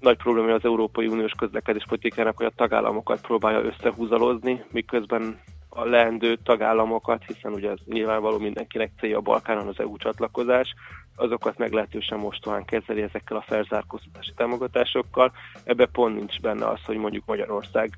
nagy 0.00 0.16
probléma 0.16 0.52
az 0.52 0.64
Európai 0.64 1.06
Uniós 1.06 1.32
közlekedéspolitikának, 1.38 2.36
hogy 2.36 2.46
a 2.46 2.52
tagállamokat 2.56 3.20
próbálja 3.20 3.60
összehúzalozni, 3.60 4.64
miközben 4.70 5.40
a 5.76 5.84
leendő 5.84 6.36
tagállamokat, 6.36 7.24
hiszen 7.26 7.52
ugye 7.52 7.70
ez 7.70 7.78
nyilvánvaló 7.84 8.38
mindenkinek 8.38 8.92
célja 8.98 9.18
a 9.18 9.20
Balkánon 9.20 9.66
az 9.66 9.80
EU 9.80 9.96
csatlakozás, 9.96 10.74
azokat 11.16 11.58
meglehetősen 11.58 12.18
mostohán 12.18 12.64
kezeli 12.64 13.02
ezekkel 13.02 13.36
a 13.36 13.44
felzárkóztatási 13.46 14.32
támogatásokkal. 14.36 15.32
Ebbe 15.64 15.86
pont 15.86 16.16
nincs 16.16 16.40
benne 16.40 16.66
az, 16.68 16.84
hogy 16.84 16.96
mondjuk 16.96 17.24
Magyarország 17.26 17.96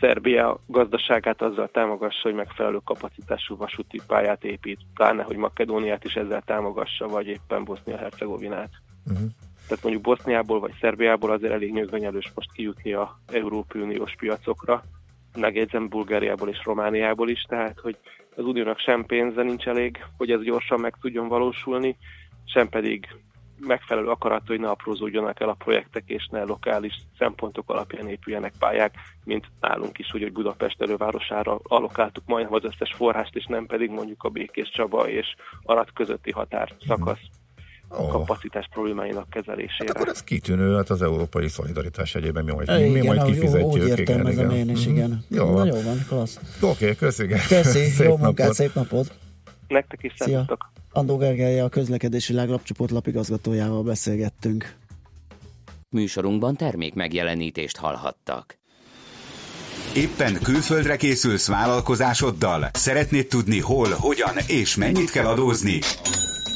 Szerbia 0.00 0.58
gazdaságát 0.66 1.42
azzal 1.42 1.68
támogassa, 1.68 2.20
hogy 2.22 2.34
megfelelő 2.34 2.80
kapacitású 2.84 3.56
vasúti 3.56 4.00
pályát 4.06 4.44
épít, 4.44 4.80
pláne, 4.94 5.22
hogy 5.22 5.36
Makedóniát 5.36 6.04
is 6.04 6.14
ezzel 6.14 6.42
támogassa, 6.42 7.06
vagy 7.06 7.26
éppen 7.26 7.64
Bosznia-Hercegovinát. 7.64 8.70
Uh-huh. 9.06 9.28
Tehát 9.68 9.82
mondjuk 9.82 10.04
Boszniából 10.04 10.60
vagy 10.60 10.74
Szerbiából 10.80 11.30
azért 11.30 11.52
elég 11.52 11.72
nyögvenyelős 11.72 12.32
most 12.34 12.52
kijutni 12.52 12.92
a 12.92 13.18
Európai 13.32 13.80
Uniós 13.80 14.14
piacokra, 14.18 14.82
megjegyzem 15.36 15.88
Bulgáriából 15.88 16.48
és 16.48 16.64
Romániából 16.64 17.28
is, 17.28 17.42
tehát 17.48 17.78
hogy 17.80 17.96
az 18.36 18.44
uniónak 18.44 18.78
sem 18.78 19.04
pénze 19.04 19.42
nincs 19.42 19.66
elég, 19.66 20.04
hogy 20.16 20.30
ez 20.30 20.42
gyorsan 20.42 20.80
meg 20.80 20.94
tudjon 21.00 21.28
valósulni, 21.28 21.96
sem 22.44 22.68
pedig 22.68 23.08
megfelelő 23.60 24.08
akarat, 24.08 24.46
hogy 24.46 24.60
ne 24.60 24.68
aprózódjanak 24.68 25.40
el 25.40 25.48
a 25.48 25.56
projektek, 25.58 26.02
és 26.06 26.28
ne 26.30 26.42
lokális 26.42 26.94
szempontok 27.18 27.70
alapján 27.70 28.08
épüljenek 28.08 28.52
pályák, 28.58 28.94
mint 29.24 29.46
nálunk 29.60 29.98
is, 29.98 30.14
úgy, 30.14 30.22
hogy 30.22 30.32
Budapest 30.32 30.82
elővárosára 30.82 31.58
allokáltuk 31.62 32.24
majdnem 32.26 32.54
az 32.54 32.64
összes 32.64 32.94
forrást, 32.94 33.36
és 33.36 33.44
nem 33.44 33.66
pedig 33.66 33.90
mondjuk 33.90 34.22
a 34.22 34.28
Békés 34.28 34.70
Csaba 34.70 35.08
és 35.08 35.34
Arad 35.62 35.92
közötti 35.92 36.30
határ 36.30 36.72
szakasz 36.86 37.28
Ó. 37.90 38.06
kapacitás 38.06 38.68
problémáinak 38.72 39.30
kezelésére. 39.30 39.90
Akkor 39.94 40.08
ez 40.08 40.22
kitűnő, 40.22 40.74
hát 40.74 40.90
az 40.90 41.02
európai 41.02 41.48
szolidaritás 41.48 42.14
egyében 42.14 42.44
mi 42.44 42.52
majd, 42.52 42.68
Igen, 42.68 42.90
mi 42.90 43.06
majd 43.06 43.18
ahogy- 43.18 43.32
kifizetjük. 43.32 43.66
Úgy 43.72 43.76
igen, 43.84 43.98
értelmezem 43.98 44.50
igen. 44.50 44.56
én 44.68 44.76
is, 44.76 44.84
Mhm. 44.86 44.94
igen. 44.94 45.24
Jó 45.28 45.44
Na 45.44 45.52
van. 45.52 45.66
jó 45.66 45.80
van, 45.82 46.04
klassz. 46.08 46.38
Oké, 46.60 46.94
köszi. 46.94 47.26
Köszi, 47.26 47.84
Szép 47.88 48.06
jó 48.06 48.16
munkát, 48.16 48.36
napot. 48.38 48.54
szép 48.54 48.74
napot. 48.74 49.18
Nektek 49.68 50.02
is 50.02 50.12
Szia. 50.18 50.26
szervusztok! 50.26 50.72
Andó 50.92 51.16
Gergelye 51.16 51.64
a 51.64 51.68
közlekedési 51.68 52.32
láglapcsoport 52.32 52.90
lapigazgatójával 52.90 53.82
beszélgettünk. 53.82 54.74
Műsorunkban 55.90 56.56
termék 56.56 56.94
megjelenítést 56.94 57.76
hallhattak. 57.76 58.58
Éppen 59.94 60.38
külföldre 60.42 60.96
készülsz 60.96 61.48
vállalkozásoddal? 61.48 62.68
Szeretnéd 62.72 63.26
tudni 63.26 63.60
hol, 63.60 63.88
hogyan 63.90 64.34
és 64.46 64.76
mennyit 64.76 65.10
kell 65.10 65.26
adózni? 65.26 65.78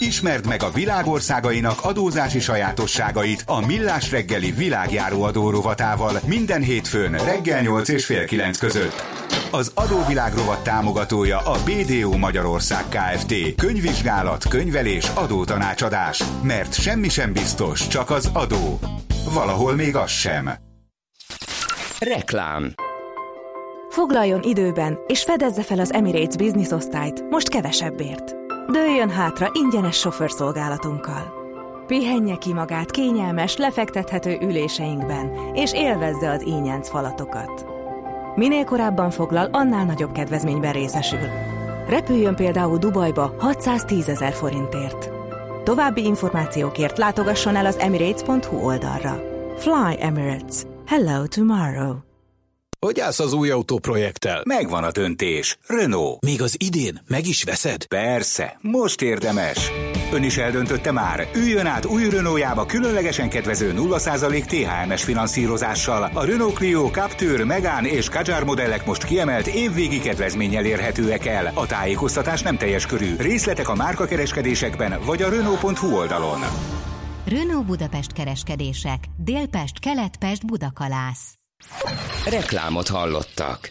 Ismerd 0.01 0.47
meg 0.47 0.63
a 0.63 0.71
világországainak 0.71 1.79
adózási 1.83 2.41
sajátosságait 2.41 3.43
a 3.47 3.67
Millás 3.67 4.11
reggeli 4.11 4.51
világjáró 4.51 5.23
adó 5.23 5.51
rovatával 5.51 6.21
minden 6.27 6.63
hétfőn 6.63 7.13
reggel 7.13 7.61
8 7.61 7.89
és 7.89 8.05
fél 8.05 8.25
9 8.25 8.59
között. 8.59 9.03
Az 9.51 9.73
adóvilág 9.75 10.35
rovat 10.35 10.63
támogatója 10.63 11.39
a 11.39 11.57
BDO 11.65 12.17
Magyarország 12.17 12.85
Kft. 12.89 13.35
Könyvvizsgálat, 13.57 14.49
könyvelés, 14.49 15.09
adótanácsadás. 15.15 16.23
Mert 16.43 16.75
semmi 16.75 17.09
sem 17.09 17.33
biztos, 17.33 17.87
csak 17.87 18.11
az 18.11 18.31
adó. 18.33 18.79
Valahol 19.35 19.75
még 19.75 19.97
az 19.97 20.11
sem. 20.11 20.51
Reklám 21.99 22.75
Foglaljon 23.89 24.43
időben, 24.43 24.99
és 25.07 25.23
fedezze 25.23 25.63
fel 25.63 25.79
az 25.79 25.93
Emirates 25.93 26.37
Business 26.37 26.71
osztályt, 26.71 27.25
most 27.31 27.49
kevesebbért. 27.49 28.40
Dőljön 28.71 29.11
hátra 29.11 29.51
ingyenes 29.53 29.97
sofőrszolgálatunkkal. 29.97 31.33
Pihenje 31.87 32.37
ki 32.37 32.53
magát 32.53 32.91
kényelmes, 32.91 33.57
lefektethető 33.57 34.39
üléseinkben, 34.43 35.55
és 35.55 35.73
élvezze 35.73 36.31
az 36.31 36.43
ínyenc 36.47 36.89
falatokat. 36.89 37.67
Minél 38.35 38.65
korábban 38.65 39.11
foglal, 39.11 39.49
annál 39.53 39.85
nagyobb 39.85 40.13
kedvezményben 40.13 40.73
részesül. 40.73 41.29
Repüljön 41.89 42.35
például 42.35 42.79
Dubajba 42.79 43.35
610 43.39 44.09
ezer 44.09 44.33
forintért. 44.33 45.11
További 45.65 46.05
információkért 46.05 46.99
látogasson 46.99 47.57
el 47.57 47.67
az 47.67 47.79
emirates.hu 47.79 48.57
oldalra. 48.57 49.23
Fly 49.57 49.97
Emirates. 49.99 50.63
Hello 50.87 51.27
tomorrow. 51.27 52.10
Hogy 52.87 53.01
állsz 53.01 53.19
az 53.19 53.33
új 53.33 53.51
autóprojekttel? 53.51 54.43
Megvan 54.45 54.85
a 54.85 54.91
döntés. 54.91 55.59
Renault. 55.67 56.25
Még 56.25 56.43
az 56.43 56.57
idén 56.59 57.01
meg 57.09 57.27
is 57.27 57.43
veszed? 57.43 57.85
Persze, 57.87 58.59
most 58.61 59.03
érdemes. 59.03 59.71
Ön 60.13 60.23
is 60.23 60.37
eldöntötte 60.37 60.93
már. 60.93 61.29
Üljön 61.35 61.67
át 61.67 61.85
új 61.85 62.09
Renaultjába 62.11 62.67
különlegesen 62.67 63.29
kedvező 63.29 63.75
0% 63.77 64.45
THM-es 64.45 65.05
finanszírozással. 65.05 66.11
A 66.15 66.25
Renault 66.25 66.55
Clio, 66.55 66.91
Captur, 66.91 67.45
Megane 67.45 67.89
és 67.89 68.09
Kadjar 68.09 68.45
modellek 68.45 68.87
most 68.87 69.05
kiemelt 69.05 69.47
évvégi 69.47 69.99
kedvezménnyel 69.99 70.65
érhetőek 70.65 71.27
el. 71.27 71.51
A 71.55 71.67
tájékoztatás 71.67 72.43
nem 72.43 72.57
teljes 72.57 72.87
körű. 72.87 73.17
Részletek 73.17 73.69
a 73.69 73.75
márkakereskedésekben 73.75 75.01
vagy 75.05 75.23
a 75.23 75.29
Renault.hu 75.29 75.97
oldalon. 75.97 76.41
Renault 77.27 77.67
Budapest 77.67 78.13
kereskedések. 78.13 79.05
Délpest, 79.17 79.79
Keletpest, 79.79 80.47
Budakalász. 80.47 81.40
Reklámot 82.27 82.89
hallottak. 82.89 83.69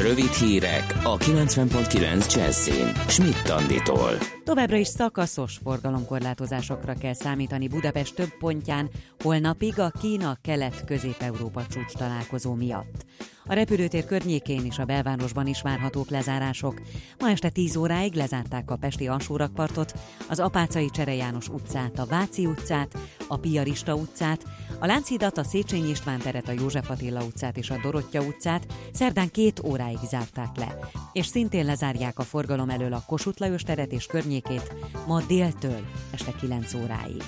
Rövid 0.00 0.32
hírek 0.32 0.94
a 1.02 1.16
90.9 1.16 2.34
Jazzin. 2.34 2.92
Schmidt 3.08 3.48
Anditól. 3.48 4.18
Továbbra 4.44 4.76
is 4.76 4.86
szakaszos 4.88 5.58
forgalomkorlátozásokra 5.62 6.94
kell 6.94 7.14
számítani 7.14 7.68
Budapest 7.68 8.14
több 8.14 8.38
pontján, 8.38 8.90
holnapig 9.22 9.78
a 9.78 9.92
Kína-Kelet-Közép-Európa 10.00 11.66
csúcs 11.66 11.92
találkozó 11.92 12.54
miatt. 12.54 13.04
A 13.46 13.54
repülőtér 13.54 14.04
környékén 14.04 14.64
és 14.64 14.78
a 14.78 14.84
belvárosban 14.84 15.46
is 15.46 15.62
várhatók 15.62 16.10
lezárások. 16.10 16.80
Ma 17.18 17.30
este 17.30 17.48
10 17.48 17.76
óráig 17.76 18.14
lezárták 18.14 18.70
a 18.70 18.76
Pesti 18.76 19.08
Alsórakpartot, 19.08 19.94
az 20.28 20.40
Apácai 20.40 20.90
Csere 20.90 21.14
János 21.14 21.48
utcát, 21.48 21.98
a 21.98 22.06
Váci 22.06 22.46
utcát, 22.46 22.98
a 23.28 23.36
Piarista 23.36 23.94
utcát, 23.94 24.44
a 24.78 24.86
Lánchidat, 24.86 25.38
a 25.38 25.44
Széchenyi 25.44 25.88
István 25.88 26.18
teret, 26.18 26.48
a 26.48 26.52
József 26.52 26.90
Attila 26.90 27.24
utcát 27.24 27.56
és 27.56 27.70
a 27.70 27.78
Dorottya 27.82 28.20
utcát 28.20 28.66
szerdán 28.92 29.30
két 29.30 29.60
óráig 29.64 29.98
zárták 30.08 30.56
le, 30.56 30.78
és 31.12 31.26
szintén 31.26 31.64
lezárják 31.64 32.18
a 32.18 32.22
forgalom 32.22 32.70
elől 32.70 32.92
a 32.92 33.04
Kossuth 33.06 33.40
Lajos 33.40 33.62
teret 33.62 33.92
és 33.92 34.06
környékét 34.06 34.74
ma 35.06 35.20
déltől 35.20 35.80
este 36.10 36.32
9 36.40 36.74
óráig. 36.74 37.22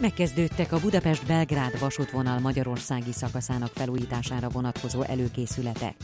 Megkezdődtek 0.00 0.72
a 0.72 0.80
Budapest-Belgrád 0.80 1.78
vasútvonal 1.78 2.38
magyarországi 2.38 3.12
szakaszának 3.12 3.70
felújítására 3.74 4.48
vonatkozó 4.48 5.02
előkészületek. 5.02 5.94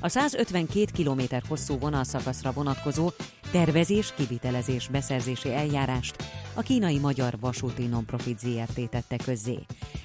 A 0.00 0.08
152 0.08 0.84
km 1.02 1.20
hosszú 1.48 1.78
vonalszakaszra 1.78 2.52
vonatkozó 2.52 3.10
tervezés, 3.50 4.12
kivitelezés, 4.16 4.88
beszerzési 4.88 5.52
eljárást 5.52 6.16
a 6.54 6.60
kínai 6.60 6.98
Magyar 6.98 7.36
Vasúti 7.40 7.86
Nonprofit 7.86 8.38
ZRT 8.38 8.90
tette 8.90 9.16
közzé. 9.24 9.58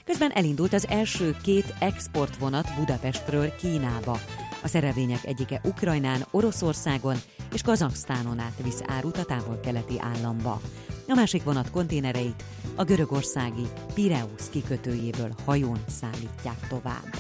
Közben 0.06 0.32
elindult 0.32 0.74
az 0.74 0.88
első 0.88 1.36
két 1.44 1.74
exportvonat 1.80 2.76
Budapestről 2.78 3.56
Kínába. 3.56 4.20
A 4.64 4.68
szerelvények 4.68 5.26
egyike 5.26 5.62
Ukrajnán, 5.64 6.26
Oroszországon 6.32 7.16
és 7.58 7.64
Kazaksztánon 7.64 8.40
át 8.40 8.64
visz 8.64 8.82
árut 8.86 9.18
a 9.18 9.24
távol-keleti 9.24 10.00
államba. 10.00 10.62
A 11.08 11.14
másik 11.14 11.44
vonat 11.44 11.70
konténereit 11.70 12.44
a 12.76 12.84
görögországi 12.84 13.68
Pireusz 13.94 14.50
kikötőjéből 14.50 15.36
hajón 15.46 15.80
szállítják 15.88 16.68
tovább. 16.68 17.16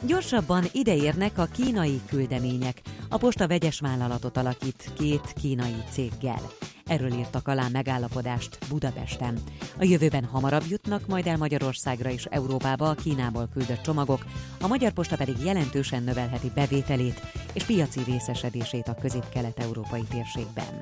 Gyorsabban 0.00 0.64
ideérnek 0.72 1.38
a 1.38 1.44
kínai 1.44 2.00
küldemények. 2.06 2.82
A 3.08 3.16
posta 3.16 3.46
vegyes 3.46 3.80
vállalatot 3.80 4.36
alakít 4.36 4.90
két 4.98 5.32
kínai 5.40 5.82
céggel. 5.90 6.42
Erről 6.90 7.12
írtak 7.12 7.48
alá 7.48 7.68
megállapodást 7.68 8.58
Budapesten. 8.68 9.38
A 9.78 9.84
jövőben 9.84 10.24
hamarabb 10.24 10.64
jutnak 10.68 11.06
majd 11.06 11.26
el 11.26 11.36
Magyarországra 11.36 12.10
és 12.10 12.24
Európába 12.24 12.88
a 12.88 12.94
Kínából 12.94 13.48
küldött 13.52 13.82
csomagok, 13.82 14.24
a 14.60 14.66
Magyar 14.66 14.92
Posta 14.92 15.16
pedig 15.16 15.36
jelentősen 15.44 16.02
növelheti 16.02 16.50
bevételét 16.54 17.20
és 17.52 17.64
piaci 17.64 18.00
részesedését 18.06 18.88
a 18.88 18.94
közép-kelet-európai 18.94 20.02
térségben. 20.10 20.80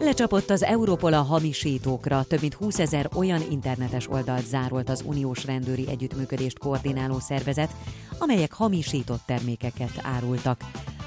Lecsapott 0.00 0.50
az 0.50 0.62
Európol 0.62 1.12
hamisítókra, 1.12 2.22
több 2.22 2.40
mint 2.40 2.54
20 2.54 2.78
ezer 2.78 3.08
olyan 3.14 3.42
internetes 3.50 4.08
oldalt 4.10 4.46
zárolt 4.46 4.88
az 4.88 5.02
uniós 5.06 5.44
rendőri 5.44 5.88
együttműködést 5.88 6.58
koordináló 6.58 7.18
szervezet, 7.18 7.70
amelyek 8.18 8.52
hamisított 8.52 9.22
termékeket 9.26 10.00
árultak. 10.02 10.60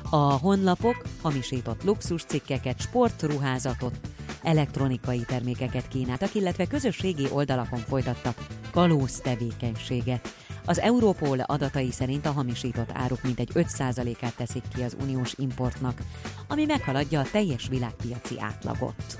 A 0.10 0.16
honlapok 0.16 1.02
hamisított 1.22 1.84
luxuscikkeket, 1.84 2.82
sportruházatot, 2.82 4.00
elektronikai 4.48 5.20
termékeket 5.20 5.88
kínáltak, 5.88 6.36
illetve 6.36 6.68
közösségi 6.68 7.28
oldalakon 7.32 7.80
folytattak 7.80 8.46
kalóz 8.72 9.20
tevékenységet. 9.20 10.34
Az 10.66 10.80
Europol 10.80 11.40
adatai 11.40 11.92
szerint 11.92 12.26
a 12.26 12.32
hamisított 12.32 12.90
áruk 12.94 13.24
mintegy 13.24 13.50
5%-át 13.54 14.36
teszik 14.36 14.64
ki 14.76 14.82
az 14.82 14.98
uniós 15.02 15.34
importnak, 15.38 16.02
ami 16.48 16.66
meghaladja 16.66 17.20
a 17.20 17.30
teljes 17.32 17.68
világpiaci 17.68 18.36
átlagot. 18.40 19.20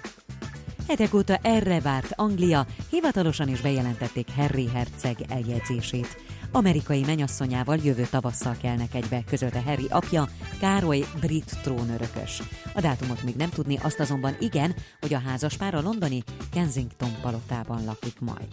Hetek 0.88 1.14
óta 1.14 1.38
erre 1.42 1.80
várt 1.80 2.12
Anglia, 2.16 2.66
hivatalosan 2.90 3.48
is 3.48 3.62
bejelentették 3.62 4.28
Harry 4.36 4.68
herceg 4.68 5.18
eljegyzését. 5.30 6.18
Amerikai 6.52 7.04
menyasszonyával 7.06 7.78
jövő 7.84 8.08
tavasszal 8.10 8.56
kelnek 8.62 8.94
egybe, 8.94 9.24
közölte 9.24 9.62
Harry 9.62 9.86
apja, 9.90 10.30
Károly 10.60 11.06
brit 11.20 11.58
trónörökös. 11.62 12.42
A 12.74 12.82
dátumot 12.82 13.24
még 13.24 13.36
nem 13.36 13.50
tudni, 13.50 13.78
azt 13.82 14.00
azonban 14.00 14.36
igen, 14.40 14.76
hogy 15.00 15.14
a 15.14 15.22
házaspár 15.26 15.76
a 15.76 15.82
londoni 15.82 16.24
Kensington 16.52 17.12
palotában 17.22 17.86
lakik 17.86 18.20
majd. 18.20 18.48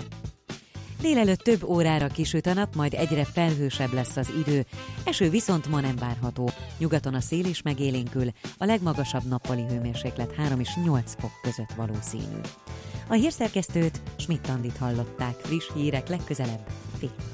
Délelőtt 1.00 1.38
több 1.38 1.62
órára 1.62 2.06
kisüt 2.06 2.46
a 2.46 2.54
nap, 2.54 2.74
majd 2.74 2.94
egyre 2.94 3.24
felhősebb 3.24 3.92
lesz 3.92 4.16
az 4.16 4.32
idő, 4.46 4.66
eső 5.04 5.30
viszont 5.30 5.68
ma 5.68 5.80
nem 5.80 5.96
várható. 5.96 6.50
Nyugaton 6.78 7.14
a 7.14 7.20
szél 7.20 7.44
is 7.44 7.62
megélénkül, 7.62 8.30
a 8.58 8.64
legmagasabb 8.64 9.24
nappali 9.28 9.64
hőmérséklet 9.68 10.34
3 10.34 10.60
és 10.60 10.70
8 10.84 11.14
fok 11.18 11.32
között 11.42 11.72
valószínű. 11.76 12.40
A 13.08 13.14
hírszerkesztőt 13.14 14.00
Schmidt-Tandit 14.16 14.76
hallották, 14.76 15.34
friss 15.34 15.70
hírek 15.74 16.08
legközelebb 16.08 16.66
fél. 16.98 17.33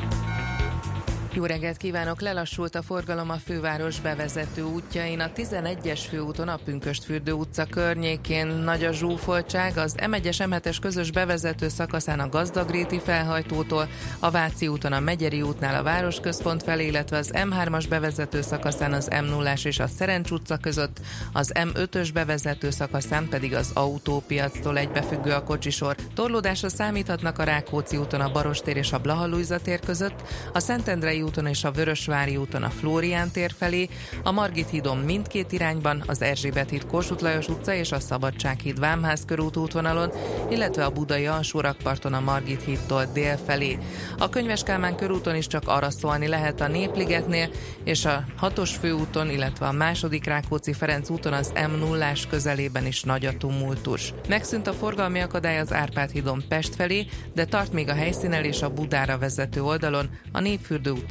Jó 1.33 1.45
reggelt 1.45 1.77
kívánok! 1.77 2.21
Lelassult 2.21 2.75
a 2.75 2.81
forgalom 2.81 3.29
a 3.29 3.37
főváros 3.45 3.99
bevezető 3.99 4.63
útjain. 4.63 5.19
A 5.19 5.31
11-es 5.35 5.99
főúton 6.09 6.47
a 6.47 6.59
Pünköstfürdő 6.65 7.31
utca 7.31 7.65
környékén 7.65 8.47
nagy 8.47 8.83
a 8.83 8.91
zsúfoltság, 8.91 9.77
az 9.77 9.95
M1-es 9.99 10.37
M7-es 10.37 10.77
közös 10.81 11.11
bevezető 11.11 11.67
szakaszán 11.67 12.19
a 12.19 12.29
Gazdagréti 12.29 12.99
felhajtótól, 12.99 13.87
a 14.19 14.31
Váci 14.31 14.67
úton 14.67 14.93
a 14.93 14.99
Megyeri 14.99 15.41
útnál 15.41 15.75
a 15.75 15.83
Városközpont 15.83 16.63
felé, 16.63 16.85
illetve 16.85 17.17
az 17.17 17.31
M3-as 17.33 17.85
bevezető 17.89 18.41
szakaszán 18.41 18.93
az 18.93 19.07
M0-as 19.11 19.65
és 19.65 19.79
a 19.79 19.87
Szerencs 19.87 20.31
utca 20.31 20.57
között, 20.57 20.99
az 21.33 21.51
M5-ös 21.55 22.09
bevezető 22.13 22.69
szakaszán 22.69 23.27
pedig 23.29 23.53
az 23.53 23.71
autópiactól 23.73 24.77
egybefüggő 24.77 25.31
a 25.31 25.43
kocsisor. 25.43 25.95
Torlódásra 26.15 26.69
számíthatnak 26.69 27.39
a 27.39 27.43
Rákóczi 27.43 27.97
úton 27.97 28.21
a 28.21 28.31
Barostér 28.31 28.77
és 28.77 28.91
a 28.91 28.99
Blaha 28.99 29.59
tér 29.63 29.79
között, 29.79 30.21
a 30.53 30.59
Szentendrei 30.59 31.20
úton 31.21 31.47
és 31.47 31.63
a 31.63 31.71
Vörösvári 31.71 32.37
úton 32.37 32.63
a 32.63 32.69
Flórián 32.69 33.31
tér 33.31 33.53
felé, 33.57 33.89
a 34.23 34.31
Margit 34.31 34.69
hídon 34.69 34.97
mindkét 34.97 35.51
irányban, 35.51 36.03
az 36.07 36.21
Erzsébet 36.21 36.69
híd 36.69 36.85
Kossuth 36.85 37.23
Lajos 37.23 37.47
utca 37.47 37.73
és 37.73 37.91
a 37.91 37.99
Szabadsághíd 37.99 38.79
Vámház 38.79 39.25
körút 39.25 39.57
útvonalon, 39.57 40.11
illetve 40.49 40.85
a 40.85 40.89
Budai 40.89 41.25
alsórakparton 41.25 42.13
a 42.13 42.19
Margit 42.19 42.63
hídtól 42.63 43.05
dél 43.13 43.37
felé. 43.45 43.77
A 44.17 44.29
Könyves 44.29 44.63
Kálmán 44.63 44.95
körúton 44.95 45.35
is 45.35 45.47
csak 45.47 45.67
arra 45.67 45.89
szólni 45.89 46.27
lehet 46.27 46.61
a 46.61 46.67
Népligetnél, 46.67 47.49
és 47.83 48.05
a 48.05 48.23
hatos 48.35 48.75
főúton, 48.75 49.29
illetve 49.29 49.67
a 49.67 49.71
második 49.71 50.25
Rákóczi 50.25 50.73
Ferenc 50.73 51.09
úton 51.09 51.33
az 51.33 51.53
m 51.69 51.79
0 51.79 52.11
közelében 52.29 52.85
is 52.85 53.03
nagy 53.03 53.25
a 53.25 53.37
tumultus. 53.37 54.13
Megszűnt 54.27 54.67
a 54.67 54.73
forgalmi 54.73 55.19
akadály 55.19 55.59
az 55.59 55.73
Árpád 55.73 56.09
hídon 56.09 56.43
Pest 56.47 56.75
felé, 56.75 57.05
de 57.33 57.45
tart 57.45 57.73
még 57.73 57.89
a 57.89 57.93
helyszínel 57.93 58.43
és 58.43 58.61
a 58.61 58.69
Budára 58.69 59.17
vezető 59.17 59.63
oldalon, 59.63 60.09
a 60.31 60.39
Népfürdő 60.39 60.91
utca 60.91 61.10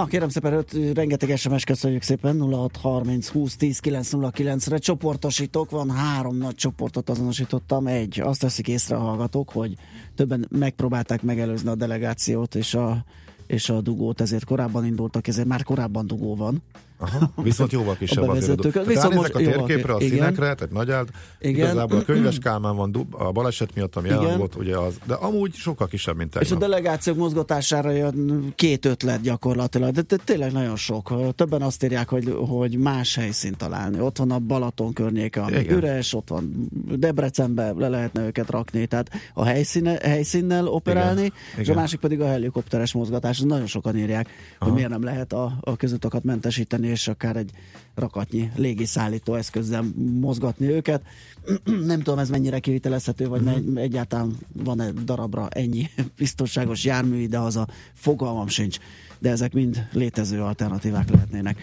Na 0.00 0.06
kérem 0.06 0.28
szépen, 0.28 0.52
öt, 0.52 0.94
rengeteg 0.94 1.36
SMS 1.36 1.64
köszönjük 1.64 2.02
szépen, 2.02 2.40
0630 2.40 3.28
20 3.28 3.56
10 3.56 3.80
909-re 3.82 4.78
csoportosítok, 4.78 5.70
van 5.70 5.90
három 5.90 6.36
nagy 6.36 6.54
csoportot 6.54 7.10
azonosítottam, 7.10 7.86
egy, 7.86 8.20
azt 8.20 8.40
teszik 8.40 8.68
észre 8.68 8.96
a 8.96 9.00
hallgatók, 9.00 9.50
hogy 9.50 9.74
többen 10.14 10.46
megpróbálták 10.50 11.22
megelőzni 11.22 11.68
a 11.68 11.74
delegációt 11.74 12.54
és 12.54 12.74
a, 12.74 13.04
és 13.46 13.68
a 13.68 13.80
dugót, 13.80 14.20
ezért 14.20 14.44
korábban 14.44 14.86
indultak, 14.86 15.26
ezért 15.26 15.48
már 15.48 15.62
korábban 15.62 16.06
dugó 16.06 16.36
van. 16.36 16.62
Aha, 17.00 17.32
viszont 17.42 17.72
jóval 17.72 17.96
kisebb 17.96 18.22
A 18.22 18.26
bevezetők. 18.26 18.72
Tehát 18.72 18.88
Viszont 18.88 19.12
a 19.12 19.16
most 19.16 19.38
jóval 19.38 19.66
térképre, 19.66 19.92
a 19.92 19.96
igen. 20.00 20.08
színekre, 20.10 20.54
tehát 20.54 20.70
nagy 20.72 20.90
áld, 20.90 21.08
Igen. 21.40 21.54
igazából 21.54 21.98
a 21.98 22.02
könyves 22.02 22.38
Kálmán 22.44 22.76
van 22.76 22.92
dub, 22.92 23.14
a 23.14 23.32
baleset 23.32 23.74
miatt, 23.74 23.96
ami 23.96 24.08
Igen. 24.08 24.38
volt, 24.38 24.54
ugye 24.56 24.76
az, 24.76 24.98
de 25.06 25.14
amúgy 25.14 25.54
sokkal 25.54 25.86
kisebb, 25.86 26.16
mint 26.16 26.34
És 26.34 26.36
a 26.40 26.40
tegnap. 26.40 26.60
delegációk 26.60 27.16
mozgatására 27.16 27.90
jön 27.90 28.52
két 28.54 28.84
ötlet 28.84 29.20
gyakorlatilag, 29.20 29.92
de, 29.92 30.02
de 30.02 30.16
tényleg 30.24 30.52
nagyon 30.52 30.76
sok. 30.76 31.34
Többen 31.34 31.62
azt 31.62 31.84
írják, 31.84 32.08
hogy, 32.08 32.34
hogy 32.48 32.78
más 32.78 33.14
helyszínt 33.14 33.56
találni. 33.56 34.00
Ott 34.00 34.16
van 34.16 34.30
a 34.30 34.38
Balaton 34.38 34.92
környéke, 34.92 35.40
ami 35.40 35.56
Igen. 35.56 35.76
üres, 35.76 36.14
ott 36.14 36.28
van 36.28 36.68
Debrecenbe 36.96 37.72
le 37.76 37.88
lehetne 37.88 38.26
őket 38.26 38.50
rakni, 38.50 38.86
tehát 38.86 39.10
a 39.34 39.44
helyszíne, 39.44 39.98
helyszínnel 40.02 40.66
operálni, 40.66 41.20
Igen. 41.20 41.32
és 41.56 41.62
Igen. 41.62 41.76
a 41.76 41.80
másik 41.80 42.00
pedig 42.00 42.20
a 42.20 42.26
helikopteres 42.26 42.92
mozgatás. 42.92 43.38
Nagyon 43.40 43.66
sokan 43.66 43.96
írják, 43.98 44.28
Aha. 44.28 44.64
hogy 44.64 44.72
miért 44.74 44.90
nem 44.90 45.02
lehet 45.02 45.32
a, 45.32 45.52
a 45.60 45.76
közutakat 45.76 46.24
mentesíteni, 46.24 46.88
és 46.90 47.08
akár 47.08 47.36
egy 47.36 47.50
rakatnyi 47.94 48.50
légiszállító 48.56 49.34
eszközzel 49.34 49.84
mozgatni 50.20 50.66
őket. 50.66 51.02
nem 51.86 52.02
tudom, 52.02 52.18
ez 52.18 52.30
mennyire 52.30 52.58
kivitelezhető, 52.58 53.28
vagy 53.28 53.42
uh-huh. 53.42 53.80
egyáltalán 53.80 54.36
van-e 54.52 54.90
darabra 54.90 55.48
ennyi 55.48 55.86
biztonságos 56.18 56.84
jármű 56.84 57.16
ide, 57.16 57.38
az 57.38 57.56
a 57.56 57.66
fogalmam 57.94 58.48
sincs 58.48 58.78
de 59.20 59.30
ezek 59.30 59.52
mind 59.52 59.86
létező 59.92 60.42
alternatívák 60.42 61.10
lehetnének. 61.10 61.58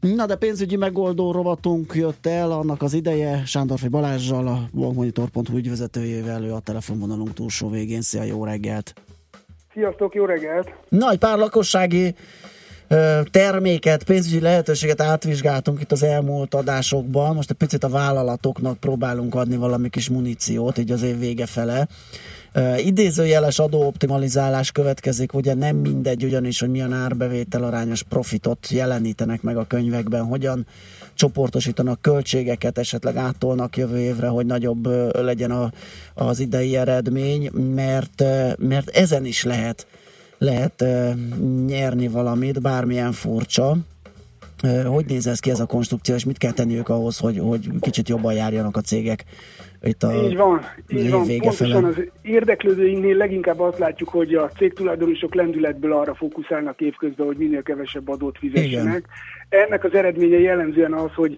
Na 0.00 0.26
de 0.26 0.36
pénzügyi 0.36 0.76
megoldó 0.76 1.32
rovatunk 1.32 1.92
jött 1.94 2.26
el, 2.26 2.52
annak 2.52 2.82
az 2.82 2.92
ideje, 2.94 3.42
Sándorfi 3.44 3.88
Balázsjal, 3.88 4.46
a 4.46 4.68
bankmonitor.hu 4.72 5.56
ügyvezetőjével, 5.56 6.44
ő 6.44 6.52
a 6.52 6.60
telefonvonalunk 6.60 7.32
túlsó 7.32 7.70
végén. 7.70 8.00
Szia, 8.00 8.22
jó 8.22 8.44
reggelt! 8.44 8.94
Sziasztok, 9.72 10.14
jó 10.14 10.24
reggelt! 10.24 10.72
Na, 10.88 11.10
egy 11.10 11.18
pár 11.18 11.38
lakossági 11.38 12.14
terméket, 13.30 14.04
pénzügyi 14.04 14.40
lehetőséget 14.40 15.00
átvizsgáltunk 15.00 15.80
itt 15.80 15.92
az 15.92 16.02
elmúlt 16.02 16.54
adásokban. 16.54 17.34
Most 17.34 17.50
egy 17.50 17.56
picit 17.56 17.84
a 17.84 17.88
vállalatoknak 17.88 18.78
próbálunk 18.78 19.34
adni 19.34 19.56
valami 19.56 19.88
kis 19.88 20.08
muníciót, 20.08 20.78
így 20.78 20.90
az 20.90 21.02
év 21.02 21.18
vége 21.18 21.46
fele. 21.46 21.88
Uh, 22.54 22.86
idézőjeles 22.86 23.58
adóoptimalizálás 23.58 24.72
következik, 24.72 25.34
ugye 25.34 25.54
nem 25.54 25.76
mindegy 25.76 26.24
ugyanis, 26.24 26.60
hogy 26.60 26.70
milyen 26.70 26.92
árbevétel 26.92 27.64
arányos 27.64 28.02
profitot 28.02 28.68
jelenítenek 28.70 29.42
meg 29.42 29.56
a 29.56 29.66
könyvekben, 29.66 30.24
hogyan 30.24 30.66
csoportosítanak 31.14 32.00
költségeket, 32.00 32.78
esetleg 32.78 33.16
áttolnak 33.16 33.76
jövő 33.76 33.98
évre, 33.98 34.26
hogy 34.26 34.46
nagyobb 34.46 34.86
legyen 35.14 35.50
a, 35.50 35.72
az 36.14 36.40
idei 36.40 36.76
eredmény, 36.76 37.50
mert, 37.74 38.24
mert 38.58 38.88
ezen 38.88 39.24
is 39.24 39.44
lehet 39.44 39.86
lehet 40.42 40.84
nyerni 41.66 42.08
valamit, 42.08 42.62
bármilyen 42.62 43.12
furcsa. 43.12 43.76
Hogy 44.86 45.04
néz 45.06 45.26
ez 45.26 45.40
ki 45.40 45.50
ez 45.50 45.60
a 45.60 45.66
konstrukció, 45.66 46.14
és 46.14 46.24
mit 46.24 46.38
kell 46.38 46.52
tenniük 46.52 46.88
ahhoz, 46.88 47.18
hogy, 47.18 47.38
hogy 47.38 47.68
kicsit 47.80 48.08
jobban 48.08 48.32
járjanak 48.32 48.76
a 48.76 48.80
cégek 48.80 49.24
itt 49.82 50.02
a 50.02 50.12
így 50.12 50.36
van, 50.36 50.60
így 50.88 51.10
van. 51.10 51.24
vége 51.24 51.48
Pontosan 51.48 51.84
az 51.84 51.94
érdeklődőinknél 52.22 53.16
leginkább 53.16 53.60
azt 53.60 53.78
látjuk, 53.78 54.08
hogy 54.08 54.34
a 54.34 54.48
cégtulajdonosok 54.48 55.34
lendületből 55.34 55.92
arra 55.92 56.14
fókuszálnak 56.14 56.80
évközben, 56.80 57.26
hogy 57.26 57.36
minél 57.36 57.62
kevesebb 57.62 58.08
adót 58.08 58.38
fizessenek. 58.38 59.04
Ennek 59.48 59.84
az 59.84 59.94
eredménye 59.94 60.38
jellemzően 60.38 60.92
az, 60.92 61.14
hogy 61.14 61.36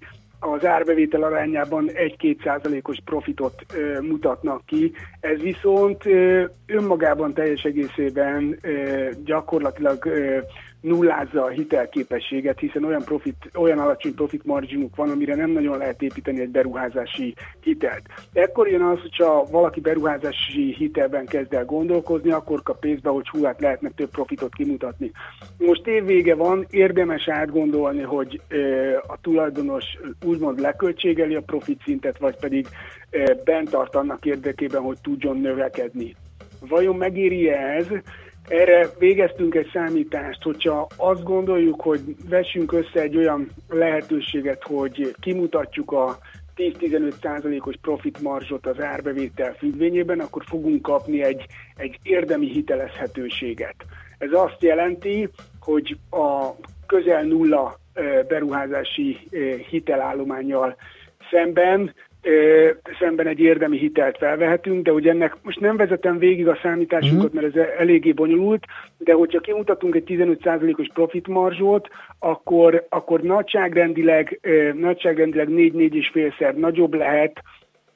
az 0.52 0.64
árbevétel 0.66 1.22
arányában 1.22 1.90
1-2 2.18 2.42
százalékos 2.44 2.96
profitot 3.04 3.54
ö, 3.74 4.00
mutatnak 4.00 4.66
ki. 4.66 4.92
Ez 5.20 5.40
viszont 5.40 6.06
ö, 6.06 6.44
önmagában 6.66 7.34
teljes 7.34 7.62
egészében 7.62 8.58
ö, 8.62 9.08
gyakorlatilag 9.24 10.04
ö, 10.06 10.38
nullázza 10.84 11.44
a 11.44 11.48
hitelképességet, 11.48 12.58
hiszen 12.58 12.84
olyan, 12.84 13.02
profit, 13.04 13.50
olyan 13.54 13.78
alacsony 13.78 14.14
profit 14.14 14.44
marginuk 14.44 14.96
van, 14.96 15.10
amire 15.10 15.34
nem 15.34 15.50
nagyon 15.50 15.78
lehet 15.78 16.02
építeni 16.02 16.40
egy 16.40 16.48
beruházási 16.48 17.34
hitelt. 17.60 18.02
Ekkor 18.32 18.68
jön 18.68 18.82
az, 18.82 19.00
hogyha 19.00 19.46
valaki 19.50 19.80
beruházási 19.80 20.74
hitelben 20.74 21.26
kezd 21.26 21.54
el 21.54 21.64
gondolkozni, 21.64 22.30
akkor 22.30 22.62
kap 22.62 22.78
pénzbe, 22.80 23.10
hogy 23.10 23.28
hú, 23.28 23.42
hát 23.42 23.60
lehetne 23.60 23.90
több 23.90 24.10
profitot 24.10 24.54
kimutatni. 24.54 25.10
Most 25.58 25.86
évvége 25.86 26.34
van, 26.34 26.66
érdemes 26.70 27.28
átgondolni, 27.28 28.02
hogy 28.02 28.40
a 29.06 29.20
tulajdonos 29.20 29.84
úgymond 30.24 30.60
leköltségeli 30.60 31.34
a 31.34 31.40
profit 31.40 31.80
szintet, 31.84 32.18
vagy 32.18 32.36
pedig 32.36 32.66
bent 33.44 33.70
tart 33.70 33.94
annak 33.94 34.24
érdekében, 34.24 34.82
hogy 34.82 34.96
tudjon 35.02 35.40
növekedni. 35.40 36.14
Vajon 36.68 36.96
megéri 36.96 37.48
ez? 37.48 37.86
Erre 38.48 38.88
végeztünk 38.98 39.54
egy 39.54 39.70
számítást, 39.72 40.42
hogyha 40.42 40.86
azt 40.96 41.22
gondoljuk, 41.22 41.80
hogy 41.80 42.00
vessünk 42.28 42.72
össze 42.72 43.00
egy 43.00 43.16
olyan 43.16 43.50
lehetőséget, 43.68 44.62
hogy 44.62 45.14
kimutatjuk 45.20 45.92
a 45.92 46.18
10-15 46.56 47.12
százalékos 47.22 47.74
profit 47.80 48.20
marzsot 48.20 48.66
az 48.66 48.80
árbevétel 48.80 49.54
függvényében, 49.54 50.20
akkor 50.20 50.44
fogunk 50.44 50.82
kapni 50.82 51.22
egy, 51.22 51.46
egy 51.76 51.98
érdemi 52.02 52.48
hitelezhetőséget. 52.48 53.74
Ez 54.18 54.32
azt 54.32 54.62
jelenti, 54.62 55.28
hogy 55.60 55.96
a 56.10 56.50
közel 56.86 57.22
nulla 57.22 57.78
ö, 57.94 58.20
beruházási 58.28 59.18
ö, 59.30 59.54
hitelállományjal 59.70 60.76
szemben 61.30 61.94
szemben 62.98 63.26
egy 63.26 63.40
érdemi 63.40 63.78
hitelt 63.78 64.18
felvehetünk, 64.18 64.84
de 64.84 64.90
hogy 64.90 65.08
ennek 65.08 65.36
most 65.42 65.60
nem 65.60 65.76
vezetem 65.76 66.18
végig 66.18 66.48
a 66.48 66.58
számításunkat, 66.62 67.32
mert 67.32 67.56
ez 67.56 67.66
eléggé 67.78 68.12
bonyolult, 68.12 68.64
de 68.98 69.12
hogyha 69.12 69.40
kimutatunk 69.40 69.94
egy 69.94 70.04
15%-os 70.06 70.86
profit 70.94 71.26
marzsot, 71.28 71.88
akkor, 72.18 72.86
akkor 72.88 73.20
nagyságrendileg, 73.20 74.40
nagyságrendileg 74.74 75.48
4-4,5-szer 75.48 76.54
nagyobb 76.54 76.94
lehet 76.94 77.42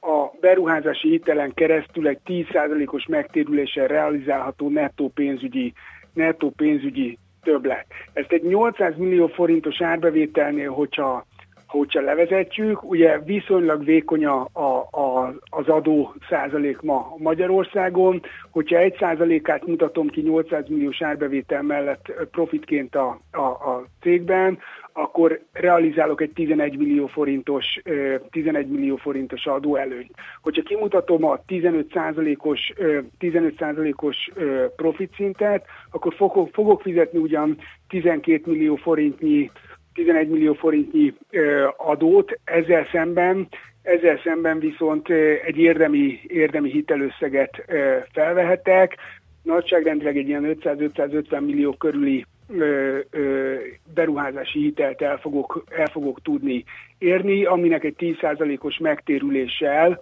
a 0.01 0.37
beruházási 0.41 1.09
hitelen 1.09 1.55
keresztül 1.55 2.09
egy 2.09 2.19
10%-os 2.27 3.07
megtérüléssel 3.07 3.87
realizálható 3.87 4.69
nettó 4.69 5.09
pénzügyi, 5.15 5.73
nettó 6.13 6.53
pénzügyi 6.57 7.19
többlet. 7.43 7.87
Ezt 8.13 8.33
egy 8.33 8.43
800 8.43 8.97
millió 8.97 9.27
forintos 9.27 9.83
árbevételnél, 9.83 10.71
hogyha 10.71 11.27
hogyha 11.69 12.01
levezetjük, 12.01 12.91
ugye 12.91 13.19
viszonylag 13.19 13.85
vékony 13.85 14.25
a, 14.27 14.49
a, 14.53 14.89
a, 14.91 15.35
az 15.51 15.69
adó 15.69 16.15
százalék 16.29 16.81
ma 16.81 17.15
Magyarországon, 17.19 18.23
hogyha 18.51 18.79
egy 18.79 18.97
százalékát 18.99 19.67
mutatom 19.67 20.09
ki 20.09 20.21
800 20.21 20.69
milliós 20.69 21.03
árbevétel 21.03 21.63
mellett 21.63 22.13
profitként 22.31 22.95
a, 22.95 23.21
a, 23.31 23.41
a 23.41 23.85
cégben, 24.01 24.59
akkor 24.93 25.41
realizálok 25.53 26.21
egy 26.21 26.31
11 26.31 26.77
millió 26.77 27.07
forintos, 27.07 27.81
ö, 27.85 28.15
11 28.31 28.69
millió 28.69 28.97
forintos 28.97 29.47
adóelőnyt. 29.47 30.11
Hogyha 30.43 30.63
kimutatom 30.63 31.25
a 31.25 31.39
15 31.47 31.93
százalékos, 31.93 32.73
15 33.19 33.57
százalékos 33.59 34.31
profit 34.77 35.15
szintet, 35.15 35.65
akkor 35.91 36.15
fogok, 36.15 36.49
fogok 36.53 36.83
fizetni 36.83 37.19
ugyan 37.19 37.59
12 37.89 38.43
millió 38.51 38.75
forintnyi 38.75 39.51
11 39.99 40.29
millió 40.29 40.53
forintnyi 40.53 41.15
adót, 41.77 42.39
ezzel 42.45 42.87
szemben, 42.93 43.49
ezzel 43.83 44.21
szemben 44.25 44.59
viszont 44.59 45.09
egy 45.45 45.59
érdemi, 45.59 46.21
érdemi 46.27 46.71
hitelösszeget 46.71 47.65
felvehetek, 48.13 48.97
nagyságrendileg 49.43 50.17
egy 50.17 50.29
ilyen 50.29 50.57
500-550 50.61 51.41
millió 51.41 51.73
körüli 51.73 52.25
ö, 52.49 52.99
beruházási 53.95 54.59
hitelt 54.59 55.03
el 55.03 55.19
fogok, 55.19 55.65
el 55.77 55.87
fogok 55.87 56.23
tudni 56.23 56.65
érni, 56.99 57.45
aminek 57.45 57.85
egy 57.85 57.95
10%-os 57.99 58.79
megtérüléssel 58.79 60.01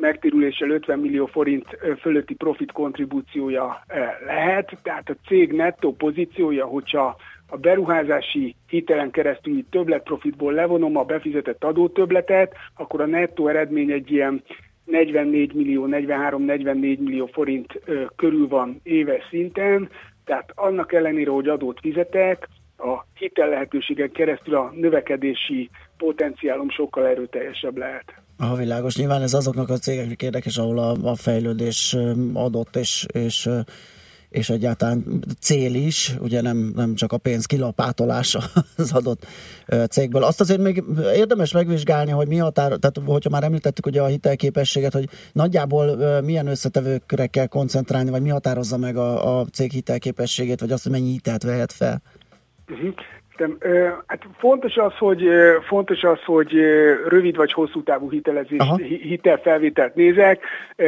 megtérüléssel 0.00 0.70
50 0.70 0.98
millió 0.98 1.26
forint 1.26 1.66
fölötti 2.00 2.34
profit 2.34 2.72
kontribúciója 2.72 3.84
lehet, 4.26 4.78
tehát 4.82 5.08
a 5.08 5.16
cég 5.26 5.52
nettó 5.52 5.94
pozíciója, 5.94 6.66
hogyha 6.66 7.16
a 7.50 7.56
beruházási 7.56 8.54
hitelen 8.68 9.10
keresztül 9.10 9.64
többletprofitból 9.70 10.52
levonom 10.52 10.96
a 10.96 11.04
befizetett 11.04 11.64
adótöbletet, 11.64 12.52
akkor 12.76 13.00
a 13.00 13.06
nettó 13.06 13.48
eredmény 13.48 13.90
egy 13.90 14.10
ilyen 14.10 14.42
44 14.84 15.52
millió, 15.52 15.86
43-44 15.90 16.98
millió 16.98 17.26
forint 17.26 17.80
körül 18.16 18.48
van 18.48 18.80
éves 18.82 19.22
szinten, 19.30 19.88
tehát 20.24 20.52
annak 20.54 20.92
ellenére, 20.92 21.30
hogy 21.30 21.48
adót 21.48 21.80
fizetek, 21.80 22.48
a 22.78 23.06
hitel 23.14 23.48
lehetőségen 23.48 24.12
keresztül 24.12 24.54
a 24.54 24.72
növekedési 24.74 25.70
potenciálom 25.96 26.70
sokkal 26.70 27.06
erőteljesebb 27.06 27.76
lehet. 27.76 28.04
A 28.38 28.56
világos. 28.56 28.96
Nyilván 28.96 29.22
ez 29.22 29.34
azoknak 29.34 29.68
a 29.68 29.76
cégeknek 29.76 30.22
érdekes, 30.22 30.56
ahol 30.56 30.78
a, 30.78 30.94
a 31.02 31.14
fejlődés 31.14 31.96
adott, 32.34 32.76
és, 32.76 33.06
és 33.12 33.48
és 34.30 34.50
egyáltalán 34.50 35.24
cél 35.40 35.74
is, 35.74 36.14
ugye 36.20 36.40
nem, 36.40 36.72
nem 36.74 36.94
csak 36.94 37.12
a 37.12 37.18
pénz 37.18 37.46
kilapátolása 37.46 38.42
az 38.76 38.92
adott 38.92 39.26
cégből. 39.90 40.24
Azt 40.24 40.40
azért 40.40 40.60
még 40.60 40.84
érdemes 41.14 41.52
megvizsgálni, 41.52 42.10
hogy 42.10 42.28
mi 42.28 42.36
határ, 42.36 42.68
tehát 42.68 43.00
hogyha 43.04 43.30
már 43.30 43.44
említettük 43.44 43.86
ugye 43.86 44.02
a 44.02 44.06
hitelképességet, 44.06 44.92
hogy 44.92 45.08
nagyjából 45.32 46.20
milyen 46.20 46.46
összetevőkre 46.46 47.26
kell 47.26 47.46
koncentrálni, 47.46 48.10
vagy 48.10 48.22
mi 48.22 48.28
határozza 48.28 48.76
meg 48.76 48.96
a, 48.96 49.38
a 49.38 49.44
cég 49.44 49.70
hitelképességét, 49.70 50.60
vagy 50.60 50.72
azt, 50.72 50.82
hogy 50.82 50.92
mennyi 50.92 51.10
hitelt 51.10 51.42
vehet 51.42 51.72
fel. 51.72 52.02
Uh-huh. 52.68 52.94
Értem. 53.40 53.58
Hát 54.06 54.26
fontos 54.38 54.76
az, 54.76 54.92
hogy 54.98 55.28
fontos 55.68 56.02
az, 56.02 56.24
hogy 56.24 56.52
rövid 57.08 57.36
vagy 57.36 57.52
hosszú 57.52 57.82
távú 57.82 58.10
hitelezés, 58.10 58.60
hi- 58.76 59.02
hitelfelvételt 59.02 59.94
nézek. 59.94 60.42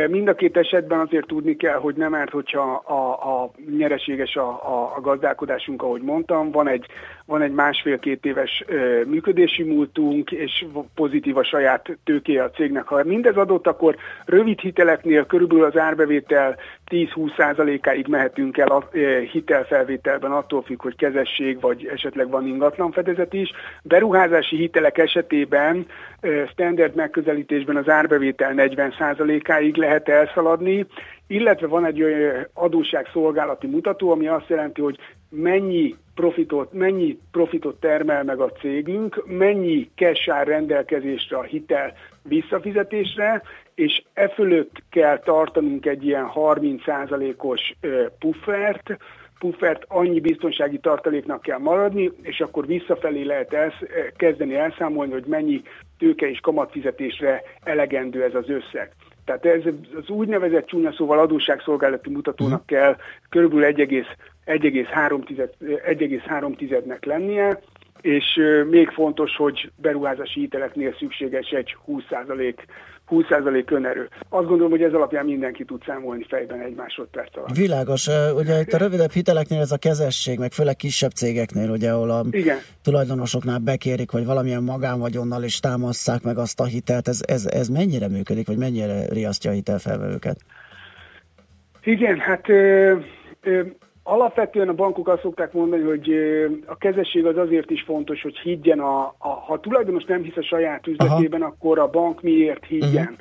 Mind 0.09 0.29
a 0.29 0.35
két 0.35 0.57
esetben 0.57 0.99
azért 0.99 1.27
tudni 1.27 1.57
kell, 1.57 1.79
hogy 1.79 1.95
nem 1.95 2.15
árt, 2.15 2.31
hogyha 2.31 2.75
a, 2.75 3.43
a 3.43 3.51
nyereséges 3.77 4.37
a, 4.37 4.49
a, 4.49 4.93
a 4.97 5.01
gazdálkodásunk, 5.01 5.83
ahogy 5.83 6.03
mondtam. 6.03 6.51
Van 6.51 6.69
egy, 6.69 6.87
van 7.33 7.43
egy 7.43 7.53
másfél-két 7.53 8.25
éves 8.25 8.65
működési 9.07 9.63
múltunk, 9.63 10.31
és 10.31 10.65
pozitív 10.95 11.37
a 11.37 11.45
saját 11.45 11.99
tőkéje 12.05 12.43
a 12.43 12.51
cégnek. 12.51 12.87
Ha 12.87 13.05
mindez 13.05 13.37
adott, 13.37 13.67
akkor 13.67 13.97
rövid 14.25 14.61
hiteleknél 14.61 15.27
körülbelül 15.27 15.65
az 15.65 15.79
árbevétel 15.79 16.57
10-20%-áig 16.91 18.07
mehetünk 18.07 18.59
el 18.59 18.69
a 18.69 18.89
hitelfelvételben, 19.33 20.33
attól 20.33 20.63
függ, 20.63 20.83
hogy 20.83 20.97
kezesség, 20.97 21.61
vagy 21.61 21.87
esetleg 21.87 22.29
van 22.29 22.47
ingatlan 22.47 22.93
fedezet 22.93 23.33
is. 23.33 23.51
Beruházási 23.83 24.57
hitelek 24.57 24.99
esetében 24.99 25.87
standard 26.51 26.95
megközelítésben 26.95 27.77
az 27.77 27.89
árbevétel 27.89 28.53
40%-áig 28.57 29.77
lehet 29.77 30.09
elszaladni, 30.09 30.87
illetve 31.27 31.67
van 31.67 31.85
egy 31.85 32.05
adósságszolgálati 32.53 33.67
mutató, 33.67 34.11
ami 34.11 34.27
azt 34.27 34.49
jelenti, 34.49 34.81
hogy 34.81 34.99
mennyi 35.33 35.95
profitot, 36.15 36.73
mennyi 36.73 37.19
profitot 37.31 37.81
termel 37.81 38.25
meg 38.25 38.41
a 38.41 38.53
cégünk, 38.53 39.23
mennyi 39.27 39.91
cash 39.95 40.31
áll 40.31 40.45
rendelkezésre 40.45 41.37
a 41.37 41.43
hitel 41.43 41.93
visszafizetésre, 42.23 43.43
és 43.75 44.03
e 44.13 44.29
fölött 44.29 44.83
kell 44.91 45.19
tartanunk 45.19 45.87
egy 45.87 46.05
ilyen 46.05 46.31
30%-os 46.35 47.75
ö, 47.81 48.07
puffert, 48.19 48.97
puffert 49.39 49.85
annyi 49.89 50.21
biztonsági 50.21 50.79
tartaléknak 50.79 51.43
kell 51.43 51.59
maradni, 51.59 52.11
és 52.23 52.41
akkor 52.41 52.67
visszafelé 52.67 53.23
lehet 53.23 53.53
elsz, 53.53 53.81
kezdeni 54.17 54.55
elszámolni, 54.55 55.13
hogy 55.13 55.25
mennyi 55.27 55.63
tőke 55.99 56.29
és 56.31 56.41
kamatfizetésre 56.41 57.43
elegendő 57.63 58.23
ez 58.23 58.35
az 58.35 58.49
összeg. 58.49 58.93
Tehát 59.25 59.45
ez 59.47 59.63
az 59.95 60.09
úgynevezett 60.09 60.67
csúnya 60.67 60.93
szóval 60.93 61.19
adósságszolgálati 61.19 62.11
mutatónak 62.11 62.67
kell 62.67 62.97
körülbelül 63.29 63.65
1,3-nek 64.47 67.07
lennie, 67.07 67.61
és 68.01 68.41
még 68.71 68.89
fontos, 68.89 69.37
hogy 69.37 69.71
beruházási 69.77 70.41
hiteleknél 70.41 70.95
szükséges 70.99 71.51
egy 71.51 71.77
20% 71.89 72.55
20% 73.13 73.71
önerő. 73.71 74.09
Azt 74.29 74.47
gondolom, 74.47 74.71
hogy 74.71 74.83
ez 74.83 74.93
alapján 74.93 75.25
mindenki 75.25 75.65
tud 75.65 75.83
számolni 75.87 76.25
fejben 76.29 76.61
egy 76.61 76.75
másodperc 76.75 77.37
alatt. 77.37 77.57
Világos, 77.57 78.09
ugye 78.37 78.61
itt 78.61 78.73
a 78.73 78.79
rövidebb 78.79 79.11
hiteleknél 79.11 79.61
ez 79.61 79.73
a 79.73 79.77
kezesség, 79.77 80.39
meg 80.39 80.53
főleg 80.53 80.77
kisebb 80.77 81.11
cégeknél, 81.11 81.71
ugye, 81.71 81.91
ahol 81.91 82.11
a 82.11 82.25
Igen. 82.31 82.59
tulajdonosoknál 82.83 83.59
bekérik, 83.59 84.11
hogy 84.11 84.25
valamilyen 84.25 84.63
magánvagyonnal 84.63 85.43
is 85.43 85.61
támasszák 85.61 86.23
meg 86.23 86.39
azt 86.39 86.61
a 86.61 86.65
hitelt, 86.65 87.09
ez, 87.09 87.21
ez, 87.27 87.47
ez 87.47 87.69
mennyire 87.69 88.09
működik, 88.09 88.47
vagy 88.47 88.59
mennyire 88.59 89.05
riasztja 89.09 89.51
a 89.51 89.55
hitelfelvevőket? 89.55 90.37
Igen, 91.85 92.19
hát 92.19 92.49
ö, 92.49 92.95
ö, 93.43 93.61
alapvetően 94.03 94.69
a 94.69 94.75
bankok 94.75 95.09
azt 95.09 95.23
szokták 95.23 95.53
mondani, 95.53 95.83
hogy 95.83 96.15
a 96.67 96.77
kezesség 96.77 97.27
az 97.27 97.37
azért 97.37 97.71
is 97.71 97.83
fontos, 97.83 98.23
hogy 98.23 98.39
higgyen 98.39 98.81
a, 98.81 99.15
a 99.19 99.29
ha 99.29 99.53
a 99.53 99.61
tulajdonos 99.61 100.05
nem 100.05 100.23
hisz 100.23 100.37
a 100.37 100.43
saját 100.43 100.87
üzletében, 100.87 101.43
akkor 101.43 101.79
a 101.79 101.91
bank 101.91 102.23
miért 102.23 102.65
higgyen. 102.65 103.03
Uh-huh. 103.03 103.19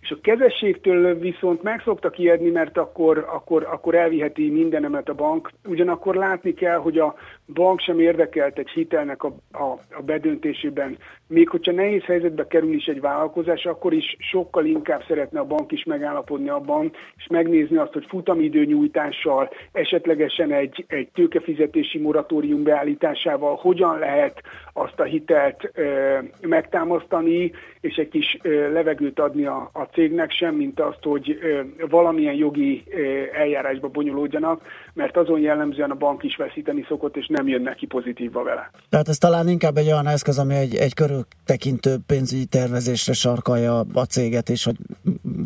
És 0.00 0.10
a 0.10 0.18
kezességtől 0.22 1.18
viszont 1.18 1.62
meg 1.62 1.82
szoktak 1.84 2.18
ijedni, 2.18 2.50
mert 2.50 2.78
akkor, 2.78 3.26
akkor, 3.32 3.66
akkor 3.70 3.94
elviheti 3.94 4.50
mindenemet 4.50 5.08
a 5.08 5.14
bank. 5.14 5.50
Ugyanakkor 5.64 6.14
látni 6.14 6.54
kell, 6.54 6.76
hogy 6.76 6.98
a 6.98 7.14
bank 7.46 7.80
sem 7.80 8.00
érdekelt 8.00 8.58
egy 8.58 8.70
hitelnek 8.70 9.22
a, 9.22 9.34
a, 9.52 9.64
a 9.90 10.02
bedöntésében. 10.02 10.96
Még 11.26 11.48
hogyha 11.48 11.72
nehéz 11.72 12.02
helyzetbe 12.02 12.46
kerül 12.46 12.72
is 12.72 12.86
egy 12.86 13.00
vállalkozás, 13.00 13.64
akkor 13.64 13.92
is 13.92 14.16
sokkal 14.18 14.64
inkább 14.64 15.02
szeretne 15.08 15.40
a 15.40 15.44
bank 15.44 15.72
is 15.72 15.84
megállapodni 15.84 16.48
abban, 16.48 16.92
és 17.16 17.26
megnézni 17.26 17.76
azt, 17.76 17.92
hogy 17.92 18.06
futamidő 18.08 18.64
nyújtással, 18.64 19.50
esetlegesen 19.72 20.52
egy, 20.52 20.84
egy 20.88 21.08
tőkefizetési 21.14 21.98
moratórium 21.98 22.62
beállításával 22.62 23.56
hogyan 23.56 23.98
lehet 23.98 24.42
azt 24.72 25.00
a 25.00 25.04
hitelt 25.04 25.70
ö, 25.74 26.18
megtámasztani, 26.40 27.52
és 27.80 27.96
egy 27.96 28.08
kis 28.08 28.38
ö, 28.42 28.72
levegőt 28.72 29.20
adni 29.20 29.46
a, 29.46 29.70
a 29.72 29.82
cégnek 29.82 30.30
sem, 30.30 30.54
mint 30.54 30.80
azt, 30.80 31.02
hogy 31.02 31.38
ö, 31.42 31.60
valamilyen 31.88 32.34
jogi 32.34 32.82
ö, 32.90 33.22
eljárásba 33.32 33.88
bonyolódjanak, 33.88 34.62
mert 34.94 35.16
azon 35.16 35.40
jellemzően 35.40 35.90
a 35.90 35.94
bank 35.94 36.22
is 36.22 36.36
veszíteni 36.36 36.84
szokott, 36.88 37.16
és 37.16 37.26
nem 37.34 37.48
jön 37.48 37.62
neki 37.62 37.86
pozitívba 37.86 38.42
vele. 38.42 38.70
Tehát 38.88 39.08
ez 39.08 39.18
talán 39.18 39.48
inkább 39.48 39.76
egy 39.76 39.86
olyan 39.86 40.06
eszköz, 40.06 40.38
ami 40.38 40.54
egy, 40.54 40.74
egy 40.74 40.94
körültekintő 40.94 41.96
pénzügyi 42.06 42.44
tervezésre 42.44 43.12
sarkalja 43.12 43.84
a 43.92 44.04
céget, 44.04 44.48
és 44.48 44.64
hogy 44.64 44.76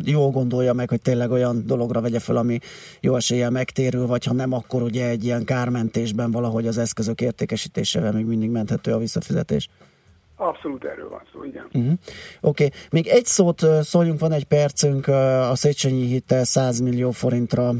jól 0.05 0.29
gondolja 0.29 0.73
meg, 0.73 0.89
hogy 0.89 1.01
tényleg 1.01 1.31
olyan 1.31 1.63
dologra 1.65 2.01
vegye 2.01 2.19
fel, 2.19 2.35
ami 2.35 2.59
jó 3.01 3.15
eséllyel 3.15 3.49
megtérül, 3.49 4.05
vagy 4.05 4.25
ha 4.25 4.33
nem, 4.33 4.53
akkor 4.53 4.81
ugye 4.81 5.07
egy 5.07 5.23
ilyen 5.23 5.45
kármentésben 5.45 6.31
valahogy 6.31 6.67
az 6.67 6.77
eszközök 6.77 7.21
értékesítésével 7.21 8.11
még 8.11 8.25
mindig 8.25 8.49
menthető 8.49 8.93
a 8.93 8.97
visszafizetés. 8.97 9.69
Abszolút 10.35 10.83
erről 10.83 11.09
van 11.09 11.21
szó, 11.33 11.43
igen. 11.43 11.65
Uh-huh. 11.73 11.93
Oké, 12.41 12.65
okay. 12.65 12.77
még 12.91 13.07
egy 13.07 13.25
szót 13.25 13.65
szóljunk, 13.81 14.19
van 14.19 14.31
egy 14.31 14.45
percünk 14.45 15.07
a 15.07 15.55
Széchenyi 15.55 16.05
hitel 16.05 16.43
100 16.43 16.79
millió 16.79 17.11
forintra 17.11 17.71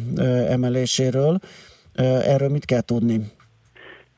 emeléséről. 0.47 1.39
Erről 1.95 2.49
mit 2.49 2.65
kell 2.65 2.81
tudni? 2.81 3.21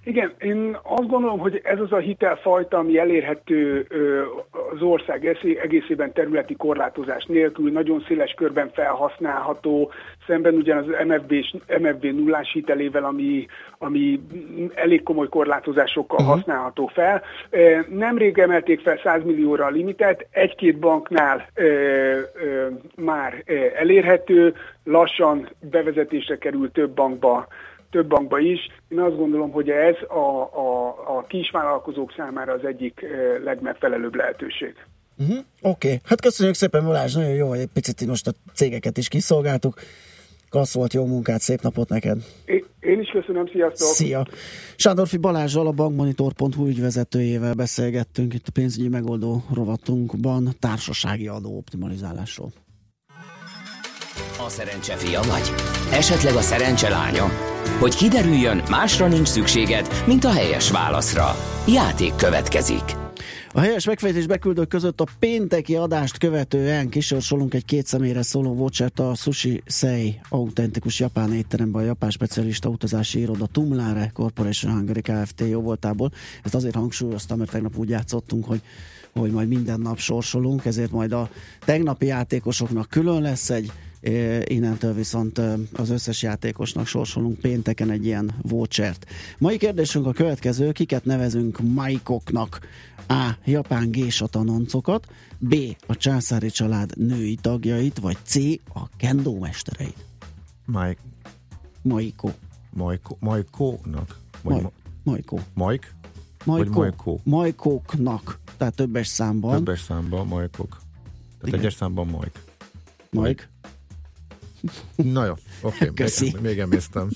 Igen, 0.03 0.33
én 0.39 0.77
azt 0.83 1.07
gondolom, 1.07 1.39
hogy 1.39 1.61
ez 1.63 1.79
az 1.79 1.91
a 1.91 1.97
hitelfajta, 1.97 2.77
ami 2.77 2.97
elérhető 2.97 3.87
az 4.73 4.81
ország 4.81 5.25
egészében 5.61 6.13
területi 6.13 6.55
korlátozás 6.55 7.25
nélkül, 7.25 7.71
nagyon 7.71 8.03
széles 8.07 8.33
körben 8.33 8.71
felhasználható, 8.73 9.91
szemben 10.27 10.53
ugyan 10.53 10.77
az 10.77 11.05
MFB, 11.07 11.33
MFB 11.81 12.05
nullás 12.05 12.51
hitelével, 12.53 13.03
ami, 13.03 13.45
ami 13.77 14.21
elég 14.73 15.03
komoly 15.03 15.29
korlátozásokkal 15.29 16.19
uh-huh. 16.19 16.35
használható 16.35 16.87
fel. 16.87 17.21
Nemrég 17.89 18.37
emelték 18.37 18.81
fel 18.81 18.99
100 19.03 19.23
millióra 19.23 19.65
a 19.65 19.69
limitet, 19.69 20.27
egy-két 20.31 20.79
banknál 20.79 21.47
már 22.95 23.43
elérhető, 23.75 24.53
lassan 24.83 25.49
bevezetésre 25.59 26.37
kerül 26.37 26.71
több 26.71 26.91
bankba 26.91 27.47
több 27.91 28.07
bankba 28.07 28.39
is. 28.39 28.59
Én 28.87 28.99
azt 28.99 29.15
gondolom, 29.15 29.51
hogy 29.51 29.69
ez 29.69 29.95
a, 30.07 30.49
a, 30.65 30.87
a 31.17 31.25
kisvállalkozók 31.27 32.13
számára 32.17 32.53
az 32.53 32.65
egyik 32.65 33.01
eh, 33.01 33.09
legmegfelelőbb 33.43 34.15
lehetőség. 34.15 34.75
Uh-huh. 35.17 35.37
Oké, 35.61 35.87
okay. 35.87 35.99
hát 36.05 36.21
köszönjük 36.21 36.55
szépen 36.55 36.85
Balázs, 36.85 37.15
nagyon 37.15 37.33
jó, 37.33 37.47
hogy 37.47 37.59
egy 37.59 37.69
picit 37.73 38.07
most 38.07 38.27
a 38.27 38.31
cégeket 38.53 38.97
is 38.97 39.07
kiszolgáltuk. 39.07 39.79
Klassz 40.49 40.73
volt, 40.73 40.93
jó 40.93 41.05
munkát, 41.05 41.39
szép 41.39 41.61
napot 41.61 41.89
neked! 41.89 42.17
Én, 42.45 42.65
én 42.79 42.99
is 42.99 43.09
köszönöm, 43.09 43.47
sziasztok! 43.47 43.87
Szia! 43.87 44.25
Sándorfi 44.75 45.17
Balázsral 45.17 45.67
a 45.67 45.71
bankmonitor.hu 45.71 46.67
ügyvezetőjével 46.67 47.53
beszélgettünk 47.53 48.33
itt 48.33 48.47
a 48.47 48.51
pénzügyi 48.53 48.87
megoldó 48.87 49.43
rovatunkban 49.53 50.49
társasági 50.59 51.27
adó 51.27 51.57
optimalizálásról. 51.57 52.51
A 54.45 54.49
szerencse 54.49 54.95
fia 54.95 55.21
vagy? 55.21 55.53
Esetleg 55.91 56.35
a 56.35 56.41
szerencse 56.41 56.89
lánya? 56.89 57.31
Hogy 57.79 57.95
kiderüljön, 57.95 58.63
másra 58.69 59.07
nincs 59.07 59.27
szükséged, 59.27 60.03
mint 60.07 60.23
a 60.23 60.31
helyes 60.31 60.71
válaszra. 60.71 61.35
Játék 61.67 62.15
következik. 62.15 62.99
A 63.53 63.59
helyes 63.59 63.85
megfejtés 63.85 64.27
beküldők 64.27 64.67
között 64.67 65.01
a 65.01 65.07
pénteki 65.19 65.75
adást 65.75 66.17
követően 66.17 66.89
kisorsolunk 66.89 67.53
egy 67.53 67.65
két 67.65 67.85
személyre 67.85 68.21
szóló 68.21 68.53
vouchert 68.53 68.99
a 68.99 69.15
Sushi 69.15 69.63
Sei 69.65 70.19
autentikus 70.29 70.99
japán 70.99 71.33
étteremben 71.33 71.81
a 71.81 71.85
japán 71.85 72.09
specialista 72.09 72.69
utazási 72.69 73.19
iroda 73.19 73.45
Tumlare 73.45 74.11
Corporation 74.13 74.73
Hungary 74.73 75.01
Kft. 75.01 75.43
jó 75.49 75.61
voltából. 75.61 76.11
Ezt 76.43 76.55
azért 76.55 76.75
hangsúlyoztam, 76.75 77.37
mert 77.37 77.51
tegnap 77.51 77.77
úgy 77.77 77.89
játszottunk, 77.89 78.45
hogy 78.45 78.61
hogy 79.13 79.31
majd 79.31 79.47
minden 79.47 79.79
nap 79.79 79.99
sorsolunk, 79.99 80.65
ezért 80.65 80.91
majd 80.91 81.11
a 81.11 81.29
tegnapi 81.65 82.05
játékosoknak 82.05 82.89
külön 82.89 83.21
lesz 83.21 83.49
egy 83.49 83.71
innentől 84.45 84.93
viszont 84.93 85.41
az 85.73 85.89
összes 85.89 86.21
játékosnak 86.21 86.87
sorsolunk 86.87 87.39
pénteken 87.39 87.89
egy 87.89 88.05
ilyen 88.05 88.31
vouchert. 88.41 89.05
Mai 89.37 89.57
kérdésünk 89.57 90.05
a 90.05 90.11
következő, 90.11 90.71
kiket 90.71 91.05
nevezünk 91.05 91.59
Maikoknak? 91.59 92.59
A. 93.07 93.31
Japán 93.45 93.91
gésatanoncokat, 93.91 95.07
B. 95.37 95.55
A 95.87 95.95
császári 95.95 96.49
család 96.49 96.97
női 96.97 97.35
tagjait, 97.35 97.99
vagy 97.99 98.17
C. 98.23 98.35
A 98.73 98.89
kendo 98.97 99.33
mestereit. 99.33 100.05
Mike. 100.65 101.01
Majko. 101.81 102.29
Majko, 102.69 103.15
Majkónak? 103.19 104.19
Maj, 104.41 104.61
ma, 104.61 104.71
Majko. 105.03 105.39
Majk? 105.53 105.93
Majko. 106.45 106.79
Majkó? 106.79 107.19
Majkóknak. 107.23 108.39
Tehát 108.57 108.75
többes 108.75 109.07
számban. 109.07 109.55
Többes 109.55 109.79
számban 109.81 110.27
Majkok. 110.27 110.69
Tehát 110.69 111.47
Igen. 111.47 111.59
egyes 111.59 111.73
számban 111.73 112.07
Majk. 112.07 112.43
Majk. 113.11 113.49
Na 114.95 115.25
jó, 115.25 115.33
oké, 115.61 115.91
még, 116.19 116.37
még 116.41 116.59
emésztem. 116.59 117.09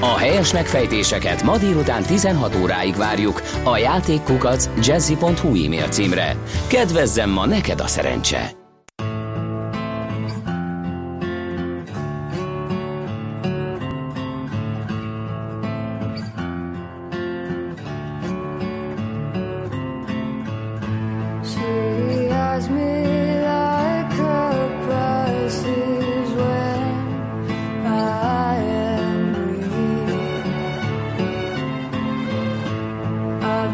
A 0.00 0.16
helyes 0.18 0.52
megfejtéseket 0.52 1.42
ma 1.42 1.58
délután 1.58 2.02
16 2.02 2.54
óráig 2.54 2.96
várjuk 2.96 3.42
a 3.64 3.76
játékkukac 3.76 4.68
jazzy.hu 4.82 5.64
e-mail 5.64 5.88
címre. 5.88 6.36
Kedvezzem 6.68 7.30
ma 7.30 7.46
neked 7.46 7.80
a 7.80 7.86
szerencse! 7.86 8.59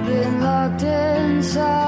Been 0.07 0.41
locked 0.41 0.83
inside 0.83 1.86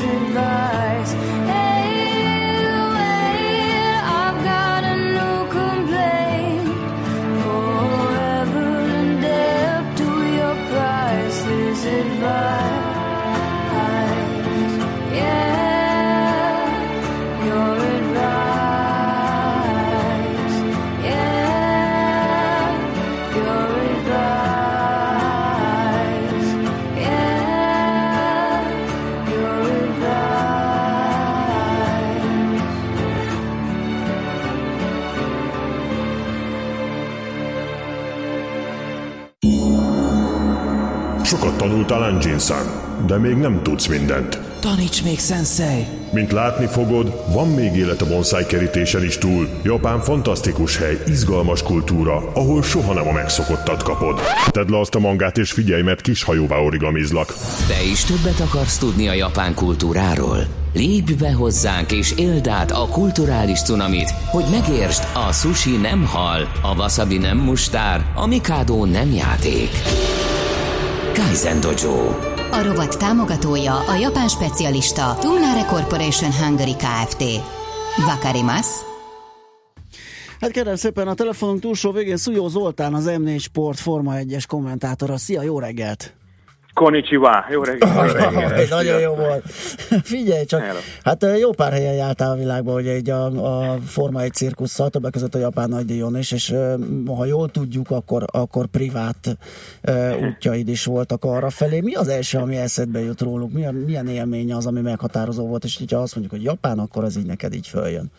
in 0.00 0.34
that. 0.34 0.67
Sokat 41.88 42.00
tanultál 42.00 42.14
Anjin-san, 42.14 43.06
de 43.06 43.16
még 43.16 43.34
nem 43.34 43.62
tudsz 43.62 43.86
mindent. 43.86 44.40
Taníts 44.60 45.04
még, 45.04 45.18
sensei! 45.18 45.86
Mint 46.12 46.32
látni 46.32 46.66
fogod, 46.66 47.32
van 47.32 47.48
még 47.48 47.76
élet 47.76 48.02
a 48.02 48.06
bonsai 48.06 48.46
kerítésen 48.46 49.04
is 49.04 49.18
túl. 49.18 49.48
Japán 49.62 50.00
fantasztikus 50.00 50.76
hely, 50.76 51.02
izgalmas 51.06 51.62
kultúra, 51.62 52.32
ahol 52.34 52.62
soha 52.62 52.92
nem 52.92 53.08
a 53.08 53.12
megszokottat 53.12 53.82
kapod. 53.82 54.20
Tedd 54.50 54.70
le 54.70 54.78
azt 54.78 54.94
a 54.94 54.98
mangát 54.98 55.38
és 55.38 55.52
figyelj, 55.52 55.82
mert 55.82 56.00
kis 56.00 56.22
hajóvá 56.22 56.56
origamizlak. 56.56 57.34
Te 57.66 57.90
is 57.90 58.04
többet 58.04 58.40
akarsz 58.40 58.78
tudni 58.78 59.08
a 59.08 59.12
japán 59.12 59.54
kultúráról? 59.54 60.38
Lépj 60.74 61.12
be 61.12 61.32
hozzánk 61.32 61.92
és 61.92 62.12
éld 62.16 62.46
át 62.46 62.70
a 62.70 62.88
kulturális 62.88 63.62
cunamit, 63.62 64.10
hogy 64.10 64.44
megértsd, 64.50 65.06
a 65.28 65.32
sushi 65.32 65.76
nem 65.76 66.06
hal, 66.06 66.48
a 66.62 66.74
wasabi 66.76 67.18
nem 67.18 67.38
mustár, 67.38 68.04
a 68.14 68.26
mikado 68.26 68.84
nem 68.84 69.12
játék. 69.12 69.70
Kaizen 71.18 71.60
Dojo. 71.60 72.18
A 72.50 72.62
rovat 72.62 72.98
támogatója 72.98 73.74
a 73.74 73.94
japán 73.94 74.28
specialista 74.28 75.16
Tumnare 75.20 75.64
Corporation 75.64 76.32
Hungary 76.32 76.74
Kft. 76.74 77.22
Vakarimasu. 78.06 78.86
Hát 80.40 80.50
kérem 80.50 80.76
szépen, 80.76 81.08
a 81.08 81.14
telefonunk 81.14 81.60
túlsó 81.60 81.92
végén 81.92 82.16
Szújó 82.16 82.48
Zoltán, 82.48 82.94
az 82.94 83.04
M4 83.08 83.40
Sport 83.40 83.78
Forma 83.78 84.12
1-es 84.16 84.44
kommentátora. 84.48 85.16
Szia, 85.16 85.42
jó 85.42 85.58
reggelt! 85.58 86.14
Konnichiwa, 86.78 87.44
jó 87.50 87.62
reggelt! 87.62 88.52
Ez 88.52 88.68
nagyon 88.68 89.00
jó 89.00 89.14
volt. 89.14 89.42
Figyelj 90.02 90.44
csak, 90.44 90.60
Hello. 90.60 90.78
hát 91.04 91.26
jó 91.38 91.50
pár 91.50 91.72
helyen 91.72 91.94
jártál 91.94 92.30
a 92.30 92.34
világban, 92.34 92.74
ugye 92.74 92.96
így 92.96 93.10
a, 93.10 93.24
a 93.24 93.78
Forma 93.86 94.22
1 94.22 94.32
cirkusszal, 94.32 94.90
többek 94.90 95.12
között 95.12 95.34
a 95.34 95.38
japán 95.38 95.68
nagydíjon 95.68 96.16
is, 96.16 96.32
és 96.32 96.54
ha 97.06 97.24
jól 97.24 97.50
tudjuk, 97.50 97.90
akkor, 97.90 98.24
akkor 98.26 98.66
privát 98.66 99.38
ö, 99.80 100.14
útjaid 100.26 100.68
is 100.68 100.84
voltak 100.84 101.24
arra 101.24 101.50
felé. 101.50 101.80
Mi 101.80 101.94
az 101.94 102.08
első, 102.08 102.38
ami 102.38 102.56
eszedbe 102.56 103.00
jut 103.00 103.20
róluk? 103.20 103.52
Milyen, 103.52 103.74
milyen 103.74 104.08
élmény 104.08 104.52
az, 104.52 104.66
ami 104.66 104.80
meghatározó 104.80 105.46
volt? 105.46 105.64
És 105.64 105.78
ha 105.90 105.96
azt 105.96 106.14
mondjuk, 106.14 106.34
hogy 106.40 106.44
Japán, 106.44 106.78
akkor 106.78 107.04
ez 107.04 107.16
így 107.16 107.26
neked 107.26 107.54
így 107.54 107.66
följön. 107.66 108.10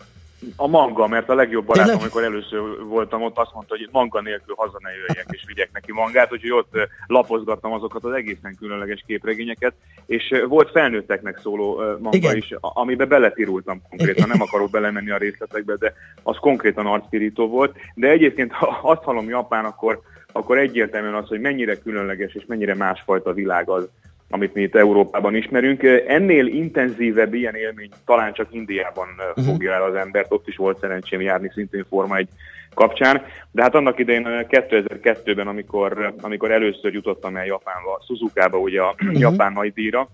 A 0.55 0.67
manga, 0.67 1.07
mert 1.07 1.29
a 1.29 1.35
legjobb 1.35 1.65
barátom, 1.65 1.85
Tényleg? 1.85 2.01
amikor 2.03 2.23
először 2.23 2.83
voltam 2.83 3.21
ott, 3.21 3.37
azt 3.37 3.53
mondta, 3.53 3.77
hogy 3.77 3.89
manga 3.91 4.21
nélkül 4.21 4.55
haza 4.57 4.77
ne 4.81 4.89
jöjjek, 4.89 5.25
és 5.29 5.43
vigyek 5.47 5.69
neki 5.73 5.91
mangát, 5.91 6.31
úgyhogy 6.31 6.51
ott 6.51 6.73
lapozgattam 7.07 7.71
azokat 7.71 8.03
az 8.03 8.13
egészen 8.13 8.55
különleges 8.59 9.03
képregényeket, 9.07 9.73
és 10.05 10.43
volt 10.47 10.71
felnőtteknek 10.71 11.39
szóló 11.41 11.75
manga 11.99 12.17
Igen. 12.17 12.35
is, 12.37 12.51
a- 12.51 12.71
amiben 12.73 13.07
belepirultam 13.07 13.81
konkrétan, 13.89 14.27
nem 14.27 14.41
akarok 14.41 14.69
belemenni 14.69 15.09
a 15.11 15.17
részletekbe, 15.17 15.75
de 15.75 15.93
az 16.23 16.37
konkrétan 16.37 16.85
arcpirító 16.85 17.47
volt, 17.47 17.75
de 17.95 18.07
egyébként, 18.09 18.51
ha 18.51 18.79
azt 18.81 19.03
hallom 19.03 19.29
Japán, 19.29 19.65
akkor, 19.65 20.01
akkor 20.31 20.57
egyértelműen 20.57 21.15
az, 21.15 21.27
hogy 21.27 21.39
mennyire 21.39 21.75
különleges 21.79 22.33
és 22.33 22.43
mennyire 22.47 22.75
másfajta 22.75 23.33
világ 23.33 23.69
az, 23.69 23.89
amit 24.29 24.53
mi 24.53 24.61
itt 24.61 24.75
Európában 24.75 25.35
ismerünk. 25.35 25.83
Ennél 26.07 26.47
intenzívebb 26.47 27.33
ilyen 27.33 27.55
élmény 27.55 27.89
talán 28.05 28.33
csak 28.33 28.47
Indiában 28.51 29.07
uh-huh. 29.17 29.45
fogja 29.45 29.73
el 29.73 29.83
az 29.83 29.95
embert, 29.95 30.31
ott 30.31 30.47
is 30.47 30.55
volt 30.55 30.79
szerencsém 30.79 31.21
járni 31.21 31.51
szintén 31.53 31.85
Forma 31.89 32.15
egy 32.15 32.27
kapcsán, 32.73 33.25
de 33.51 33.61
hát 33.61 33.75
annak 33.75 33.99
idején 33.99 34.27
eh, 34.27 34.45
2002-ben, 34.49 35.47
amikor, 35.47 36.13
amikor 36.21 36.51
először 36.51 36.93
jutottam 36.93 37.35
el 37.35 37.45
Japánba, 37.45 38.01
Suzukába, 38.05 38.57
ugye 38.57 38.81
a 38.81 38.95
uh-huh. 39.01 39.19
japán 39.29 39.53
nagydíjra, 39.53 40.09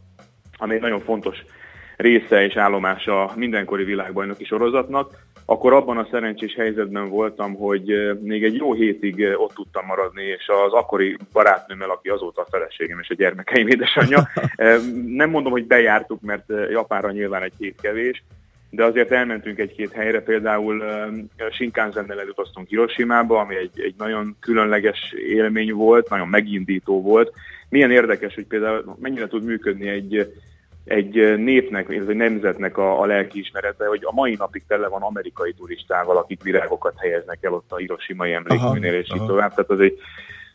ami 0.57 0.73
egy 0.73 0.81
nagyon 0.81 1.01
fontos 1.01 1.37
része 1.97 2.43
és 2.43 2.55
állomása 2.55 3.23
a 3.23 3.33
mindenkori 3.35 3.83
világbajnoki 3.83 4.45
sorozatnak, 4.45 5.25
akkor 5.45 5.73
abban 5.73 5.97
a 5.97 6.07
szerencsés 6.11 6.55
helyzetben 6.55 7.09
voltam, 7.09 7.53
hogy 7.53 8.17
még 8.21 8.43
egy 8.43 8.55
jó 8.55 8.73
hétig 8.73 9.27
ott 9.37 9.53
tudtam 9.53 9.85
maradni, 9.85 10.23
és 10.23 10.47
az 10.65 10.73
akkori 10.73 11.17
barátnőmmel, 11.31 11.89
aki 11.89 12.09
azóta 12.09 12.41
a 12.41 12.47
feleségem 12.49 12.99
és 12.99 13.09
a 13.09 13.13
gyermekeim 13.13 13.67
édesanyja, 13.67 14.29
nem 15.21 15.29
mondom, 15.29 15.51
hogy 15.51 15.65
bejártuk, 15.65 16.21
mert 16.21 16.43
Japánra 16.69 17.11
nyilván 17.11 17.41
egy 17.41 17.53
hét 17.57 17.81
kevés, 17.81 18.23
de 18.69 18.83
azért 18.83 19.11
elmentünk 19.11 19.59
egy-két 19.59 19.91
helyre, 19.91 20.21
például 20.21 20.83
Shinkansen-nel 21.51 22.19
elutaztunk 22.19 22.67
Hiroshimába, 22.67 23.39
ami 23.39 23.55
egy, 23.55 23.79
egy 23.79 23.95
nagyon 23.97 24.35
különleges 24.39 25.13
élmény 25.27 25.73
volt, 25.73 26.09
nagyon 26.09 26.27
megindító 26.27 27.01
volt. 27.01 27.33
Milyen 27.69 27.91
érdekes, 27.91 28.35
hogy 28.35 28.45
például 28.45 28.97
mennyire 28.99 29.27
tud 29.27 29.43
működni 29.43 29.87
egy, 29.87 30.33
egy 30.85 31.37
népnek, 31.37 31.85
illetve 31.89 32.11
egy 32.11 32.17
nemzetnek 32.17 32.77
a, 32.77 33.01
a 33.01 33.05
lelkiismerete, 33.05 33.87
hogy 33.87 34.01
a 34.03 34.13
mai 34.13 34.35
napig 34.37 34.63
tele 34.67 34.87
van 34.87 35.01
amerikai 35.01 35.53
turistával, 35.53 36.17
akik 36.17 36.43
virágokat 36.43 36.93
helyeznek 36.97 37.37
el 37.41 37.53
ott 37.53 37.71
a 37.71 37.77
Hiroshimai 37.77 38.33
emlékműnél, 38.33 38.93
és 38.93 39.09
így 39.13 39.17
aha. 39.17 39.27
tovább. 39.27 39.53
Tehát 39.53 39.69
az 39.69 39.79
egy, 39.79 39.99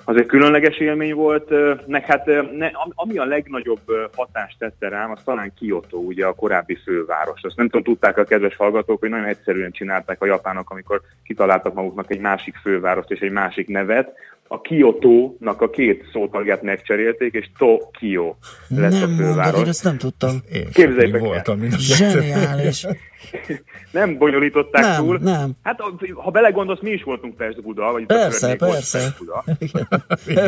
az 0.05 0.17
egy 0.17 0.27
különleges 0.27 0.79
élmény 0.79 1.15
volt, 1.15 1.53
nek 1.87 2.07
hát 2.07 2.27
ne, 2.57 2.67
am- 2.67 2.93
ami 2.95 3.19
a 3.19 3.25
legnagyobb 3.25 3.81
hatást 4.17 4.59
tette 4.59 4.89
rám, 4.89 5.11
az 5.11 5.23
talán 5.25 5.53
Kyoto, 5.55 5.99
ugye 5.99 6.27
a 6.27 6.35
korábbi 6.35 6.79
főváros. 6.85 7.43
Azt 7.43 7.57
nem 7.57 7.67
tudom, 7.67 7.83
tudták 7.83 8.19
a 8.19 8.25
kedves 8.25 8.57
hallgatók, 8.57 9.01
hogy 9.01 9.11
nagyon 9.11 9.27
egyszerűen 9.27 9.71
csinálták 9.71 10.23
a 10.23 10.27
japánok, 10.27 10.71
amikor 10.71 11.01
kitaláltak 11.25 11.75
maguknak 11.75 12.11
egy 12.11 12.21
másik 12.21 12.57
fővárost 12.57 13.11
és 13.11 13.21
egy 13.21 13.33
másik 13.33 13.69
nevet. 13.69 14.15
A 14.53 14.61
Kyoto-nak 14.61 15.61
a 15.61 15.71
két 15.71 16.05
szótagját 16.13 16.63
megcserélték, 16.63 17.35
és 17.35 17.51
Tokyo 17.59 18.35
lett 18.69 18.93
a 18.93 18.99
Nem 18.99 19.09
mondod, 19.11 19.27
főváros. 19.27 19.61
én 19.61 19.67
ezt 19.67 19.85
nem 19.85 19.99
tudtam. 19.99 20.31
Képzeljétek 20.73 21.15
el. 21.15 21.21
voltam 21.21 21.59
mind 21.59 21.73
a 21.73 21.79
Zseniális. 21.97 22.87
Nem 23.93 24.19
bonyolították 24.19 24.83
Nem, 24.83 24.97
túl. 25.05 25.19
nem. 25.19 25.51
Hát 25.63 25.81
ha 26.15 26.31
belegondolsz, 26.31 26.81
mi 26.81 26.91
is 26.91 27.03
voltunk 27.03 27.37
Pest 27.37 27.63
Buda, 27.63 27.93
vagy 27.93 28.03
a 28.03 28.07
Persze, 28.07 28.57
persze. 28.57 29.15
Buda. 29.19 29.45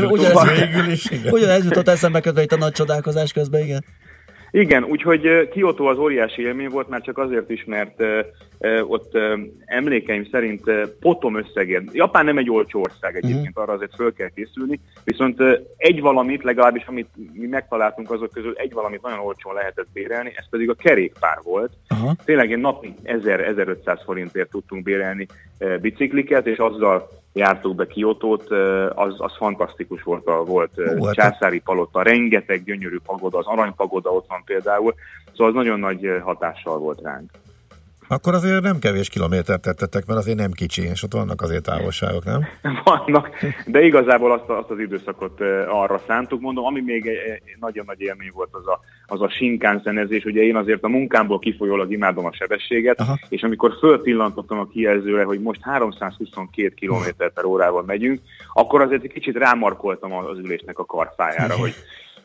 Ugyanez, 0.12 0.59
végül 0.59 0.93
is, 0.93 1.11
igen. 1.11 1.33
ugyanez 1.33 1.65
jutott 1.65 1.89
eszembe 1.89 2.20
közben 2.20 2.45
itt 2.45 2.53
a 2.53 2.57
nagy 2.57 2.73
csodálkozás 2.73 3.33
közben, 3.33 3.62
igen. 3.62 3.85
Igen, 4.55 4.85
úgyhogy 4.85 5.49
Kyoto 5.49 5.85
az 5.85 5.99
óriási 5.99 6.43
élmény 6.43 6.69
volt, 6.69 6.89
már 6.89 7.01
csak 7.01 7.19
azért 7.19 7.51
is, 7.51 7.65
mert 7.65 8.03
ott 8.83 9.19
emlékeim 9.65 10.29
szerint 10.31 10.70
potom 11.01 11.37
összegért. 11.37 11.95
Japán 11.95 12.24
nem 12.24 12.39
egy 12.39 12.51
olcsó 12.51 12.81
ország 12.81 13.16
egyébként, 13.16 13.57
arra 13.59 13.73
azért 13.73 13.95
föl 13.95 14.12
kell 14.12 14.29
készülni, 14.35 14.81
viszont 15.05 15.43
egy 15.77 16.01
valamit, 16.01 16.43
legalábbis 16.43 16.85
amit 16.87 17.09
mi 17.33 17.47
megtaláltunk 17.47 18.11
azok 18.11 18.31
közül, 18.31 18.55
egy 18.57 18.73
valamit 18.73 19.03
nagyon 19.03 19.19
olcsón 19.19 19.55
lehetett 19.55 19.89
bérelni, 19.93 20.33
ez 20.37 20.49
pedig 20.51 20.70
a 20.70 20.74
kerékpár 20.74 21.39
volt. 21.43 21.73
Aha. 21.89 22.16
Tényleg 22.24 22.51
én 22.51 22.59
napi 22.59 22.95
1000-1500 23.05 24.01
forintért 24.05 24.51
tudtunk 24.51 24.83
bérelni 24.83 25.27
bicikliket, 25.81 26.47
és 26.47 26.59
azzal 26.59 27.09
jártuk 27.33 27.75
be 27.75 27.87
Kiotót, 27.87 28.51
az, 28.95 29.15
az 29.17 29.37
fantasztikus 29.37 30.03
volt 30.03 30.27
a 30.27 30.45
volt 30.45 30.71
Ó, 30.99 31.05
hát 31.05 31.15
császári 31.15 31.61
palota, 31.61 32.03
rengeteg 32.03 32.65
gyönyörű 32.65 32.99
pagoda, 33.07 33.39
az 33.39 33.47
aranypagoda 33.47 34.11
ott 34.11 34.29
van 34.29 34.43
például, 34.45 34.95
szóval 35.31 35.47
az 35.47 35.55
nagyon 35.55 35.81
nagy 35.81 36.21
hatással 36.23 36.79
volt 36.79 37.01
ránk. 37.03 37.31
Akkor 38.12 38.34
azért 38.34 38.62
nem 38.62 38.78
kevés 38.78 39.09
kilométert 39.09 39.60
tettetek, 39.60 40.06
mert 40.06 40.18
azért 40.18 40.39
nem 40.39 40.51
kicsi, 40.51 40.82
és 40.82 41.02
ott 41.02 41.12
vannak 41.12 41.40
azért 41.40 41.62
távolságok, 41.62 42.24
nem? 42.24 42.48
vannak, 42.84 43.28
de 43.66 43.82
igazából 43.82 44.32
azt, 44.32 44.48
azt 44.48 44.70
az 44.70 44.78
időszakot 44.78 45.40
arra 45.68 46.01
szántuk. 46.06 46.40
Mondom, 46.40 46.64
ami 46.64 46.80
még 46.80 47.10
nagyon 47.60 47.84
nagy 47.86 48.01
élmény 48.01 48.30
volt, 48.34 48.48
az 48.52 48.66
a, 48.66 48.80
az 49.06 49.20
a 49.20 49.30
sinkánzenezés. 49.30 50.24
Ugye 50.24 50.43
én 50.43 50.56
azért 50.56 50.82
a 50.82 50.89
munkámból 50.89 51.39
kifolyólag 51.39 51.93
imádom 51.93 52.24
a 52.24 52.32
sebességet, 52.32 53.01
Aha. 53.01 53.18
és 53.28 53.43
amikor 53.43 53.76
fölpillantottam 53.78 54.59
a 54.59 54.66
kijelzőre, 54.66 55.24
hogy 55.24 55.40
most 55.40 55.60
322 55.62 56.74
km 56.80 57.24
per 57.34 57.44
órával 57.44 57.82
megyünk, 57.82 58.20
akkor 58.52 58.80
azért 58.80 59.05
egy 59.05 59.12
kicsit 59.12 59.36
rámarkoltam 59.36 60.12
az 60.12 60.39
ülésnek 60.39 60.78
a 60.78 60.84
karfájára, 60.84 61.55
hogy 61.64 61.74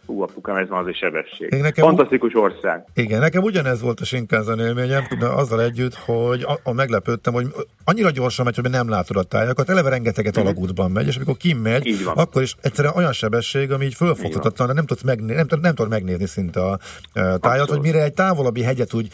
hú, 0.08 0.22
apukám, 0.22 0.56
ez 0.56 0.68
van 0.70 0.80
az 0.82 0.88
egy 0.88 0.96
sebesség. 0.96 1.52
Én 1.52 1.60
nekem- 1.62 1.86
Fantasztikus 1.86 2.36
ország. 2.36 2.86
Igen, 2.94 3.20
nekem 3.20 3.44
ugyanez 3.44 3.82
volt 3.82 4.00
a 4.00 4.06
Shinkansen 4.06 4.60
élményem, 4.60 5.04
de 5.20 5.26
azzal 5.26 5.62
együtt, 5.62 5.96
hogy 5.96 6.42
a, 6.44 6.60
a 6.64 6.74
meglepődtem, 6.74 7.34
hogy 7.34 7.46
annyira 7.84 8.10
gyorsan 8.12 8.46
megy, 8.46 8.56
hogy 8.56 8.70
nem 8.70 8.90
látod 8.90 9.18
a 9.18 9.24
tájakat, 9.24 9.70
eleve 9.70 9.90
rengeteget 9.90 10.38
alagútban 10.38 10.92
megy, 10.92 11.08
és 11.08 11.16
amikor 11.16 11.38
kimegy, 11.38 11.96
akkor 12.16 12.42
is 12.42 12.56
egyszerűen 12.62 12.94
olyan 12.96 13.12
sebesség, 13.14 13.72
ami 13.72 13.86
így 13.86 13.94
fölfoghatatlan, 13.94 14.68
de 14.68 14.74
nem 14.74 14.86
tudsz 14.86 15.04
megné- 15.04 15.36
nem, 15.36 15.48
tud- 15.48 15.62
nem 15.62 15.76
tudod 15.76 15.92
megnézni 15.92 16.26
szinte 16.26 16.60
a, 16.60 16.72
a 16.72 16.78
tájat, 17.14 17.44
Abszolút. 17.44 17.70
hogy 17.70 17.80
mire 17.82 18.04
egy 18.04 18.14
távolabbi 18.14 18.62
hegyet 18.64 18.94
úgy 18.94 19.08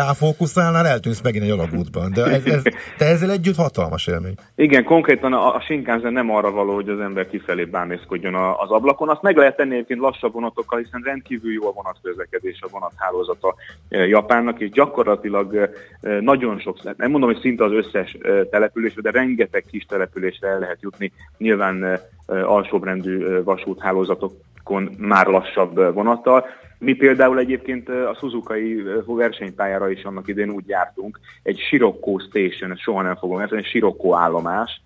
ráfókuszálnál, 0.00 0.86
eltűnsz 0.86 1.20
megint 1.22 1.44
egy 1.44 1.50
alagútban. 1.50 2.12
De, 2.12 2.24
ez, 2.24 2.44
ez, 2.46 2.62
de 2.98 3.04
ezzel 3.06 3.30
együtt 3.30 3.56
hatalmas 3.56 4.06
élmény. 4.06 4.34
Igen, 4.54 4.84
konkrétan 4.84 5.32
a, 5.32 5.54
a 5.54 5.60
Shinkansen 5.60 6.12
nem 6.12 6.30
arra 6.30 6.50
való, 6.50 6.74
hogy 6.74 6.88
az 6.88 7.00
ember 7.00 7.28
kifelé 7.28 7.64
bámészkodjon 7.64 8.34
a- 8.34 8.58
az 8.60 8.70
ablakon. 8.70 9.08
Azt 9.08 9.22
meg 9.22 9.36
lehet 9.36 9.56
tenni 9.56 9.74
egyébként 9.74 10.00
lassabb 10.26 10.32
vonatokkal, 10.32 10.78
hiszen 10.78 11.02
rendkívül 11.04 11.52
jó 11.52 11.68
a 11.68 11.72
vonatközlekedés, 11.72 12.60
a 12.60 12.68
vonathálózata 12.70 13.54
eh, 13.88 14.08
Japánnak, 14.08 14.60
és 14.60 14.70
gyakorlatilag 14.70 15.56
eh, 15.56 15.70
eh, 16.00 16.20
nagyon 16.20 16.58
sok, 16.58 16.96
nem 16.96 17.10
mondom, 17.10 17.30
hogy 17.30 17.40
szinte 17.40 17.64
az 17.64 17.72
összes 17.72 18.16
településre, 18.50 19.00
de 19.00 19.10
rengeteg 19.10 19.64
kis 19.70 19.84
településre 19.84 20.48
el 20.48 20.58
lehet 20.58 20.80
jutni. 20.80 21.12
Nyilván 21.38 22.00
alsóbrendű 22.26 23.42
vasúthálózatokon 23.42 24.90
már 24.98 25.26
lassabb 25.26 25.94
vonattal. 25.94 26.46
Mi 26.78 26.94
például 26.94 27.38
egyébként 27.38 27.88
a 27.88 28.16
Suzuki 28.18 28.82
versenypályára 29.06 29.90
is 29.90 30.04
annak 30.04 30.28
idén 30.28 30.50
úgy 30.50 30.68
jártunk, 30.68 31.20
egy 31.42 31.58
Sirocco 31.58 32.18
Station, 32.18 32.76
soha 32.76 33.02
nem 33.02 33.16
fogom 33.16 33.40
érteni, 33.40 33.62
Sirocco 33.62 34.14
állomás, 34.14 34.80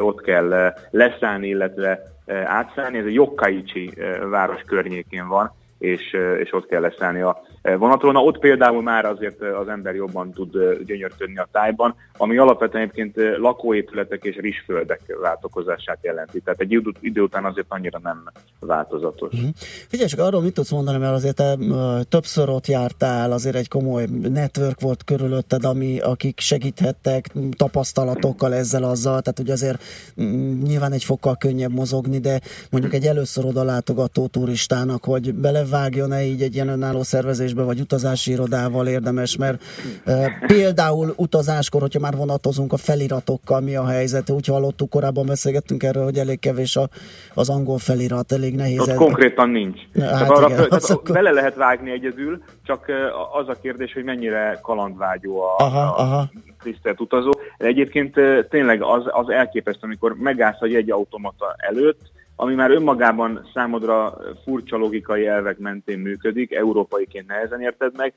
ott 0.00 0.20
kell 0.22 0.74
leszállni, 0.90 1.48
illetve 1.48 2.17
átszállni, 2.28 2.98
ez 2.98 3.04
a 3.04 3.08
Yokkaichi 3.08 3.92
eh, 3.96 4.28
város 4.28 4.62
környékén 4.62 5.28
van, 5.28 5.52
és, 5.78 6.16
és 6.38 6.52
ott 6.52 6.66
kell 6.66 6.80
leszállni 6.80 7.20
a 7.20 7.42
vonatról. 7.78 8.12
Na 8.12 8.22
ott 8.22 8.38
például 8.38 8.82
már 8.82 9.04
azért 9.04 9.42
az 9.42 9.68
ember 9.68 9.94
jobban 9.94 10.32
tud 10.32 10.52
gyönyörködni 10.86 11.38
a 11.38 11.48
tájban, 11.52 11.94
ami 12.16 12.36
alapvetően 12.36 12.82
egyébként 12.82 13.38
lakóépületek 13.38 14.24
és 14.24 14.36
rizsföldek 14.36 15.00
váltokozását 15.20 15.98
jelenti. 16.00 16.40
Tehát 16.40 16.60
egy 16.60 16.82
idő, 17.00 17.22
után 17.22 17.44
azért 17.44 17.66
annyira 17.68 18.00
nem 18.02 18.24
változatos. 18.60 19.34
Figyelj 19.88 20.08
csak, 20.08 20.20
arról 20.20 20.42
mit 20.42 20.54
tudsz 20.54 20.70
mondani, 20.70 20.98
mert 20.98 21.14
azért 21.14 21.36
te 21.36 21.56
többször 22.08 22.48
ott 22.48 22.66
jártál, 22.66 23.32
azért 23.32 23.56
egy 23.56 23.68
komoly 23.68 24.04
network 24.22 24.80
volt 24.80 25.04
körülötted, 25.04 25.64
ami, 25.64 26.00
akik 26.00 26.40
segíthettek 26.40 27.32
tapasztalatokkal 27.56 28.54
ezzel 28.54 28.84
azzal, 28.84 29.20
tehát 29.20 29.38
ugye 29.38 29.52
azért 29.52 29.82
nyilván 30.62 30.92
egy 30.92 31.04
fokkal 31.04 31.36
könnyebb 31.36 31.72
mozogni, 31.72 32.18
de 32.18 32.40
mondjuk 32.70 32.94
egy 32.94 33.04
először 33.04 33.44
oda 33.44 33.62
látogató 33.62 34.26
turistának, 34.26 35.04
hogy 35.04 35.34
bele 35.34 35.58
belevágjon-e 35.58 36.24
így 36.24 36.42
egy 36.42 36.54
ilyen 36.54 36.68
önálló 36.68 37.02
szervezésbe, 37.02 37.57
vagy 37.64 37.80
utazási 37.80 38.30
irodával 38.30 38.86
érdemes, 38.86 39.36
mert 39.36 39.62
e, 40.04 40.30
például 40.46 41.12
utazáskor, 41.16 41.80
hogyha 41.80 42.00
már 42.00 42.16
vonatozunk 42.16 42.72
a 42.72 42.76
feliratokkal, 42.76 43.60
mi 43.60 43.76
a 43.76 43.86
helyzet? 43.86 44.30
Úgy 44.30 44.46
hallottuk, 44.46 44.90
korábban 44.90 45.26
beszélgettünk 45.26 45.82
erről, 45.82 46.04
hogy 46.04 46.18
elég 46.18 46.38
kevés 46.40 46.76
a, 46.76 46.88
az 47.34 47.48
angol 47.48 47.78
felirat, 47.78 48.32
elég 48.32 48.54
nehéz. 48.56 48.80
Ott 48.80 48.88
ez- 48.88 48.96
konkrétan 48.96 49.50
nincs. 49.50 49.80
Hát 50.00 50.10
Hát 50.10 50.30
arra, 50.30 50.46
igen, 50.46 50.58
az 50.60 50.66
tehát 50.68 50.90
akkor- 50.90 51.14
bele 51.14 51.30
lehet 51.30 51.54
vágni 51.54 51.90
egyedül, 51.90 52.42
csak 52.64 52.88
ö, 52.88 53.06
az 53.40 53.48
a 53.48 53.56
kérdés, 53.62 53.92
hogy 53.92 54.04
mennyire 54.04 54.58
kalandvágyó 54.62 55.40
a, 55.40 55.54
Aha, 55.58 55.80
a 55.80 55.98
aha. 56.02 56.30
tisztelt 56.62 57.00
utazó. 57.00 57.30
De 57.58 57.66
egyébként 57.66 58.16
ö, 58.16 58.40
tényleg 58.50 58.82
az, 58.82 59.02
az 59.06 59.28
elképesztő, 59.28 59.80
amikor 59.82 60.14
megállsz 60.18 60.60
egy 60.60 60.72
jegyautomata 60.72 61.54
előtt, 61.56 62.00
ami 62.40 62.54
már 62.54 62.70
önmagában 62.70 63.48
számodra 63.54 64.18
furcsa 64.44 64.76
logikai 64.76 65.26
elvek 65.26 65.58
mentén 65.58 65.98
működik, 65.98 66.52
európaiként 66.52 67.26
nehezen 67.26 67.60
érted 67.60 67.96
meg, 67.96 68.14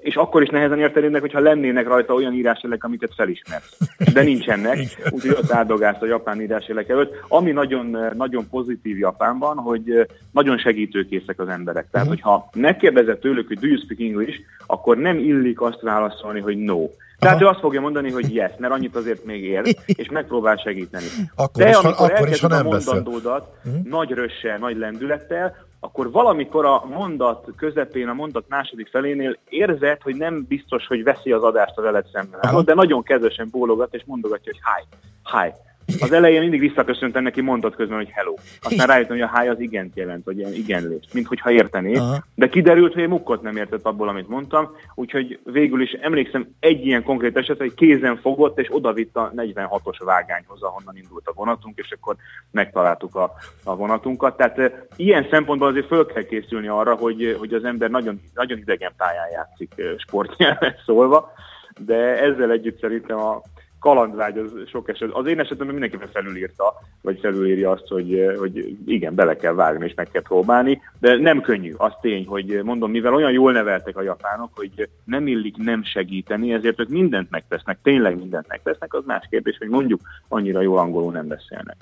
és 0.00 0.14
akkor 0.14 0.42
is 0.42 0.48
nehezen 0.48 0.78
érted 0.78 1.10
meg, 1.10 1.20
hogyha 1.20 1.40
lennének 1.40 1.86
rajta 1.86 2.14
olyan 2.14 2.32
írásjelek, 2.32 2.84
amiket 2.84 3.14
felismersz. 3.16 3.78
De 4.12 4.22
nincsenek, 4.22 4.78
úgyhogy 5.14 5.30
ott 5.30 5.50
áldogálsz 5.52 6.02
a 6.02 6.06
japán 6.06 6.40
írásjelek 6.40 6.88
előtt. 6.88 7.14
Ami 7.28 7.50
nagyon, 7.50 7.96
nagyon 8.16 8.48
pozitív 8.50 8.98
Japánban, 8.98 9.56
hogy 9.56 10.06
nagyon 10.32 10.58
segítőkészek 10.58 11.40
az 11.40 11.48
emberek. 11.48 11.86
Tehát, 11.90 12.08
hogyha 12.08 12.48
megkérdezed 12.52 13.18
tőlük, 13.18 13.46
hogy 13.46 13.58
do 13.58 13.66
you 13.66 13.76
speak 13.78 14.00
English, 14.00 14.38
akkor 14.66 14.96
nem 14.96 15.18
illik 15.18 15.60
azt 15.60 15.80
válaszolni, 15.80 16.40
hogy 16.40 16.56
no. 16.56 16.86
Tehát 17.18 17.42
ő 17.42 17.46
azt 17.46 17.60
fogja 17.60 17.80
mondani, 17.80 18.10
hogy 18.10 18.34
yes, 18.34 18.50
mert 18.58 18.72
annyit 18.72 18.96
azért 18.96 19.24
még 19.24 19.44
ér, 19.44 19.76
és 19.86 20.08
megpróbál 20.08 20.56
segíteni. 20.56 21.04
Akkor 21.34 21.62
De 21.62 21.68
is, 21.68 21.76
ha- 21.76 21.88
amikor 21.88 22.12
akkor 22.12 22.28
is, 22.28 22.40
ha 22.40 22.48
nem 22.48 22.66
a 22.66 22.70
beszél. 22.70 22.92
mondandódat 22.94 23.48
nagy 23.84 24.10
rössel, 24.10 24.58
nagy 24.58 24.76
lendülettel, 24.76 25.56
akkor 25.80 26.10
valamikor 26.10 26.64
a 26.64 26.84
mondat 26.86 27.48
közepén, 27.56 28.08
a 28.08 28.12
mondat 28.12 28.44
második 28.48 28.88
felénél 28.88 29.38
érzed, 29.48 30.02
hogy 30.02 30.16
nem 30.16 30.44
biztos, 30.48 30.86
hogy 30.86 31.02
veszi 31.02 31.32
az 31.32 31.42
adást 31.42 31.78
a 31.78 31.82
veled 31.82 32.06
szemben 32.12 32.46
álló, 32.46 32.60
de 32.60 32.74
nagyon 32.74 33.02
kedvesen 33.02 33.48
bólogat 33.50 33.94
és 33.94 34.02
mondogatja, 34.06 34.52
hogy 34.52 34.60
hi, 34.64 34.96
hi. 35.38 35.69
Az 36.00 36.12
elején 36.12 36.40
mindig 36.40 36.60
visszaköszöntem 36.60 37.22
neki 37.22 37.40
mondat 37.40 37.74
közben, 37.74 37.96
hogy 37.96 38.08
hello. 38.10 38.34
Aztán 38.60 38.86
rájöttem, 38.86 39.18
hogy 39.18 39.28
a 39.32 39.40
hi 39.40 39.48
az 39.48 39.60
igent 39.60 39.96
jelent, 39.96 40.24
vagy 40.24 40.38
ilyen 40.38 40.52
igenlést, 40.52 41.14
mint 41.14 41.26
hogyha 41.26 41.50
értené. 41.50 41.94
Aha. 41.94 42.24
De 42.34 42.48
kiderült, 42.48 42.94
hogy 42.94 43.08
mukkot 43.08 43.42
nem 43.42 43.56
értett 43.56 43.84
abból, 43.84 44.08
amit 44.08 44.28
mondtam, 44.28 44.76
úgyhogy 44.94 45.38
végül 45.44 45.82
is 45.82 45.90
emlékszem 45.90 46.48
egy 46.60 46.86
ilyen 46.86 47.02
konkrét 47.02 47.36
esetre, 47.36 47.64
hogy 47.64 47.74
kézen 47.74 48.16
fogott, 48.16 48.58
és 48.58 48.68
odavitt 48.70 49.16
a 49.16 49.32
46-os 49.36 50.00
vágányhoz, 50.04 50.62
ahonnan 50.62 50.96
indult 50.96 51.26
a 51.26 51.32
vonatunk, 51.34 51.78
és 51.78 51.90
akkor 51.90 52.16
megtaláltuk 52.50 53.14
a, 53.14 53.32
a 53.64 53.76
vonatunkat. 53.76 54.36
Tehát 54.36 54.86
ilyen 54.96 55.26
szempontból 55.30 55.68
azért 55.68 55.86
föl 55.86 56.06
kell 56.06 56.22
készülni 56.22 56.68
arra, 56.68 56.94
hogy, 56.94 57.36
hogy 57.38 57.54
az 57.54 57.64
ember 57.64 57.90
nagyon, 57.90 58.20
nagyon 58.34 58.58
idegen 58.58 58.92
pályán 58.96 59.30
játszik 59.32 59.74
sportnyelven 59.96 60.74
szólva, 60.86 61.32
de 61.78 62.22
ezzel 62.22 62.50
együtt 62.50 62.80
szerintem 62.80 63.18
a 63.18 63.42
kalandvágy 63.80 64.38
az 64.38 64.50
sok 64.66 64.88
eset. 64.88 65.10
Az 65.12 65.26
én 65.26 65.40
esetemben 65.40 65.68
mindenképpen 65.68 66.08
felülírta, 66.12 66.74
vagy 67.00 67.18
felülírja 67.20 67.70
azt, 67.70 67.86
hogy, 67.86 68.34
hogy 68.38 68.76
igen, 68.86 69.14
bele 69.14 69.36
kell 69.36 69.52
vágni 69.54 69.84
és 69.84 69.94
meg 69.94 70.08
kell 70.10 70.22
próbálni, 70.22 70.80
de 70.98 71.16
nem 71.16 71.40
könnyű. 71.40 71.72
Az 71.76 71.92
tény, 72.00 72.26
hogy 72.26 72.60
mondom, 72.64 72.90
mivel 72.90 73.14
olyan 73.14 73.32
jól 73.32 73.52
neveltek 73.52 73.96
a 73.96 74.02
japánok, 74.02 74.50
hogy 74.54 74.88
nem 75.04 75.26
illik 75.26 75.56
nem 75.56 75.84
segíteni, 75.84 76.52
ezért 76.52 76.80
ők 76.80 76.88
mindent 76.88 77.30
megtesznek, 77.30 77.78
tényleg 77.82 78.18
mindent 78.18 78.48
megtesznek, 78.48 78.94
az 78.94 79.02
más 79.06 79.26
kérdés, 79.30 79.56
hogy 79.58 79.68
mondjuk 79.68 80.00
annyira 80.28 80.60
jól 80.60 80.78
angolul 80.78 81.12
nem 81.12 81.26
beszélnek. 81.26 81.76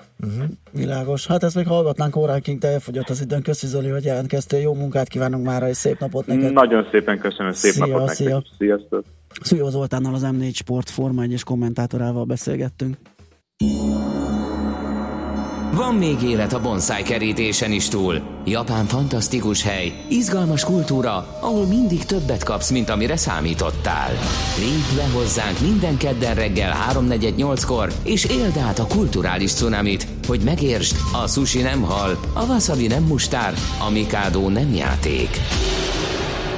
Világos. 0.71 1.27
Hát 1.27 1.43
ezt 1.43 1.55
még 1.55 1.67
hallgatnánk 1.67 2.15
óránként, 2.15 2.59
de 2.59 2.67
elfogyott 2.67 3.09
az 3.09 3.21
időn. 3.21 3.41
Köszi 3.41 3.67
Zoli, 3.67 3.89
hogy 3.89 4.03
jelentkeztél. 4.03 4.59
Jó 4.59 4.73
munkát 4.73 5.07
kívánunk 5.07 5.45
már, 5.45 5.63
és 5.63 5.77
szép 5.77 5.99
napot 5.99 6.25
neked. 6.25 6.53
Nagyon 6.53 6.87
szépen 6.91 7.19
köszönöm, 7.19 7.51
szép 7.51 7.71
Szia, 7.71 7.85
napot 7.85 8.09
szia. 8.09 8.33
nektek. 8.33 8.51
Sziasztok! 8.57 9.03
Szújó 9.41 9.69
Zoltánnal 9.69 10.13
az 10.13 10.23
M4 10.25 10.53
Sport 10.53 10.89
Forma 10.89 11.21
1 11.21 11.43
kommentátorával 11.43 12.25
beszélgettünk. 12.25 12.97
Van 15.73 15.95
még 15.95 16.21
élet 16.21 16.53
a 16.53 16.61
bonsai 16.61 17.03
kerítésen 17.03 17.71
is 17.71 17.87
túl. 17.87 18.21
Japán 18.45 18.85
fantasztikus 18.85 19.63
hely, 19.63 19.93
izgalmas 20.09 20.63
kultúra, 20.63 21.37
ahol 21.41 21.65
mindig 21.65 22.05
többet 22.05 22.43
kapsz, 22.43 22.69
mint 22.69 22.89
amire 22.89 23.17
számítottál. 23.17 24.11
Lépj 24.59 24.95
le 24.95 25.07
hozzánk 25.13 25.59
minden 25.59 25.97
kedden 25.97 26.35
reggel 26.35 26.73
3.48-kor, 26.91 27.93
és 28.03 28.25
éld 28.25 28.57
át 28.57 28.79
a 28.79 28.87
kulturális 28.87 29.53
cunamit, 29.53 30.07
hogy 30.27 30.41
megértsd, 30.43 30.97
a 31.23 31.27
sushi 31.27 31.61
nem 31.61 31.81
hal, 31.81 32.19
a 32.33 32.45
wasabi 32.45 32.87
nem 32.87 33.03
mustár, 33.03 33.53
a 33.87 33.89
mikado 33.89 34.49
nem 34.49 34.73
játék. 34.73 35.29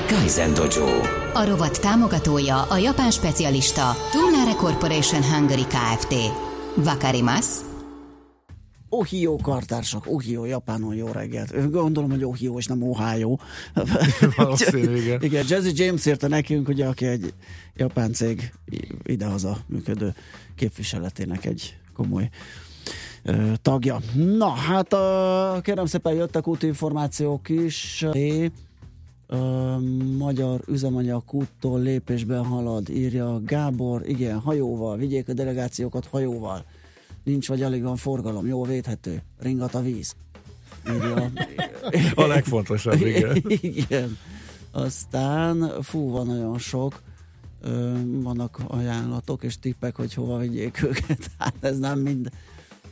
Kaizen 0.07 0.53
Dojo. 0.53 1.20
A 1.34 1.45
rovat 1.45 1.82
támogatója 1.82 2.62
a 2.62 2.78
japán 2.78 3.12
specialista 3.12 3.95
Tumnare 4.12 4.56
Corporation 4.56 5.24
Hungary 5.24 5.64
Kft. 5.64 6.14
Vakarimasu. 6.76 7.70
Ohio 8.90 9.36
kartársak, 9.36 10.08
Ohio, 10.08 10.45
Japánon 10.45 10.95
jó 10.95 11.08
reggelt. 11.08 11.72
Gondolom, 11.72 12.10
hogy 12.10 12.24
Ohio 12.24 12.58
és 12.58 12.66
nem 12.66 12.82
Ohio. 12.84 13.38
Valószínű, 14.38 14.95
igen. 14.95 15.22
igen, 15.28 15.45
Jazzy 15.48 15.72
James 15.76 16.06
írta 16.06 16.28
nekünk, 16.28 16.68
ugye, 16.68 16.86
aki 16.86 17.06
egy 17.06 17.34
japán 17.76 18.14
cég 18.14 18.53
idehaza 19.03 19.58
működő 19.68 20.14
képviseletének 20.56 21.45
egy 21.45 21.78
komoly 21.94 22.30
ö, 23.24 23.52
tagja. 23.62 23.99
Na, 24.14 24.49
hát 24.49 24.94
ö, 24.94 25.58
kérem 25.62 25.86
szépen 25.86 26.14
jöttek 26.14 26.48
útinformációk 26.48 27.49
is. 27.49 28.06
É, 28.14 28.52
ö, 29.32 29.78
magyar 30.18 30.62
üzemanyag 30.68 31.26
kúttól 31.26 31.80
lépésben 31.80 32.45
halad, 32.45 32.90
írja 32.90 33.41
Gábor. 33.45 34.10
Igen, 34.10 34.40
hajóval, 34.40 34.98
vigyék 34.98 35.30
a 35.30 35.34
delegációkat 35.34 36.06
hajóval. 36.06 36.66
Nincs 37.24 37.48
vagy 37.48 37.64
alig 37.64 37.84
van 37.84 37.95
forgalom, 37.95 38.48
jó 38.48 38.64
védhető. 38.64 39.24
Ringat 39.40 39.76
a 39.76 39.82
víz. 39.82 40.16
Írja. 40.90 41.32
A 42.16 42.28
legfontosabb, 42.28 43.06
igen. 43.06 43.44
igen. 43.80 44.18
Aztán, 44.72 45.72
fú, 45.82 46.10
van 46.10 46.26
nagyon 46.28 46.58
sok. 46.58 47.02
Ö, 47.62 47.94
vannak 48.03 48.60
ajánlatok 48.68 49.44
és 49.44 49.60
tippek, 49.60 49.95
hogy 49.95 50.14
hova 50.14 50.38
vigyék 50.38 50.84
őket. 50.84 51.32
Hát 51.38 51.56
ez 51.60 51.80
nem 51.80 51.99
mind 51.99 52.30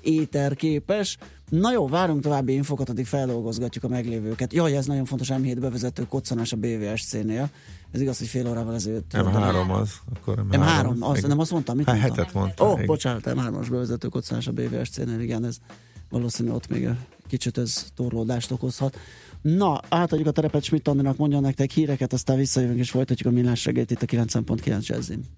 éterképes. 0.01 1.17
Na 1.49 1.71
jó, 1.71 1.87
várunk 1.87 2.21
további 2.21 2.53
infokat, 2.53 2.89
addig 2.89 3.05
feldolgozgatjuk 3.05 3.83
a 3.83 3.87
meglévőket. 3.87 4.53
Jaj, 4.53 4.75
ez 4.75 4.85
nagyon 4.85 5.05
fontos, 5.05 5.27
M7 5.31 5.57
bevezető 5.59 6.03
koccanás 6.03 6.53
a 6.53 6.57
BVSC-nél. 6.57 7.49
Ez 7.91 8.01
igaz, 8.01 8.17
hogy 8.17 8.27
fél 8.27 8.47
órával 8.47 8.73
ezelőtt. 8.73 9.11
M3 9.13 9.79
az. 9.81 9.93
Akkor 10.15 10.45
M3, 10.51 10.59
M3, 10.59 10.99
azt 10.99 11.27
nem 11.27 11.39
azt 11.39 11.51
mondtam, 11.51 11.75
mit 11.75 11.85
Hát 11.85 11.95
mondtam? 11.99 12.17
hetet 12.17 12.33
mondtam, 12.33 12.67
Ó, 12.67 12.69
oh, 12.69 12.75
igen. 12.75 12.85
bocsánat, 12.85 13.23
M3-as 13.25 13.67
bevezető 13.69 14.07
koccanás 14.07 14.47
a 14.47 14.51
BVSC-nél, 14.51 15.19
igen, 15.19 15.45
ez 15.45 15.57
valószínű 16.09 16.49
ott 16.49 16.69
még 16.69 16.89
kicsit 17.27 17.57
ez 17.57 17.85
torlódást 17.95 18.51
okozhat. 18.51 18.97
Na, 19.41 19.81
átadjuk 19.89 20.27
a 20.27 20.31
terepet 20.31 20.63
Schmidt 20.63 20.87
Andinak, 20.87 21.17
mondjon 21.17 21.41
nektek 21.41 21.71
híreket, 21.71 22.13
aztán 22.13 22.37
visszajövünk 22.37 22.79
és 22.79 22.89
folytatjuk 22.89 23.27
a 23.27 23.35
millás 23.35 23.65
reggelt 23.65 23.91
itt 23.91 24.01
a 24.01 24.05
90.9 24.05 24.85
jazzin. 24.85 25.23